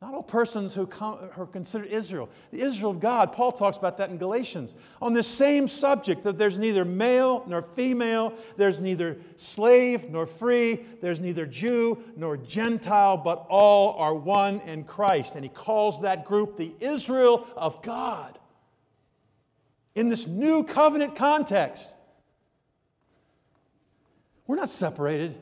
Not 0.01 0.13
all 0.13 0.23
persons 0.23 0.75
who 0.75 0.85
come, 0.85 1.17
are 1.37 1.45
considered 1.47 1.87
Israel. 1.87 2.29
The 2.51 2.61
Israel 2.61 2.91
of 2.91 2.99
God, 2.99 3.31
Paul 3.31 3.51
talks 3.51 3.77
about 3.77 3.97
that 3.97 4.09
in 4.09 4.17
Galatians. 4.17 4.75
On 5.01 5.13
this 5.13 5.27
same 5.27 5.67
subject, 5.67 6.21
that 6.23 6.37
there's 6.37 6.59
neither 6.59 6.83
male 6.83 7.43
nor 7.47 7.61
female, 7.61 8.33
there's 8.57 8.81
neither 8.81 9.17
slave 9.37 10.09
nor 10.11 10.27
free, 10.27 10.85
there's 11.01 11.21
neither 11.21 11.45
Jew 11.45 12.03
nor 12.17 12.37
Gentile, 12.37 13.17
but 13.17 13.47
all 13.49 13.93
are 13.93 14.13
one 14.13 14.59
in 14.61 14.83
Christ. 14.83 15.35
And 15.35 15.43
he 15.43 15.49
calls 15.49 16.01
that 16.01 16.25
group 16.25 16.57
the 16.57 16.73
Israel 16.79 17.47
of 17.55 17.81
God. 17.81 18.37
In 19.95 20.09
this 20.09 20.27
new 20.27 20.63
covenant 20.63 21.15
context, 21.15 21.94
we're 24.47 24.55
not 24.55 24.69
separated 24.69 25.41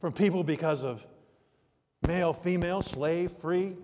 from 0.00 0.12
people 0.12 0.44
because 0.44 0.84
of 0.84 1.04
male, 2.06 2.32
female, 2.32 2.82
slave, 2.82 3.32
free, 3.32 3.76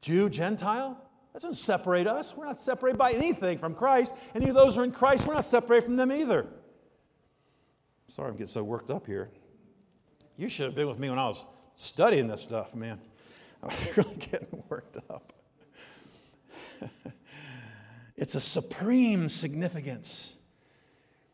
Jew, 0.00 0.28
Gentile. 0.28 0.98
That 1.32 1.42
doesn't 1.42 1.56
separate 1.56 2.06
us. 2.06 2.36
We're 2.36 2.46
not 2.46 2.58
separated 2.58 2.98
by 2.98 3.12
anything 3.12 3.58
from 3.58 3.74
Christ. 3.74 4.14
Any 4.34 4.48
of 4.48 4.54
those 4.54 4.74
who 4.74 4.82
are 4.82 4.84
in 4.84 4.92
Christ, 4.92 5.26
we're 5.26 5.34
not 5.34 5.44
separated 5.44 5.84
from 5.84 5.96
them 5.96 6.12
either. 6.12 6.46
Sorry 8.08 8.28
I'm 8.28 8.34
getting 8.34 8.48
so 8.48 8.62
worked 8.62 8.90
up 8.90 9.06
here. 9.06 9.30
You 10.36 10.48
should 10.48 10.66
have 10.66 10.74
been 10.74 10.88
with 10.88 10.98
me 10.98 11.08
when 11.08 11.18
I 11.18 11.26
was 11.26 11.46
studying 11.74 12.28
this 12.28 12.42
stuff, 12.42 12.74
man. 12.74 13.00
I 13.62 13.66
was 13.66 13.96
really 13.96 14.16
getting 14.16 14.62
worked 14.68 14.98
up. 15.08 15.32
it's 18.16 18.34
a 18.34 18.40
supreme 18.40 19.28
significance 19.28 20.31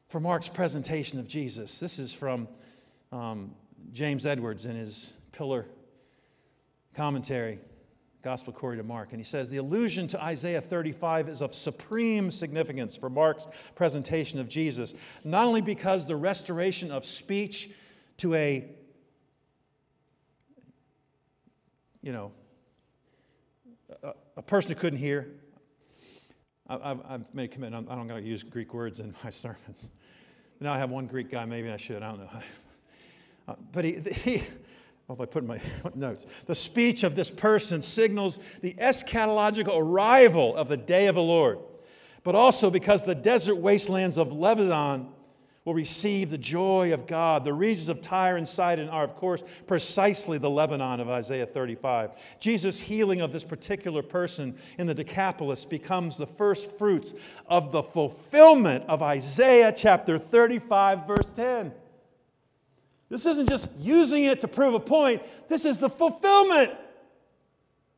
for 0.08 0.20
Mark's 0.20 0.48
presentation 0.48 1.18
of 1.18 1.28
Jesus. 1.28 1.78
This 1.80 1.98
is 1.98 2.14
from 2.14 2.48
um, 3.12 3.54
James 3.92 4.24
Edwards 4.24 4.64
in 4.64 4.74
his 4.74 5.12
Pillar 5.32 5.66
commentary, 6.94 7.60
Gospel 8.22 8.54
according 8.54 8.78
to 8.78 8.88
Mark. 8.88 9.12
And 9.12 9.20
he 9.20 9.24
says 9.24 9.50
the 9.50 9.58
allusion 9.58 10.08
to 10.08 10.22
Isaiah 10.22 10.62
35 10.62 11.28
is 11.28 11.42
of 11.42 11.54
supreme 11.54 12.30
significance 12.30 12.96
for 12.96 13.10
Mark's 13.10 13.48
presentation 13.74 14.40
of 14.40 14.48
Jesus, 14.48 14.94
not 15.24 15.46
only 15.46 15.60
because 15.60 16.06
the 16.06 16.16
restoration 16.16 16.90
of 16.90 17.04
speech 17.04 17.70
to 18.16 18.34
a, 18.34 18.64
you 22.02 22.12
know, 22.12 22.32
a, 24.02 24.14
a 24.38 24.42
person 24.42 24.72
who 24.72 24.80
couldn't 24.80 24.98
hear. 24.98 25.28
I, 26.68 26.88
have 27.10 27.34
made 27.34 27.44
a 27.44 27.48
commitment. 27.48 27.88
I 27.90 27.94
don't 27.94 28.06
going 28.06 28.22
to 28.22 28.28
use 28.28 28.42
Greek 28.42 28.74
words 28.74 29.00
in 29.00 29.14
my 29.24 29.30
sermons. 29.44 29.90
Now 30.60 30.72
I 30.72 30.78
have 30.78 30.90
one 30.90 31.06
Greek 31.06 31.30
guy. 31.30 31.44
Maybe 31.44 31.70
I 31.70 31.76
should. 31.76 32.02
I 32.02 32.10
don't 32.10 32.20
know. 32.20 32.30
Uh, 33.48 33.54
but 33.72 33.82
he, 33.82 33.98
he 34.12 34.42
I 35.10 35.14
put 35.24 35.36
in 35.36 35.46
my 35.46 35.60
notes, 35.94 36.26
the 36.44 36.54
speech 36.54 37.02
of 37.02 37.16
this 37.16 37.30
person 37.30 37.80
signals 37.80 38.38
the 38.60 38.74
eschatological 38.74 39.78
arrival 39.78 40.54
of 40.54 40.68
the 40.68 40.76
day 40.76 41.06
of 41.06 41.14
the 41.14 41.22
Lord, 41.22 41.58
but 42.24 42.34
also 42.34 42.70
because 42.70 43.04
the 43.04 43.14
desert 43.14 43.56
wastelands 43.56 44.18
of 44.18 44.32
Lebanon 44.32 45.08
will 45.68 45.74
receive 45.74 46.30
the 46.30 46.38
joy 46.38 46.94
of 46.94 47.06
God. 47.06 47.44
The 47.44 47.52
regions 47.52 47.90
of 47.90 48.00
Tyre 48.00 48.38
and 48.38 48.48
Sidon 48.48 48.88
are, 48.88 49.04
of 49.04 49.14
course, 49.16 49.42
precisely 49.66 50.38
the 50.38 50.48
Lebanon 50.48 50.98
of 50.98 51.10
Isaiah 51.10 51.44
35. 51.44 52.12
Jesus' 52.40 52.80
healing 52.80 53.20
of 53.20 53.32
this 53.32 53.44
particular 53.44 54.02
person 54.02 54.56
in 54.78 54.86
the 54.86 54.94
Decapolis 54.94 55.66
becomes 55.66 56.16
the 56.16 56.26
first 56.26 56.78
fruits 56.78 57.12
of 57.48 57.70
the 57.70 57.82
fulfillment 57.82 58.82
of 58.88 59.02
Isaiah 59.02 59.70
chapter 59.70 60.18
35, 60.18 61.06
verse 61.06 61.32
10. 61.32 61.70
This 63.10 63.26
isn't 63.26 63.50
just 63.50 63.68
using 63.76 64.24
it 64.24 64.40
to 64.40 64.48
prove 64.48 64.72
a 64.72 64.80
point, 64.80 65.20
this 65.48 65.66
is 65.66 65.76
the 65.76 65.90
fulfillment 65.90 66.72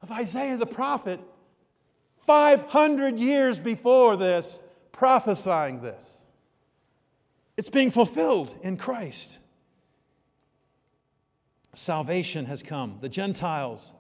of 0.03 0.11
Isaiah 0.11 0.57
the 0.57 0.67
prophet 0.67 1.21
500 2.27 3.17
years 3.17 3.61
before 3.61 4.17
this, 4.17 4.59
prophesying 4.91 5.83
this. 5.83 6.20
It's 7.61 7.69
being 7.69 7.91
fulfilled 7.91 8.59
in 8.63 8.79
Christ. 8.79 9.37
Salvation 11.75 12.47
has 12.47 12.63
come. 12.63 12.97
The 13.03 13.11
Gentiles, 13.11 13.93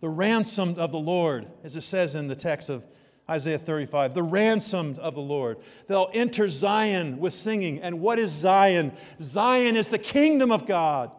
the 0.00 0.08
ransomed 0.08 0.78
of 0.78 0.92
the 0.92 0.98
Lord, 1.00 1.48
as 1.64 1.74
it 1.74 1.80
says 1.80 2.14
in 2.14 2.28
the 2.28 2.36
text 2.36 2.70
of 2.70 2.84
Isaiah 3.28 3.58
35, 3.58 4.14
the 4.14 4.22
ransomed 4.22 5.00
of 5.00 5.16
the 5.16 5.20
Lord. 5.20 5.58
They'll 5.88 6.08
enter 6.14 6.46
Zion 6.46 7.18
with 7.18 7.32
singing. 7.32 7.80
And 7.80 8.00
what 8.00 8.20
is 8.20 8.30
Zion? 8.30 8.92
Zion 9.20 9.74
is 9.74 9.88
the 9.88 9.98
kingdom 9.98 10.52
of 10.52 10.64
God, 10.64 11.10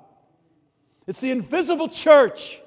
it's 1.08 1.20
the 1.20 1.32
invisible 1.32 1.90
church, 1.90 2.62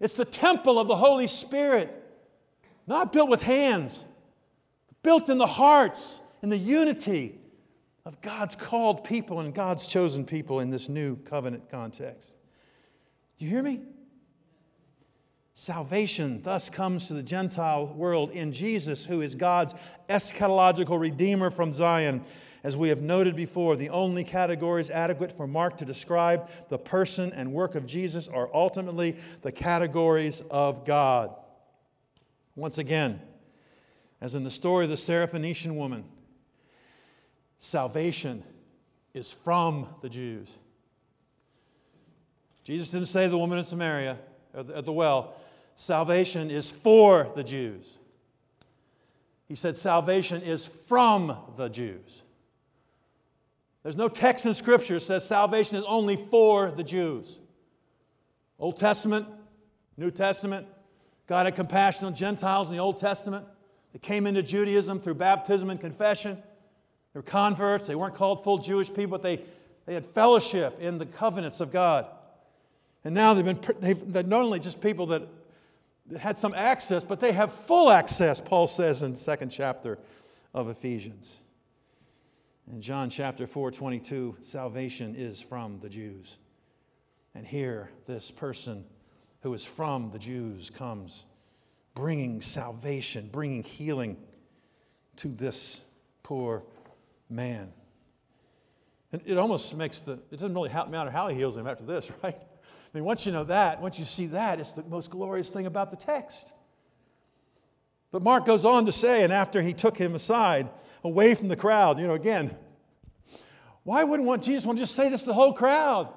it's 0.00 0.16
the 0.16 0.24
temple 0.24 0.80
of 0.80 0.88
the 0.88 0.96
Holy 0.96 1.28
Spirit, 1.28 1.96
not 2.84 3.12
built 3.12 3.30
with 3.30 3.44
hands, 3.44 4.04
built 5.04 5.28
in 5.28 5.38
the 5.38 5.46
hearts, 5.46 6.20
in 6.42 6.48
the 6.48 6.58
unity 6.58 7.38
of 8.04 8.20
God's 8.20 8.56
called 8.56 9.04
people 9.04 9.40
and 9.40 9.54
God's 9.54 9.86
chosen 9.86 10.24
people 10.24 10.60
in 10.60 10.70
this 10.70 10.88
new 10.88 11.16
covenant 11.16 11.70
context. 11.70 12.34
Do 13.38 13.44
you 13.44 13.50
hear 13.50 13.62
me? 13.62 13.80
Salvation 15.54 16.40
thus 16.42 16.68
comes 16.68 17.08
to 17.08 17.14
the 17.14 17.22
Gentile 17.22 17.86
world 17.86 18.30
in 18.30 18.52
Jesus, 18.52 19.04
who 19.04 19.20
is 19.20 19.34
God's 19.34 19.74
eschatological 20.08 20.98
redeemer 20.98 21.50
from 21.50 21.72
Zion. 21.72 22.22
As 22.64 22.76
we 22.76 22.88
have 22.88 23.02
noted 23.02 23.36
before, 23.36 23.76
the 23.76 23.90
only 23.90 24.24
categories 24.24 24.88
adequate 24.88 25.30
for 25.30 25.46
Mark 25.46 25.76
to 25.78 25.84
describe 25.84 26.48
the 26.68 26.78
person 26.78 27.32
and 27.32 27.52
work 27.52 27.74
of 27.74 27.86
Jesus 27.86 28.28
are 28.28 28.48
ultimately 28.54 29.16
the 29.42 29.52
categories 29.52 30.40
of 30.50 30.86
God. 30.86 31.34
Once 32.54 32.78
again, 32.78 33.20
as 34.20 34.34
in 34.34 34.44
the 34.44 34.50
story 34.50 34.84
of 34.84 34.90
the 34.90 34.96
Syrophoenician 34.96 35.74
woman, 35.74 36.04
salvation 37.62 38.42
is 39.14 39.30
from 39.30 39.86
the 40.00 40.08
Jews. 40.08 40.56
Jesus 42.64 42.90
didn't 42.90 43.06
say 43.06 43.28
the 43.28 43.38
woman 43.38 43.56
in 43.56 43.64
Samaria 43.64 44.18
at 44.52 44.84
the 44.84 44.92
well, 44.92 45.36
salvation 45.76 46.50
is 46.50 46.70
for 46.70 47.30
the 47.36 47.44
Jews. 47.44 47.98
He 49.46 49.54
said 49.54 49.76
salvation 49.76 50.42
is 50.42 50.66
from 50.66 51.36
the 51.56 51.68
Jews. 51.68 52.22
There's 53.84 53.96
no 53.96 54.08
text 54.08 54.44
in 54.44 54.54
Scripture 54.54 54.94
that 54.94 55.00
says 55.00 55.26
salvation 55.26 55.78
is 55.78 55.84
only 55.84 56.16
for 56.16 56.72
the 56.72 56.84
Jews. 56.84 57.38
Old 58.58 58.76
Testament, 58.76 59.26
New 59.96 60.10
Testament, 60.10 60.66
God 61.28 61.46
had 61.46 61.54
compassion 61.54 62.06
on 62.06 62.14
Gentiles 62.14 62.70
in 62.70 62.76
the 62.76 62.82
Old 62.82 62.98
Testament. 62.98 63.46
They 63.92 63.98
came 64.00 64.26
into 64.26 64.42
Judaism 64.42 64.98
through 64.98 65.14
baptism 65.14 65.70
and 65.70 65.80
confession. 65.80 66.42
They 67.12 67.18
were 67.18 67.22
converts. 67.22 67.86
They 67.86 67.94
weren't 67.94 68.14
called 68.14 68.42
full 68.42 68.58
Jewish 68.58 68.88
people, 68.88 69.18
but 69.18 69.22
they, 69.22 69.40
they 69.86 69.94
had 69.94 70.06
fellowship 70.06 70.80
in 70.80 70.98
the 70.98 71.06
covenants 71.06 71.60
of 71.60 71.70
God. 71.72 72.06
And 73.04 73.14
now 73.14 73.34
they've 73.34 73.44
been, 73.44 73.60
they've, 73.80 74.12
they're 74.12 74.22
not 74.22 74.42
only 74.42 74.60
just 74.60 74.80
people 74.80 75.06
that 75.06 75.22
had 76.18 76.36
some 76.36 76.54
access, 76.54 77.04
but 77.04 77.20
they 77.20 77.32
have 77.32 77.52
full 77.52 77.90
access, 77.90 78.40
Paul 78.40 78.66
says 78.66 79.02
in 79.02 79.12
the 79.12 79.18
second 79.18 79.50
chapter 79.50 79.98
of 80.54 80.68
Ephesians. 80.68 81.38
In 82.70 82.80
John 82.80 83.10
chapter 83.10 83.46
4 83.46 83.70
22, 83.70 84.36
salvation 84.40 85.14
is 85.16 85.40
from 85.40 85.80
the 85.80 85.88
Jews. 85.88 86.36
And 87.34 87.46
here, 87.46 87.90
this 88.06 88.30
person 88.30 88.84
who 89.40 89.52
is 89.54 89.64
from 89.64 90.10
the 90.12 90.18
Jews 90.18 90.70
comes 90.70 91.24
bringing 91.94 92.40
salvation, 92.40 93.28
bringing 93.32 93.62
healing 93.62 94.16
to 95.16 95.28
this 95.28 95.84
poor 96.22 96.62
man. 97.32 97.72
And 99.12 99.22
it 99.26 99.36
almost 99.36 99.76
makes 99.76 100.00
the, 100.00 100.12
it 100.12 100.32
doesn't 100.32 100.54
really 100.54 100.70
matter 100.88 101.10
how 101.10 101.28
he 101.28 101.36
heals 101.36 101.56
him 101.56 101.66
after 101.66 101.84
this, 101.84 102.10
right? 102.22 102.36
I 102.36 102.98
mean, 102.98 103.04
once 103.04 103.26
you 103.26 103.32
know 103.32 103.44
that, 103.44 103.80
once 103.80 103.98
you 103.98 104.04
see 104.04 104.26
that, 104.26 104.60
it's 104.60 104.72
the 104.72 104.82
most 104.84 105.10
glorious 105.10 105.50
thing 105.50 105.66
about 105.66 105.90
the 105.90 105.96
text. 105.96 106.52
But 108.10 108.22
Mark 108.22 108.44
goes 108.44 108.64
on 108.64 108.84
to 108.86 108.92
say, 108.92 109.24
and 109.24 109.32
after 109.32 109.62
he 109.62 109.72
took 109.72 109.96
him 109.96 110.14
aside, 110.14 110.68
away 111.02 111.34
from 111.34 111.48
the 111.48 111.56
crowd, 111.56 111.98
you 111.98 112.06
know, 112.06 112.14
again, 112.14 112.54
why 113.84 114.04
wouldn't 114.04 114.28
want 114.28 114.42
Jesus 114.42 114.66
want 114.66 114.78
to 114.78 114.82
just 114.82 114.94
say 114.94 115.08
this 115.08 115.22
to 115.22 115.28
the 115.28 115.34
whole 115.34 115.54
crowd? 115.54 116.12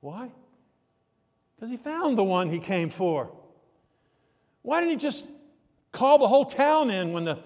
Why? 0.00 0.30
Because 1.56 1.70
he 1.70 1.76
found 1.76 2.16
the 2.16 2.24
one 2.24 2.48
he 2.48 2.58
came 2.58 2.88
for. 2.88 3.30
Why 4.62 4.80
didn't 4.80 4.92
he 4.92 4.96
just 4.96 5.26
call 5.92 6.18
the 6.18 6.28
whole 6.28 6.44
town 6.44 6.90
in 6.90 7.12
when 7.12 7.24
the 7.24 7.38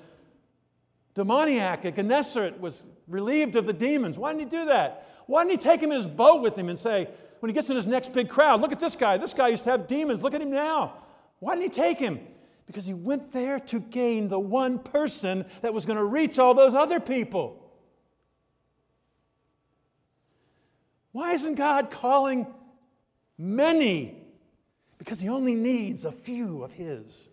demoniac 1.15 1.85
at 1.85 1.97
Gennesaret 1.97 2.61
was 2.61 2.85
relieved 3.09 3.57
of 3.57 3.67
the 3.67 3.73
demons? 3.73 4.19
Why 4.19 4.33
didn't 4.33 4.51
he 4.51 4.59
do 4.59 4.65
that? 4.67 5.09
Why 5.27 5.45
didn't 5.45 5.61
he 5.61 5.65
take 5.65 5.81
him 5.81 5.91
in 5.91 5.97
his 5.97 6.07
boat 6.07 6.43
with 6.43 6.57
him 6.57 6.69
and 6.69 6.79
say, 6.79 7.09
when 7.41 7.51
he 7.51 7.55
gets 7.55 7.69
in 7.69 7.77
his 7.77 7.87
next 7.87 8.13
big 8.13 8.29
crowd, 8.29 8.61
look 8.61 8.73
at 8.73 8.81
this 8.81 8.97
guy. 8.97 9.17
This 9.19 9.35
guy 9.35 9.49
used 9.49 9.65
to 9.65 9.71
have 9.71 9.87
demons. 9.87 10.23
Look 10.23 10.35
at 10.35 10.41
him 10.41 10.51
now. 10.51 10.95
Why 11.41 11.55
didn't 11.55 11.75
he 11.75 11.83
take 11.83 11.99
him? 11.99 12.21
Because 12.67 12.87
he 12.87 12.95
went 12.95 13.33
there 13.33 13.61
to 13.61 13.81
gain 13.81 14.29
the 14.29 14.39
one 14.39 14.79
person 14.79 15.45
that 15.61 15.75
was 15.75 15.85
going 15.85 15.99
to 15.99 16.05
reach 16.05 16.39
all 16.39 16.55
those 16.55 16.75
other 16.75 17.01
people. 17.01 17.61
Why 21.13 21.33
isn't 21.33 21.55
God 21.57 21.91
calling 21.91 22.47
many? 23.37 24.17
Because 24.99 25.21
he 25.21 25.29
only 25.29 25.55
needs 25.55 26.07
a 26.07 26.13
few 26.13 26.65
of 26.65 26.73
his. 26.73 27.29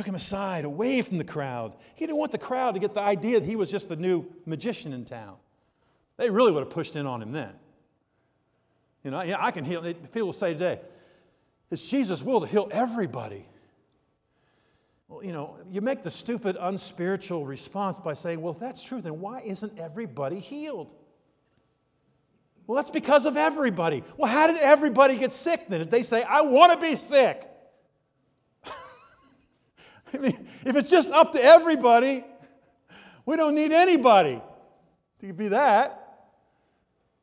Took 0.00 0.08
him 0.08 0.14
aside, 0.14 0.64
away 0.64 1.02
from 1.02 1.18
the 1.18 1.24
crowd. 1.24 1.76
He 1.94 2.06
didn't 2.06 2.16
want 2.16 2.32
the 2.32 2.38
crowd 2.38 2.72
to 2.72 2.80
get 2.80 2.94
the 2.94 3.02
idea 3.02 3.38
that 3.38 3.44
he 3.44 3.54
was 3.54 3.70
just 3.70 3.90
the 3.90 3.96
new 3.96 4.24
magician 4.46 4.94
in 4.94 5.04
town. 5.04 5.36
They 6.16 6.30
really 6.30 6.52
would 6.52 6.60
have 6.60 6.70
pushed 6.70 6.96
in 6.96 7.04
on 7.04 7.20
him 7.20 7.32
then. 7.32 7.52
You 9.04 9.10
know, 9.10 9.20
yeah, 9.20 9.36
I 9.38 9.50
can 9.50 9.62
heal. 9.62 9.82
People 10.14 10.32
say 10.32 10.54
today, 10.54 10.80
it's 11.70 11.90
Jesus' 11.90 12.22
will 12.22 12.40
to 12.40 12.46
heal 12.46 12.68
everybody. 12.70 13.44
Well, 15.08 15.22
you 15.22 15.32
know, 15.32 15.58
you 15.70 15.82
make 15.82 16.02
the 16.02 16.10
stupid, 16.10 16.56
unspiritual 16.58 17.44
response 17.44 17.98
by 17.98 18.14
saying, 18.14 18.40
well, 18.40 18.54
if 18.54 18.58
that's 18.58 18.82
true, 18.82 19.02
then 19.02 19.20
why 19.20 19.42
isn't 19.42 19.78
everybody 19.78 20.38
healed? 20.38 20.94
Well, 22.66 22.76
that's 22.76 22.88
because 22.88 23.26
of 23.26 23.36
everybody. 23.36 24.02
Well, 24.16 24.32
how 24.32 24.46
did 24.46 24.56
everybody 24.56 25.18
get 25.18 25.30
sick 25.30 25.68
then? 25.68 25.80
Did 25.80 25.90
they 25.90 26.02
say, 26.02 26.22
I 26.22 26.40
want 26.40 26.72
to 26.72 26.78
be 26.78 26.96
sick? 26.96 27.49
I 30.14 30.18
mean, 30.18 30.48
if 30.64 30.76
it's 30.76 30.90
just 30.90 31.10
up 31.10 31.32
to 31.32 31.42
everybody, 31.42 32.24
we 33.26 33.36
don't 33.36 33.54
need 33.54 33.72
anybody 33.72 34.40
to 35.20 35.32
be 35.32 35.48
that. 35.48 35.96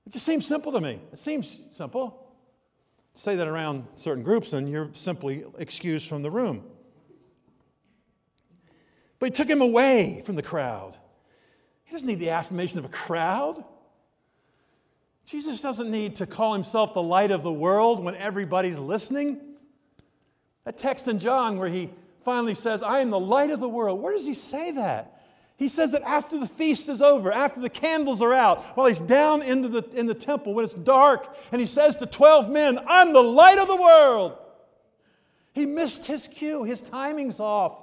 It 0.06 0.14
just 0.14 0.26
seems 0.26 0.46
simple 0.46 0.72
to 0.72 0.80
me. 0.80 1.02
It 1.12 1.18
seems 1.18 1.66
simple. 1.70 2.24
Say 3.14 3.36
that 3.36 3.48
around 3.48 3.88
certain 3.96 4.24
groups, 4.24 4.54
and 4.54 4.70
you're 4.70 4.90
simply 4.94 5.44
excused 5.58 6.08
from 6.08 6.22
the 6.22 6.32
room. 6.32 6.64
But 9.20 9.28
he 9.28 9.32
took 9.32 9.50
him 9.50 9.62
away 9.62 10.22
from 10.26 10.36
the 10.36 10.44
crowd. 10.44 10.96
He 11.84 11.92
doesn't 11.92 12.08
need 12.08 12.20
the 12.20 12.30
affirmation 12.30 12.80
of 12.80 12.86
a 12.86 12.90
crowd. 12.90 13.64
Jesus 15.26 15.60
doesn't 15.60 15.90
need 15.90 16.18
to 16.18 16.26
call 16.26 16.54
himself 16.54 16.94
the 16.94 17.02
light 17.02 17.32
of 17.32 17.44
the 17.44 17.52
world 17.52 18.04
when 18.04 18.16
everybody's 18.16 18.80
listening. 18.80 19.42
That 20.64 20.78
text 20.78 21.08
in 21.08 21.20
John 21.20 21.58
where 21.58 21.70
he 21.70 21.90
finally 22.28 22.56
says, 22.56 22.84
I 22.84 23.00
am 23.00 23.10
the 23.10 23.18
light 23.18 23.52
of 23.52 23.62
the 23.62 23.70
world. 23.70 24.02
Where 24.02 24.12
does 24.12 24.26
he 24.26 24.34
say 24.34 24.72
that? 24.72 25.22
He 25.56 25.70
says 25.70 25.94
that 25.94 26.02
after 26.02 26.38
the 26.38 26.46
feast 26.46 26.90
is 26.90 27.02
over, 27.02 27.32
after 27.32 27.62
the 27.62 27.70
candles 27.70 28.22
are 28.22 28.34
out, 28.34 28.66
while 28.76 28.86
he's 28.86 29.00
down 29.00 29.42
into 29.42 29.70
the, 29.70 29.82
in 29.98 30.08
the 30.08 30.14
temple 30.14 30.54
when 30.54 30.66
it's 30.66 30.74
dark, 30.74 31.38
and 31.54 31.62
he 31.62 31.66
says 31.66 31.96
to 31.96 32.06
12 32.06 32.50
men, 32.50 32.82
I'm 32.86 33.14
the 33.14 33.24
light 33.24 33.58
of 33.58 33.70
the 33.70 33.78
world. 33.78 34.38
He 35.54 35.66
missed 35.66 36.06
his 36.06 36.28
cue, 36.28 36.66
his 36.66 36.82
timing's 36.82 37.40
off. 37.40 37.82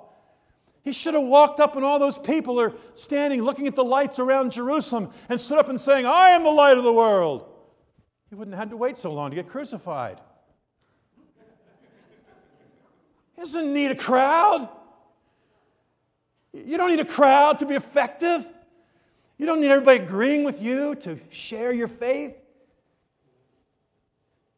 He 0.83 0.93
should 0.93 1.15
have 1.15 1.23
walked 1.23 1.59
up, 1.59 1.75
and 1.77 1.83
all 1.83 1.99
those 1.99 2.19
people 2.19 2.61
are 2.61 2.75
standing 2.93 3.41
looking 3.41 3.67
at 3.67 3.75
the 3.75 3.83
lights 3.83 4.19
around 4.19 4.53
Jerusalem 4.53 5.11
and 5.31 5.41
stood 5.41 5.57
up 5.57 5.71
and 5.71 5.81
saying, 5.81 6.05
I 6.05 6.29
am 6.29 6.45
the 6.45 6.51
light 6.51 6.77
of 6.77 6.85
the 6.85 6.93
world. 6.93 7.51
He 8.29 8.35
wouldn't 8.35 8.55
have 8.55 8.65
had 8.65 8.71
to 8.73 8.77
wait 8.77 8.99
so 8.99 9.11
long 9.11 9.31
to 9.31 9.37
get 9.37 9.49
crucified. 9.49 10.21
He 13.35 13.43
doesn't 13.43 13.73
need 13.73 13.91
a 13.91 13.97
crowd. 13.97 14.69
You 16.53 16.77
don't 16.77 16.91
need 16.91 17.01
a 17.01 17.05
crowd 17.05 17.59
to 17.59 17.67
be 17.67 17.75
effective. 17.75 18.47
You 19.39 19.47
don't 19.47 19.61
need 19.61 19.71
everybody 19.71 20.05
agreeing 20.05 20.45
with 20.45 20.63
you 20.63 20.95
to 20.97 21.19
share 21.31 21.73
your 21.73 21.89
faith. 21.89 22.37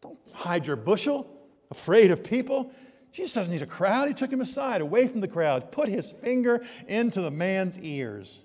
Don't 0.03 0.19
hide 0.33 0.67
your 0.67 0.77
bushel, 0.77 1.27
afraid 1.71 2.11
of 2.11 2.23
people. 2.23 2.71
Jesus 3.13 3.33
doesn't 3.33 3.53
need 3.53 3.63
a 3.63 3.67
crowd. 3.67 4.09
He 4.09 4.15
took 4.15 4.31
him 4.31 4.43
aside, 4.43 4.83
away 4.83 5.09
from 5.09 5.23
the 5.23 5.29
crowd, 5.29 5.73
put 5.73 5.89
his 5.89 6.13
finger 6.13 6.63
into 6.87 7.23
the 7.23 7.31
man's 7.31 7.79
ears. 7.79 8.41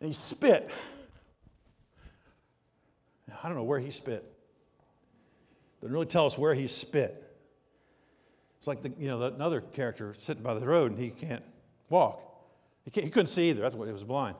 And 0.00 0.08
he 0.08 0.14
spit. 0.14 0.70
I 3.42 3.48
don't 3.48 3.56
know 3.56 3.64
where 3.64 3.80
he 3.80 3.90
spit. 3.90 4.35
Doesn't 5.80 5.92
really 5.92 6.06
tell 6.06 6.26
us 6.26 6.38
where 6.38 6.54
he 6.54 6.66
spit. 6.66 7.22
It's 8.58 8.66
like 8.66 8.82
the, 8.82 8.92
you 8.98 9.08
know, 9.08 9.22
another 9.22 9.60
character 9.60 10.14
sitting 10.18 10.42
by 10.42 10.54
the 10.54 10.66
road 10.66 10.92
and 10.92 11.00
he 11.00 11.10
can't 11.10 11.44
walk. 11.88 12.22
He, 12.84 12.90
can't, 12.90 13.04
he 13.04 13.10
couldn't 13.10 13.28
see 13.28 13.50
either. 13.50 13.60
That's 13.60 13.74
what 13.74 13.86
he 13.86 13.92
was 13.92 14.04
blind. 14.04 14.36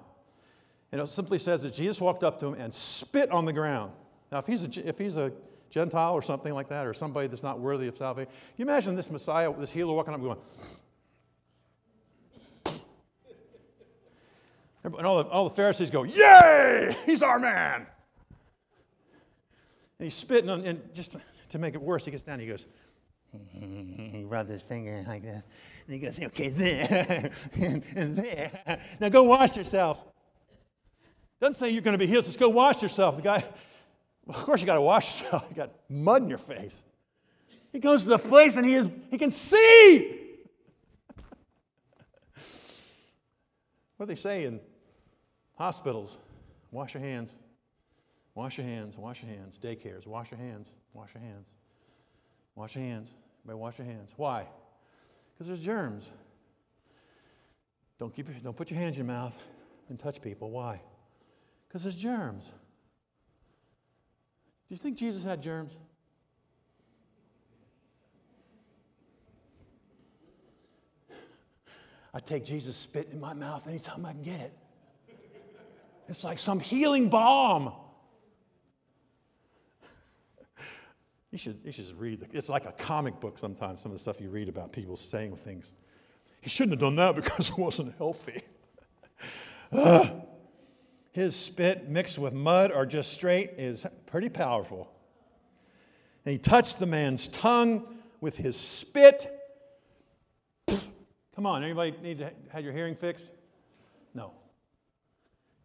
And 0.93 1.01
it 1.01 1.09
simply 1.09 1.39
says 1.39 1.63
that 1.63 1.73
Jesus 1.73 2.01
walked 2.01 2.25
up 2.25 2.39
to 2.41 2.47
him 2.47 2.55
and 2.55 2.73
spit 2.73 3.31
on 3.31 3.45
the 3.45 3.53
ground. 3.53 3.93
Now, 4.33 4.39
if 4.39 4.47
he's 4.47 4.65
a, 4.65 4.89
if 4.89 4.99
he's 4.99 5.17
a 5.17 5.33
Gentile 5.69 6.15
or 6.15 6.23
something 6.23 6.55
like 6.55 6.69
that, 6.69 6.87
or 6.87 6.95
somebody 6.95 7.27
that's 7.29 7.43
not 7.43 7.59
worthy 7.61 7.89
of 7.89 7.97
salvation, 7.97 8.31
you 8.57 8.65
imagine 8.65 8.95
this 8.97 9.11
Messiah, 9.11 9.53
this 9.59 9.71
healer 9.71 9.95
walking 9.95 10.15
up 10.15 10.23
going, 10.23 10.39
and 14.85 15.07
all 15.07 15.23
the, 15.23 15.29
all 15.29 15.45
the 15.45 15.55
Pharisees 15.55 15.91
go, 15.91 16.05
Yay! 16.05 16.97
He's 17.05 17.23
our 17.23 17.39
man! 17.39 17.87
And 19.99 20.05
he's 20.05 20.15
spitting 20.15 20.51
on, 20.51 20.65
and 20.65 20.81
just 20.95 21.17
to 21.51 21.59
make 21.59 21.75
it 21.75 21.81
worse, 21.81 22.05
he 22.05 22.11
gets 22.11 22.23
down 22.23 22.35
and 22.35 22.43
he 22.43 22.49
goes, 22.49 22.67
he 23.33 24.25
rubs 24.27 24.51
his 24.51 24.63
finger 24.63 25.05
like 25.07 25.23
this. 25.23 25.43
And 25.87 25.95
he 25.95 25.99
goes, 25.99 26.21
okay, 26.21 26.49
there 26.49 27.31
and, 27.55 27.85
and 27.97 28.17
there. 28.17 28.81
Now 29.01 29.09
go 29.09 29.23
wash 29.25 29.57
yourself. 29.57 30.01
Doesn't 31.41 31.55
say 31.55 31.71
you're 31.71 31.83
going 31.83 31.93
to 31.93 31.99
be 31.99 32.07
healed, 32.07 32.25
just 32.25 32.39
go 32.39 32.49
wash 32.49 32.83
yourself. 32.83 33.17
The 33.17 33.23
guy, 33.23 33.45
well, 34.25 34.39
of 34.39 34.45
course 34.45 34.61
you 34.61 34.67
got 34.67 34.75
to 34.75 34.81
wash 34.81 35.23
yourself. 35.23 35.47
You 35.51 35.57
got 35.57 35.71
mud 35.89 36.23
in 36.23 36.29
your 36.29 36.39
face. 36.39 36.85
He 37.73 37.79
goes 37.79 38.05
to 38.05 38.09
the 38.09 38.19
place 38.19 38.57
and 38.57 38.65
he, 38.65 38.75
is, 38.75 38.87
he 39.11 39.19
can 39.19 39.31
see. 39.31 40.23
what 43.97 44.07
do 44.07 44.07
they 44.07 44.15
say 44.15 44.45
in 44.45 44.61
hospitals? 45.57 46.19
Wash 46.73 46.95
your 46.95 47.03
hands. 47.03 47.33
Wash 48.37 48.59
your 48.59 48.67
hands, 48.67 48.99
wash 48.99 49.23
your 49.23 49.35
hands. 49.35 49.59
Daycares, 49.59 50.07
wash 50.07 50.31
your 50.31 50.39
hands, 50.39 50.71
wash 50.93 51.15
your 51.15 51.23
hands. 51.23 51.49
Wash 52.55 52.77
your 52.77 52.85
hands. 52.85 53.15
Everybody 53.45 53.59
wash 53.59 53.79
your 53.79 53.87
hands. 53.87 54.13
Why? 54.15 54.47
Because 55.33 55.49
there's 55.49 55.61
germs. 55.61 56.13
Don't, 57.99 58.15
keep 58.15 58.29
your, 58.29 58.37
don't 58.45 58.55
put 58.55 58.71
your 58.71 58.79
hands 58.79 58.97
in 58.97 59.07
your 59.07 59.15
mouth 59.15 59.35
and 59.89 59.99
touch 59.99 60.21
people. 60.21 60.51
Why? 60.51 60.83
Because 61.67 61.83
there's 61.85 61.97
germs. 61.97 62.45
Do 64.69 64.75
you 64.75 64.77
think 64.77 64.99
Jesus 64.99 65.25
had 65.25 65.43
germs? 65.43 65.79
I 72.13 72.21
take 72.21 72.45
Jesus' 72.45 72.77
spit 72.77 73.09
in 73.13 73.19
my 73.19 73.33
mouth 73.33 73.67
anytime 73.67 74.05
I 74.05 74.13
can 74.13 74.23
get 74.23 74.41
it. 74.41 74.53
It's 76.07 76.23
like 76.23 76.39
some 76.39 76.61
healing 76.61 77.09
balm. 77.09 77.73
You 81.37 81.39
should, 81.39 81.61
you 81.67 81.71
should 81.71 81.85
just 81.85 81.97
read. 81.99 82.21
The, 82.21 82.29
it's 82.33 82.49
like 82.49 82.65
a 82.65 82.73
comic 82.73 83.21
book 83.21 83.37
sometimes, 83.37 83.83
some 83.83 83.93
of 83.93 83.95
the 83.95 83.99
stuff 83.99 84.23
you 84.23 84.31
read 84.31 84.49
about 84.49 84.73
people 84.73 84.97
saying 84.97 85.37
things. 85.37 85.75
He 86.41 86.49
shouldn't 86.49 86.73
have 86.73 86.81
done 86.81 86.97
that 86.97 87.15
because 87.23 87.51
it 87.51 87.59
wasn't 87.59 87.95
healthy. 87.99 88.41
uh, 89.71 90.09
his 91.13 91.37
spit 91.37 91.91
mixed 91.91 92.19
with 92.19 92.33
mud 92.33 92.73
or 92.73 92.87
just 92.87 93.13
straight 93.13 93.51
is 93.59 93.85
pretty 94.07 94.31
powerful. 94.31 94.91
And 96.25 96.33
he 96.33 96.39
touched 96.39 96.79
the 96.79 96.87
man's 96.87 97.29
tongue 97.29 97.87
with 98.23 98.39
his 98.39 98.57
spit. 98.57 99.31
Come 101.35 101.45
on, 101.45 101.63
anybody 101.63 101.95
need 102.03 102.17
to 102.17 102.33
have 102.49 102.65
your 102.65 102.73
hearing 102.73 102.95
fixed? 102.95 103.31
No. 104.15 104.33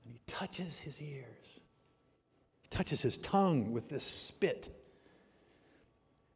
And 0.04 0.14
he 0.14 0.20
touches 0.28 0.80
his 0.80 1.02
ears. 1.02 1.62
He 2.62 2.68
touches 2.70 3.02
his 3.02 3.16
tongue 3.20 3.72
with 3.72 3.88
this 3.88 4.04
spit 4.04 4.68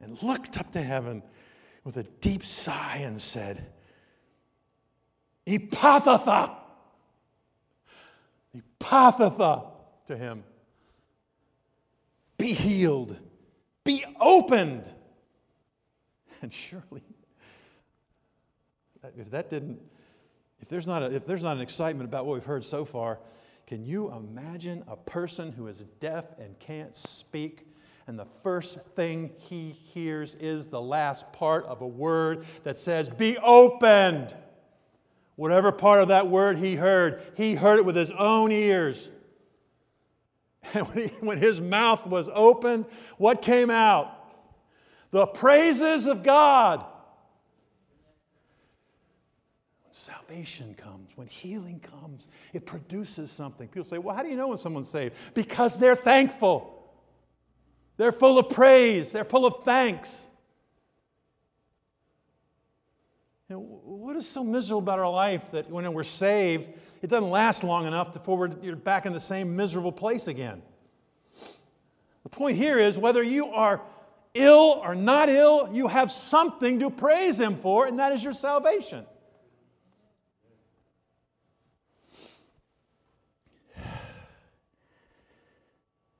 and 0.02 0.22
looked 0.22 0.58
up 0.58 0.72
to 0.74 0.82
heaven 0.82 1.24
with 1.84 1.98
a 1.98 2.04
deep 2.04 2.44
sigh 2.44 3.02
and 3.04 3.22
said, 3.22 3.66
Ephphatha, 5.46 6.56
Ephphatha 8.80 9.68
to 10.08 10.18
him. 10.18 10.44
Be 12.38 12.54
healed, 12.54 13.18
be 13.84 14.04
opened. 14.20 14.92
And 16.42 16.54
surely, 16.54 17.02
if 19.18 19.32
that 19.32 19.50
didn't, 19.50 19.82
if 20.60 20.68
there's 20.68 20.86
not, 20.86 21.02
a, 21.02 21.16
if 21.16 21.26
there's 21.26 21.44
not 21.44 21.56
an 21.56 21.62
excitement 21.62 22.08
about 22.08 22.26
what 22.26 22.34
we've 22.34 22.44
heard 22.44 22.64
so 22.66 22.86
far, 22.86 23.20
Can 23.68 23.84
you 23.84 24.12
imagine 24.12 24.84
a 24.88 24.96
person 24.96 25.52
who 25.52 25.68
is 25.68 25.86
deaf 26.00 26.26
and 26.38 26.58
can't 26.60 26.96
speak? 26.96 27.68
And 28.08 28.20
the 28.20 28.28
first 28.44 28.80
thing 28.96 29.32
he 29.38 29.72
hears 29.72 30.36
is 30.36 30.68
the 30.68 30.82
last 30.82 31.32
part 31.34 31.66
of 31.66 31.82
a 31.82 31.88
word 31.88 32.46
that 32.64 32.78
says, 32.78 33.10
Be 33.10 33.38
opened. 33.40 34.36
Whatever 35.36 35.72
part 35.72 36.02
of 36.02 36.10
that 36.10 36.30
word 36.30 36.58
he 36.58 36.76
heard, 36.76 37.22
he 37.36 37.56
heard 37.56 37.80
it 37.80 37.86
with 37.86 37.96
his 37.96 38.12
own 38.12 38.52
ears. 38.52 39.12
And 40.74 40.88
when, 40.88 41.08
he, 41.08 41.16
when 41.18 41.38
his 41.38 41.62
mouth 41.62 42.08
was 42.08 42.28
opened, 42.34 42.86
what 43.18 43.44
came 43.44 43.70
out? 43.70 44.12
The 45.12 45.28
praises 45.28 46.08
of 46.08 46.24
God. 46.24 46.84
When 49.84 49.94
salvation 49.94 50.74
comes, 50.74 51.16
when 51.16 51.28
healing 51.28 51.80
comes, 51.80 52.30
it 52.52 52.66
produces 52.66 53.30
something. 53.30 53.68
People 53.68 53.84
say, 53.84 54.00
Well, 54.00 54.16
how 54.16 54.24
do 54.24 54.30
you 54.30 54.36
know 54.36 54.48
when 54.48 54.58
someone's 54.58 54.90
saved? 54.90 55.16
Because 55.36 55.78
they're 55.78 55.96
thankful. 55.96 56.75
They're 57.98 58.12
full 58.12 58.38
of 58.38 58.50
praise, 58.50 59.12
they're 59.12 59.26
full 59.26 59.46
of 59.46 59.64
thanks. 59.64 60.30
You 63.50 63.56
know, 63.56 63.62
what 63.62 64.16
is 64.16 64.28
so 64.28 64.44
miserable 64.44 64.80
about 64.80 65.00
our 65.00 65.12
life 65.12 65.52
that 65.52 65.70
when 65.70 65.92
we're 65.94 66.04
saved, 66.04 66.70
it 67.02 67.08
doesn't 67.10 67.30
last 67.30 67.64
long 67.64 67.86
enough 67.86 68.12
before 68.12 68.38
we're 68.38 68.76
back 68.76 69.06
in 69.06 69.14
the 69.14 69.20
same 69.20 69.56
miserable 69.56 69.92
place 69.92 70.28
again? 70.28 70.64
The 72.24 72.30
point 72.30 72.58
here 72.58 72.80
is 72.80 72.98
whether 72.98 73.22
you 73.22 73.48
are 73.50 73.82
ill 74.34 74.82
or 74.84 74.96
not 74.96 75.30
ill, 75.30 75.70
you 75.72 75.88
have 75.88 76.10
something 76.10 76.80
to 76.80 76.90
praise 76.90 77.40
Him 77.40 77.56
for, 77.56 77.86
and 77.86 78.00
that 78.00 78.12
is 78.12 78.24
your 78.24 78.34
salvation. 78.34 79.06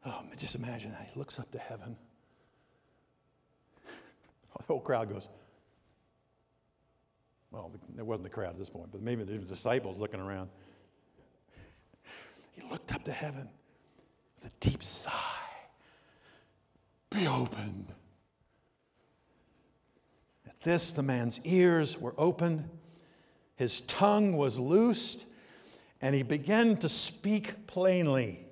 Oh, 0.06 0.22
just 0.38 0.56
imagine 0.56 0.92
that. 0.92 1.10
He 1.12 1.20
looks 1.20 1.40
up 1.40 1.52
to 1.52 1.60
heaven. 1.60 1.96
The 4.58 4.64
whole 4.74 4.80
crowd 4.80 5.10
goes, 5.10 5.28
well, 7.52 7.72
there 7.94 8.06
wasn't 8.06 8.28
a 8.28 8.30
crowd 8.30 8.52
at 8.52 8.58
this 8.58 8.70
point, 8.70 8.92
but 8.92 9.02
maybe 9.02 9.24
the 9.24 9.38
disciples 9.38 10.00
looking 10.00 10.20
around. 10.20 10.50
He 12.54 12.62
looked 12.70 12.94
up 12.94 13.04
to 13.04 13.12
heaven 13.12 13.50
with 14.36 14.52
a 14.52 14.54
deep 14.60 14.82
sigh. 14.84 15.12
Be 17.10 17.28
opened. 17.28 17.94
At 20.48 20.60
this, 20.62 20.92
the 20.92 21.04
man's 21.04 21.40
ears 21.46 22.00
were 22.00 22.16
opened, 22.18 22.68
his 23.56 23.82
tongue 23.82 24.36
was 24.36 24.60
loosed, 24.60 25.28
and 26.02 26.16
he 26.16 26.24
began 26.24 26.76
to 26.78 26.90
speak 26.90 27.68
plainly. 27.68 28.45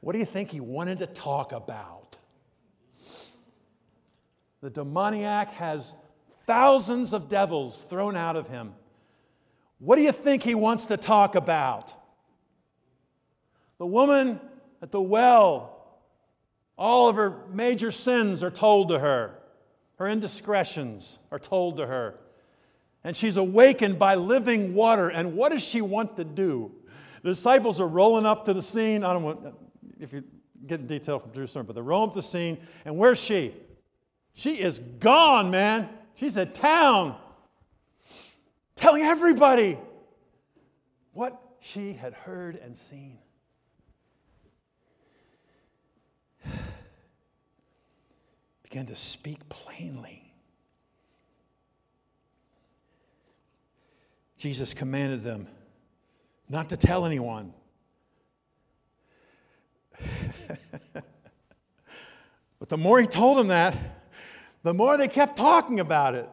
What 0.00 0.14
do 0.14 0.18
you 0.18 0.24
think 0.24 0.50
he 0.50 0.60
wanted 0.60 0.98
to 1.00 1.06
talk 1.06 1.52
about? 1.52 2.16
The 4.62 4.70
demoniac 4.70 5.50
has 5.52 5.94
thousands 6.46 7.14
of 7.14 7.28
devils 7.28 7.84
thrown 7.84 8.16
out 8.16 8.36
of 8.36 8.48
him. 8.48 8.74
What 9.78 9.96
do 9.96 10.02
you 10.02 10.12
think 10.12 10.42
he 10.42 10.54
wants 10.54 10.86
to 10.86 10.96
talk 10.96 11.34
about? 11.34 11.94
The 13.78 13.86
woman 13.86 14.40
at 14.82 14.90
the 14.90 15.00
well, 15.00 15.76
all 16.76 17.08
of 17.08 17.16
her 17.16 17.46
major 17.50 17.90
sins 17.90 18.42
are 18.42 18.50
told 18.50 18.88
to 18.88 18.98
her, 18.98 19.38
her 19.96 20.06
indiscretions 20.06 21.18
are 21.30 21.38
told 21.38 21.76
to 21.76 21.86
her. 21.86 22.18
And 23.04 23.16
she's 23.16 23.38
awakened 23.38 23.98
by 23.98 24.14
living 24.14 24.74
water. 24.74 25.08
And 25.08 25.34
what 25.34 25.52
does 25.52 25.62
she 25.62 25.80
want 25.80 26.16
to 26.16 26.24
do? 26.24 26.72
The 27.22 27.30
disciples 27.30 27.80
are 27.80 27.88
rolling 27.88 28.26
up 28.26 28.46
to 28.46 28.54
the 28.54 28.62
scene. 28.62 29.04
I 29.04 29.12
don't 29.12 29.22
want, 29.22 29.54
if 30.00 30.12
you 30.12 30.24
get 30.66 30.80
in 30.80 30.86
detail 30.86 31.18
from 31.18 31.32
Jerusalem, 31.32 31.66
but 31.66 31.80
rolling 31.82 32.08
up 32.08 32.14
the 32.14 32.22
scene. 32.22 32.58
And 32.84 32.96
where's 32.96 33.22
she? 33.22 33.54
She 34.32 34.60
is 34.60 34.78
gone, 34.78 35.50
man. 35.50 35.88
She's 36.14 36.36
at 36.36 36.54
town, 36.54 37.16
telling 38.76 39.02
everybody 39.02 39.78
what 41.12 41.40
she 41.60 41.92
had 41.92 42.14
heard 42.14 42.56
and 42.56 42.76
seen. 42.76 43.18
Began 48.62 48.86
to 48.86 48.96
speak 48.96 49.48
plainly. 49.48 50.32
Jesus 54.36 54.72
commanded 54.72 55.22
them 55.22 55.46
not 56.48 56.70
to 56.70 56.76
tell 56.76 57.04
anyone. 57.04 57.52
But 62.58 62.68
the 62.68 62.76
more 62.76 63.00
he 63.00 63.06
told 63.06 63.38
them 63.38 63.48
that, 63.48 63.76
the 64.62 64.74
more 64.74 64.96
they 64.96 65.08
kept 65.08 65.36
talking 65.36 65.80
about 65.80 66.14
it. 66.14 66.28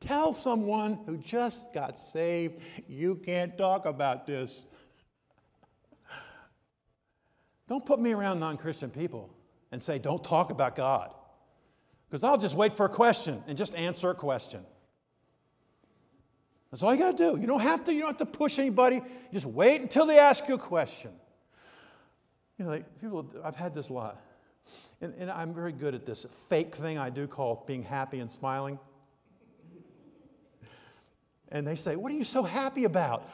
Tell 0.00 0.32
someone 0.32 0.98
who 1.06 1.18
just 1.18 1.72
got 1.72 1.98
saved, 1.98 2.60
you 2.88 3.16
can't 3.16 3.56
talk 3.56 3.86
about 3.86 4.26
this. 4.26 4.66
Don't 7.68 7.86
put 7.86 8.00
me 8.00 8.12
around 8.12 8.40
non 8.40 8.56
Christian 8.56 8.90
people 8.90 9.30
and 9.70 9.80
say, 9.80 9.98
don't 9.98 10.24
talk 10.24 10.50
about 10.50 10.74
God. 10.74 11.14
Because 12.08 12.24
I'll 12.24 12.38
just 12.38 12.56
wait 12.56 12.72
for 12.72 12.86
a 12.86 12.88
question 12.88 13.44
and 13.46 13.56
just 13.56 13.76
answer 13.76 14.10
a 14.10 14.14
question. 14.14 14.64
That's 16.70 16.82
all 16.82 16.92
you 16.92 16.98
got 16.98 17.16
to 17.16 17.16
do. 17.16 17.40
You 17.40 17.46
don't 17.46 17.60
have 17.60 17.84
to, 17.84 17.92
you 17.92 18.00
don't 18.00 18.08
have 18.08 18.18
to 18.18 18.26
push 18.26 18.58
anybody. 18.58 18.96
You 18.96 19.02
just 19.32 19.46
wait 19.46 19.80
until 19.80 20.06
they 20.06 20.18
ask 20.18 20.48
you 20.48 20.54
a 20.54 20.58
question. 20.58 21.12
You 22.60 22.66
know, 22.66 22.72
like 22.72 23.00
people, 23.00 23.24
I've 23.42 23.56
had 23.56 23.72
this 23.72 23.88
a 23.88 23.94
lot. 23.94 24.22
And, 25.00 25.14
and 25.18 25.30
I'm 25.30 25.54
very 25.54 25.72
good 25.72 25.94
at 25.94 26.04
this 26.04 26.26
fake 26.50 26.74
thing 26.74 26.98
I 26.98 27.08
do 27.08 27.26
called 27.26 27.66
being 27.66 27.82
happy 27.82 28.20
and 28.20 28.30
smiling. 28.30 28.78
And 31.48 31.66
they 31.66 31.74
say, 31.74 31.96
What 31.96 32.12
are 32.12 32.16
you 32.16 32.22
so 32.22 32.42
happy 32.42 32.84
about? 32.84 33.26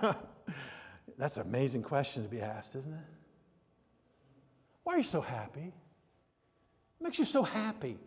That's 1.18 1.38
an 1.38 1.48
amazing 1.48 1.82
question 1.82 2.22
to 2.22 2.28
be 2.28 2.40
asked, 2.40 2.76
isn't 2.76 2.92
it? 2.92 3.00
Why 4.84 4.94
are 4.94 4.98
you 4.98 5.02
so 5.02 5.20
happy? 5.20 5.72
What 6.98 7.08
makes 7.08 7.18
you 7.18 7.24
so 7.24 7.42
happy? 7.42 7.98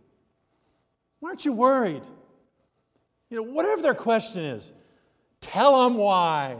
Why 1.19 1.31
aren't 1.31 1.43
you 1.43 1.51
worried? 1.51 2.03
You 3.29 3.35
know, 3.35 3.43
whatever 3.43 3.81
their 3.81 3.93
question 3.93 4.45
is, 4.45 4.71
tell 5.41 5.83
them 5.83 5.97
why. 5.97 6.55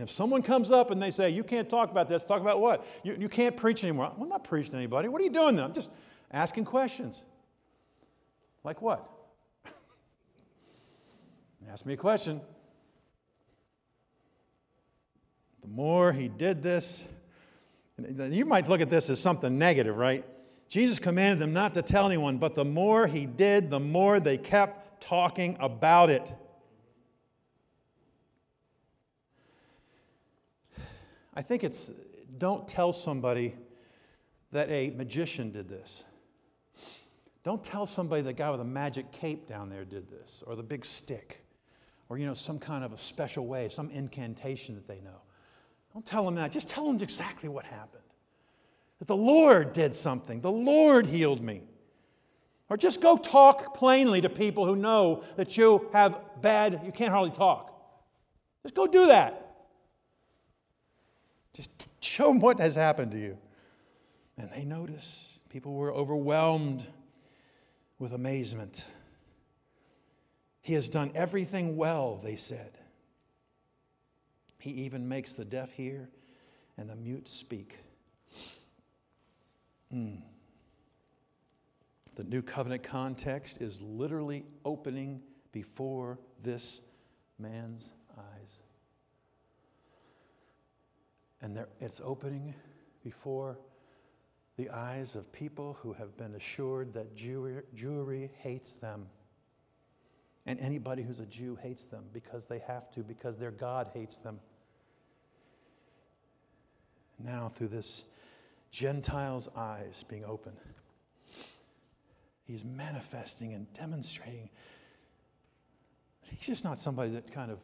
And 0.00 0.08
if 0.08 0.10
someone 0.14 0.40
comes 0.40 0.72
up 0.72 0.90
and 0.90 1.02
they 1.02 1.10
say, 1.10 1.28
You 1.28 1.44
can't 1.44 1.68
talk 1.68 1.90
about 1.90 2.08
this, 2.08 2.24
talk 2.24 2.40
about 2.40 2.58
what? 2.58 2.86
You, 3.02 3.18
you 3.20 3.28
can't 3.28 3.54
preach 3.54 3.84
anymore. 3.84 4.10
I'm 4.18 4.30
not 4.30 4.44
preaching 4.44 4.70
to 4.70 4.78
anybody. 4.78 5.08
What 5.08 5.20
are 5.20 5.24
you 5.24 5.30
doing 5.30 5.56
then? 5.56 5.64
I'm 5.66 5.74
just 5.74 5.90
asking 6.32 6.64
questions. 6.64 7.22
Like 8.64 8.80
what? 8.80 9.06
Ask 11.70 11.84
me 11.84 11.92
a 11.92 11.98
question. 11.98 12.40
The 15.60 15.68
more 15.68 16.14
he 16.14 16.28
did 16.28 16.62
this, 16.62 17.06
you 17.98 18.46
might 18.46 18.70
look 18.70 18.80
at 18.80 18.88
this 18.88 19.10
as 19.10 19.20
something 19.20 19.58
negative, 19.58 19.98
right? 19.98 20.24
Jesus 20.70 20.98
commanded 20.98 21.40
them 21.40 21.52
not 21.52 21.74
to 21.74 21.82
tell 21.82 22.06
anyone, 22.06 22.38
but 22.38 22.54
the 22.54 22.64
more 22.64 23.06
he 23.06 23.26
did, 23.26 23.68
the 23.68 23.80
more 23.80 24.18
they 24.18 24.38
kept 24.38 25.02
talking 25.02 25.58
about 25.60 26.08
it. 26.08 26.32
I 31.34 31.42
think 31.42 31.64
it's 31.64 31.92
don't 32.38 32.66
tell 32.66 32.92
somebody 32.92 33.54
that 34.52 34.70
a 34.70 34.90
magician 34.90 35.52
did 35.52 35.68
this. 35.68 36.04
Don't 37.42 37.62
tell 37.64 37.86
somebody 37.86 38.22
the 38.22 38.32
guy 38.32 38.50
with 38.50 38.60
a 38.60 38.64
magic 38.64 39.10
cape 39.12 39.48
down 39.48 39.70
there 39.70 39.84
did 39.84 40.10
this, 40.10 40.42
or 40.46 40.56
the 40.56 40.62
big 40.62 40.84
stick, 40.84 41.44
or 42.08 42.18
you 42.18 42.26
know, 42.26 42.34
some 42.34 42.58
kind 42.58 42.84
of 42.84 42.92
a 42.92 42.98
special 42.98 43.46
way, 43.46 43.68
some 43.68 43.90
incantation 43.90 44.74
that 44.74 44.86
they 44.86 45.00
know. 45.00 45.20
Don't 45.94 46.04
tell 46.04 46.24
them 46.24 46.34
that. 46.36 46.52
Just 46.52 46.68
tell 46.68 46.86
them 46.86 47.00
exactly 47.00 47.48
what 47.48 47.64
happened. 47.64 48.02
That 48.98 49.08
the 49.08 49.16
Lord 49.16 49.72
did 49.72 49.94
something, 49.94 50.40
the 50.40 50.50
Lord 50.50 51.06
healed 51.06 51.40
me. 51.40 51.62
Or 52.68 52.76
just 52.76 53.00
go 53.00 53.16
talk 53.16 53.74
plainly 53.74 54.20
to 54.20 54.28
people 54.28 54.64
who 54.64 54.76
know 54.76 55.24
that 55.36 55.56
you 55.56 55.88
have 55.92 56.20
bad, 56.40 56.82
you 56.84 56.92
can't 56.92 57.10
hardly 57.10 57.32
talk. 57.32 57.74
Just 58.62 58.74
go 58.74 58.86
do 58.86 59.06
that. 59.06 59.49
Just 61.52 61.90
show 62.04 62.28
them 62.28 62.40
what 62.40 62.60
has 62.60 62.74
happened 62.74 63.12
to 63.12 63.18
you. 63.18 63.38
And 64.38 64.50
they 64.50 64.64
notice. 64.64 65.38
People 65.48 65.74
were 65.74 65.92
overwhelmed 65.92 66.86
with 67.98 68.12
amazement. 68.12 68.84
He 70.62 70.74
has 70.74 70.88
done 70.88 71.10
everything 71.14 71.76
well, 71.76 72.20
they 72.22 72.36
said. 72.36 72.78
He 74.58 74.70
even 74.70 75.08
makes 75.08 75.34
the 75.34 75.44
deaf 75.44 75.72
hear 75.72 76.08
and 76.76 76.88
the 76.88 76.96
mute 76.96 77.28
speak. 77.28 77.78
Mm. 79.92 80.22
The 82.14 82.24
new 82.24 82.42
covenant 82.42 82.82
context 82.82 83.60
is 83.60 83.80
literally 83.80 84.44
opening 84.64 85.22
before 85.52 86.18
this 86.42 86.82
man's 87.38 87.92
eyes. 88.16 88.62
And 91.42 91.56
there, 91.56 91.68
it's 91.80 92.00
opening 92.04 92.54
before 93.02 93.58
the 94.56 94.68
eyes 94.70 95.16
of 95.16 95.32
people 95.32 95.78
who 95.80 95.94
have 95.94 96.16
been 96.16 96.34
assured 96.34 96.92
that 96.92 97.16
Jewry, 97.16 97.62
Jewry 97.74 98.30
hates 98.42 98.74
them. 98.74 99.06
And 100.46 100.60
anybody 100.60 101.02
who's 101.02 101.20
a 101.20 101.26
Jew 101.26 101.56
hates 101.56 101.86
them 101.86 102.04
because 102.12 102.46
they 102.46 102.58
have 102.60 102.90
to, 102.92 103.00
because 103.00 103.38
their 103.38 103.50
God 103.50 103.90
hates 103.94 104.18
them. 104.18 104.40
Now, 107.18 107.48
through 107.48 107.68
this 107.68 108.04
Gentile's 108.70 109.48
eyes 109.56 110.04
being 110.08 110.24
open, 110.24 110.52
he's 112.46 112.64
manifesting 112.64 113.54
and 113.54 113.70
demonstrating. 113.72 114.50
He's 116.22 116.46
just 116.46 116.64
not 116.64 116.78
somebody 116.78 117.10
that 117.12 117.32
kind 117.32 117.50
of, 117.50 117.58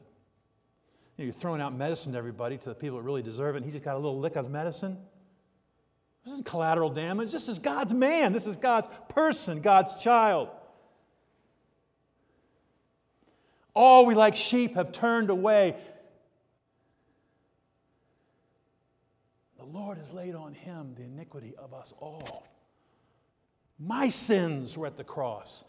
you 1.17 1.25
you're 1.25 1.33
throwing 1.33 1.61
out 1.61 1.75
medicine 1.75 2.13
to 2.13 2.19
everybody, 2.19 2.59
to 2.59 2.69
the 2.69 2.75
people 2.75 2.99
that 2.99 3.05
really 3.05 3.23
deserve 3.23 3.55
it, 3.55 3.59
and 3.59 3.67
he 3.67 3.73
just 3.73 3.85
got 3.85 3.95
a 3.95 3.99
little 3.99 4.19
lick 4.19 4.37
of 4.37 4.51
medicine. 4.51 4.99
This 6.25 6.33
isn't 6.33 6.47
collateral 6.47 6.91
damage. 6.91 7.31
This 7.31 7.49
is 7.49 7.59
God's 7.59 7.95
man. 7.95 8.33
This 8.33 8.47
is 8.47 8.57
God's 8.57 8.89
person, 9.09 9.61
God's 9.61 10.03
child. 10.03 10.49
All 13.75 14.07
we 14.07 14.15
like 14.15 14.35
sheep 14.35 14.75
have 14.75 14.91
turned 14.91 15.31
away. 15.31 15.77
The 19.59 19.65
Lord 19.65 19.99
has 19.99 20.13
laid 20.13 20.35
on 20.35 20.55
him 20.55 20.95
the 20.97 21.05
iniquity 21.05 21.55
of 21.57 21.73
us 21.73 21.93
all. 22.01 22.47
My 23.79 24.09
sins 24.09 24.77
were 24.77 24.87
at 24.87 24.97
the 24.97 25.05
cross. 25.05 25.63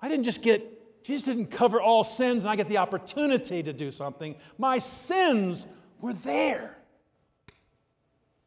I 0.00 0.08
didn't 0.08 0.24
just 0.24 0.42
get, 0.42 0.79
Jesus 1.02 1.24
didn't 1.24 1.50
cover 1.50 1.80
all 1.80 2.04
sins 2.04 2.44
and 2.44 2.50
I 2.50 2.56
get 2.56 2.68
the 2.68 2.78
opportunity 2.78 3.62
to 3.62 3.72
do 3.72 3.90
something. 3.90 4.36
My 4.58 4.78
sins 4.78 5.66
were 6.00 6.12
there. 6.12 6.76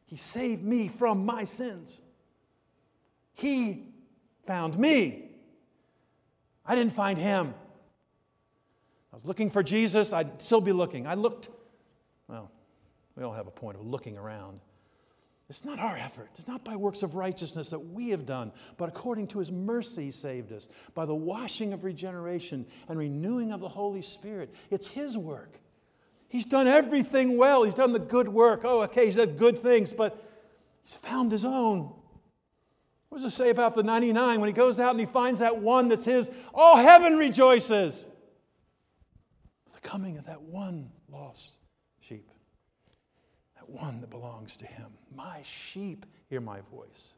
He 0.06 0.16
saved 0.16 0.62
me 0.62 0.88
from 0.88 1.26
my 1.26 1.44
sins. 1.44 2.00
He 3.32 3.88
found 4.46 4.78
me. 4.78 5.30
I 6.64 6.74
didn't 6.74 6.92
find 6.92 7.18
him. 7.18 7.54
I 9.12 9.16
was 9.16 9.24
looking 9.24 9.50
for 9.50 9.62
Jesus, 9.62 10.12
I'd 10.12 10.42
still 10.42 10.60
be 10.60 10.72
looking. 10.72 11.06
I 11.06 11.14
looked, 11.14 11.48
well, 12.26 12.50
we 13.16 13.22
all 13.22 13.32
have 13.32 13.46
a 13.46 13.52
point 13.52 13.76
of 13.76 13.86
looking 13.86 14.18
around. 14.18 14.60
It's 15.50 15.64
not 15.64 15.78
our 15.78 15.96
effort. 15.96 16.30
It's 16.38 16.48
not 16.48 16.64
by 16.64 16.74
works 16.74 17.02
of 17.02 17.16
righteousness 17.16 17.68
that 17.70 17.78
we 17.78 18.08
have 18.08 18.24
done, 18.24 18.50
but 18.78 18.88
according 18.88 19.26
to 19.28 19.38
his 19.38 19.52
mercy, 19.52 20.06
he 20.06 20.10
saved 20.10 20.52
us 20.52 20.68
by 20.94 21.04
the 21.04 21.14
washing 21.14 21.74
of 21.74 21.84
regeneration 21.84 22.64
and 22.88 22.98
renewing 22.98 23.52
of 23.52 23.60
the 23.60 23.68
Holy 23.68 24.00
Spirit. 24.00 24.54
It's 24.70 24.86
his 24.86 25.18
work. 25.18 25.58
He's 26.28 26.46
done 26.46 26.66
everything 26.66 27.36
well. 27.36 27.62
He's 27.62 27.74
done 27.74 27.92
the 27.92 27.98
good 27.98 28.28
work. 28.28 28.62
Oh, 28.64 28.82
okay, 28.84 29.04
he's 29.04 29.16
done 29.16 29.36
good 29.36 29.58
things, 29.58 29.92
but 29.92 30.20
he's 30.82 30.94
found 30.96 31.30
his 31.30 31.44
own. 31.44 31.92
What 33.10 33.18
does 33.18 33.32
it 33.32 33.36
say 33.36 33.50
about 33.50 33.76
the 33.76 33.82
99 33.82 34.40
when 34.40 34.48
he 34.48 34.52
goes 34.52 34.80
out 34.80 34.90
and 34.90 34.98
he 34.98 35.06
finds 35.06 35.38
that 35.40 35.58
one 35.58 35.88
that's 35.88 36.06
his? 36.06 36.30
All 36.52 36.76
heaven 36.76 37.16
rejoices. 37.16 38.08
The 39.72 39.80
coming 39.80 40.16
of 40.16 40.24
that 40.26 40.42
one 40.42 40.90
lost 41.08 41.58
sheep, 42.00 42.28
that 43.56 43.68
one 43.68 44.00
that 44.00 44.10
belongs 44.10 44.56
to 44.56 44.66
him. 44.66 44.86
My 45.14 45.40
sheep 45.42 46.06
hear 46.28 46.40
my 46.40 46.60
voice. 46.70 47.14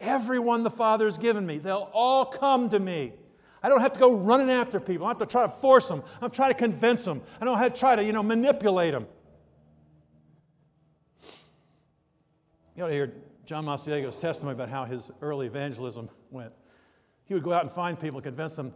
Everyone 0.00 0.62
the 0.62 0.70
Father 0.70 1.04
has 1.06 1.18
given 1.18 1.46
me, 1.46 1.58
they'll 1.58 1.90
all 1.92 2.26
come 2.26 2.68
to 2.70 2.78
me. 2.78 3.12
I 3.62 3.68
don't 3.68 3.80
have 3.80 3.94
to 3.94 3.98
go 3.98 4.14
running 4.14 4.50
after 4.50 4.78
people. 4.78 5.06
I 5.06 5.12
don't 5.12 5.20
have 5.20 5.28
to 5.28 5.32
try 5.32 5.46
to 5.46 5.52
force 5.52 5.88
them. 5.88 6.02
I'm 6.20 6.30
trying 6.30 6.50
to 6.50 6.58
convince 6.58 7.04
them. 7.04 7.22
I 7.40 7.46
don't 7.46 7.56
have 7.56 7.72
to 7.72 7.80
try 7.80 7.96
to, 7.96 8.04
you 8.04 8.12
know, 8.12 8.22
manipulate 8.22 8.92
them. 8.92 9.06
You 12.76 12.84
ought 12.84 12.88
to 12.88 12.92
hear 12.92 13.14
John 13.46 13.64
Masiago's 13.64 14.18
testimony 14.18 14.54
about 14.54 14.68
how 14.68 14.84
his 14.84 15.10
early 15.22 15.46
evangelism 15.46 16.10
went. 16.30 16.52
He 17.24 17.32
would 17.32 17.42
go 17.42 17.52
out 17.52 17.62
and 17.62 17.70
find 17.70 17.98
people 17.98 18.18
and 18.18 18.24
convince 18.24 18.56
them, 18.56 18.74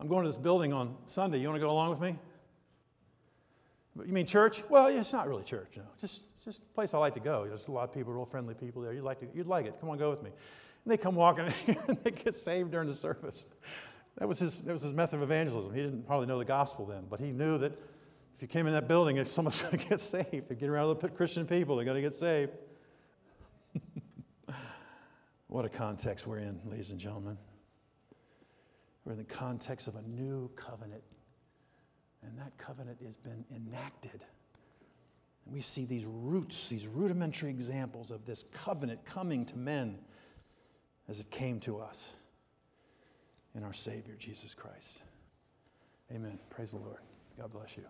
I'm 0.00 0.08
going 0.08 0.22
to 0.22 0.28
this 0.28 0.38
building 0.38 0.72
on 0.72 0.96
Sunday. 1.04 1.38
You 1.38 1.48
want 1.48 1.60
to 1.60 1.66
go 1.66 1.70
along 1.70 1.90
with 1.90 2.00
me? 2.00 2.16
You 3.96 4.12
mean 4.12 4.26
church? 4.26 4.62
Well, 4.68 4.86
it's 4.86 5.12
not 5.12 5.28
really 5.28 5.44
church, 5.44 5.76
No. 5.76 5.84
Just, 6.00 6.24
just 6.44 6.62
a 6.62 6.66
place 6.74 6.94
I 6.94 6.98
like 6.98 7.14
to 7.14 7.20
go. 7.20 7.46
There's 7.46 7.68
a 7.68 7.72
lot 7.72 7.88
of 7.88 7.94
people, 7.94 8.12
real 8.12 8.24
friendly 8.24 8.54
people 8.54 8.82
there. 8.82 8.92
You'd 8.92 9.04
like, 9.04 9.20
to, 9.20 9.26
you'd 9.34 9.46
like 9.46 9.66
it. 9.66 9.76
Come 9.80 9.88
on, 9.90 9.98
go 9.98 10.10
with 10.10 10.22
me. 10.22 10.30
And 10.84 10.92
they 10.92 10.96
come 10.96 11.14
walking 11.14 11.46
and 11.66 11.98
they 12.02 12.10
get 12.10 12.34
saved 12.34 12.72
during 12.72 12.88
the 12.88 12.94
service. 12.94 13.46
That 14.18 14.28
was, 14.28 14.38
his, 14.38 14.60
that 14.60 14.72
was 14.72 14.82
his 14.82 14.92
method 14.92 15.16
of 15.16 15.22
evangelism. 15.22 15.72
He 15.72 15.82
didn't 15.82 16.06
probably 16.06 16.26
know 16.26 16.38
the 16.38 16.44
gospel 16.44 16.86
then, 16.86 17.04
but 17.08 17.20
he 17.20 17.30
knew 17.30 17.58
that 17.58 17.72
if 18.34 18.42
you 18.42 18.48
came 18.48 18.66
in 18.66 18.72
that 18.72 18.88
building, 18.88 19.16
if 19.16 19.26
someone's 19.28 19.62
going 19.62 19.78
to 19.78 19.88
get 19.88 20.00
saved, 20.00 20.30
they're 20.30 20.56
getting 20.56 20.70
around 20.70 21.00
the 21.00 21.08
Christian 21.08 21.46
people, 21.46 21.76
they're 21.76 21.84
going 21.84 21.96
to 21.96 22.02
get 22.02 22.14
saved. 22.14 22.52
what 25.46 25.64
a 25.64 25.68
context 25.68 26.26
we're 26.26 26.38
in, 26.38 26.60
ladies 26.64 26.90
and 26.90 26.98
gentlemen. 26.98 27.38
We're 29.04 29.12
in 29.12 29.18
the 29.18 29.24
context 29.24 29.86
of 29.86 29.96
a 29.96 30.02
new 30.02 30.50
covenant, 30.56 31.02
and 32.26 32.38
that 32.38 32.56
covenant 32.58 32.98
has 33.04 33.16
been 33.16 33.44
enacted. 33.54 34.24
And 35.44 35.54
we 35.54 35.60
see 35.60 35.84
these 35.84 36.06
roots, 36.06 36.68
these 36.68 36.86
rudimentary 36.86 37.50
examples 37.50 38.10
of 38.10 38.24
this 38.24 38.44
covenant 38.52 39.04
coming 39.04 39.44
to 39.46 39.56
men 39.56 39.98
as 41.08 41.20
it 41.20 41.30
came 41.30 41.60
to 41.60 41.78
us 41.78 42.16
in 43.54 43.62
our 43.62 43.72
Savior, 43.72 44.14
Jesus 44.18 44.54
Christ. 44.54 45.02
Amen. 46.12 46.38
Praise 46.50 46.72
the 46.72 46.78
Lord. 46.78 47.00
God 47.38 47.52
bless 47.52 47.76
you. 47.76 47.84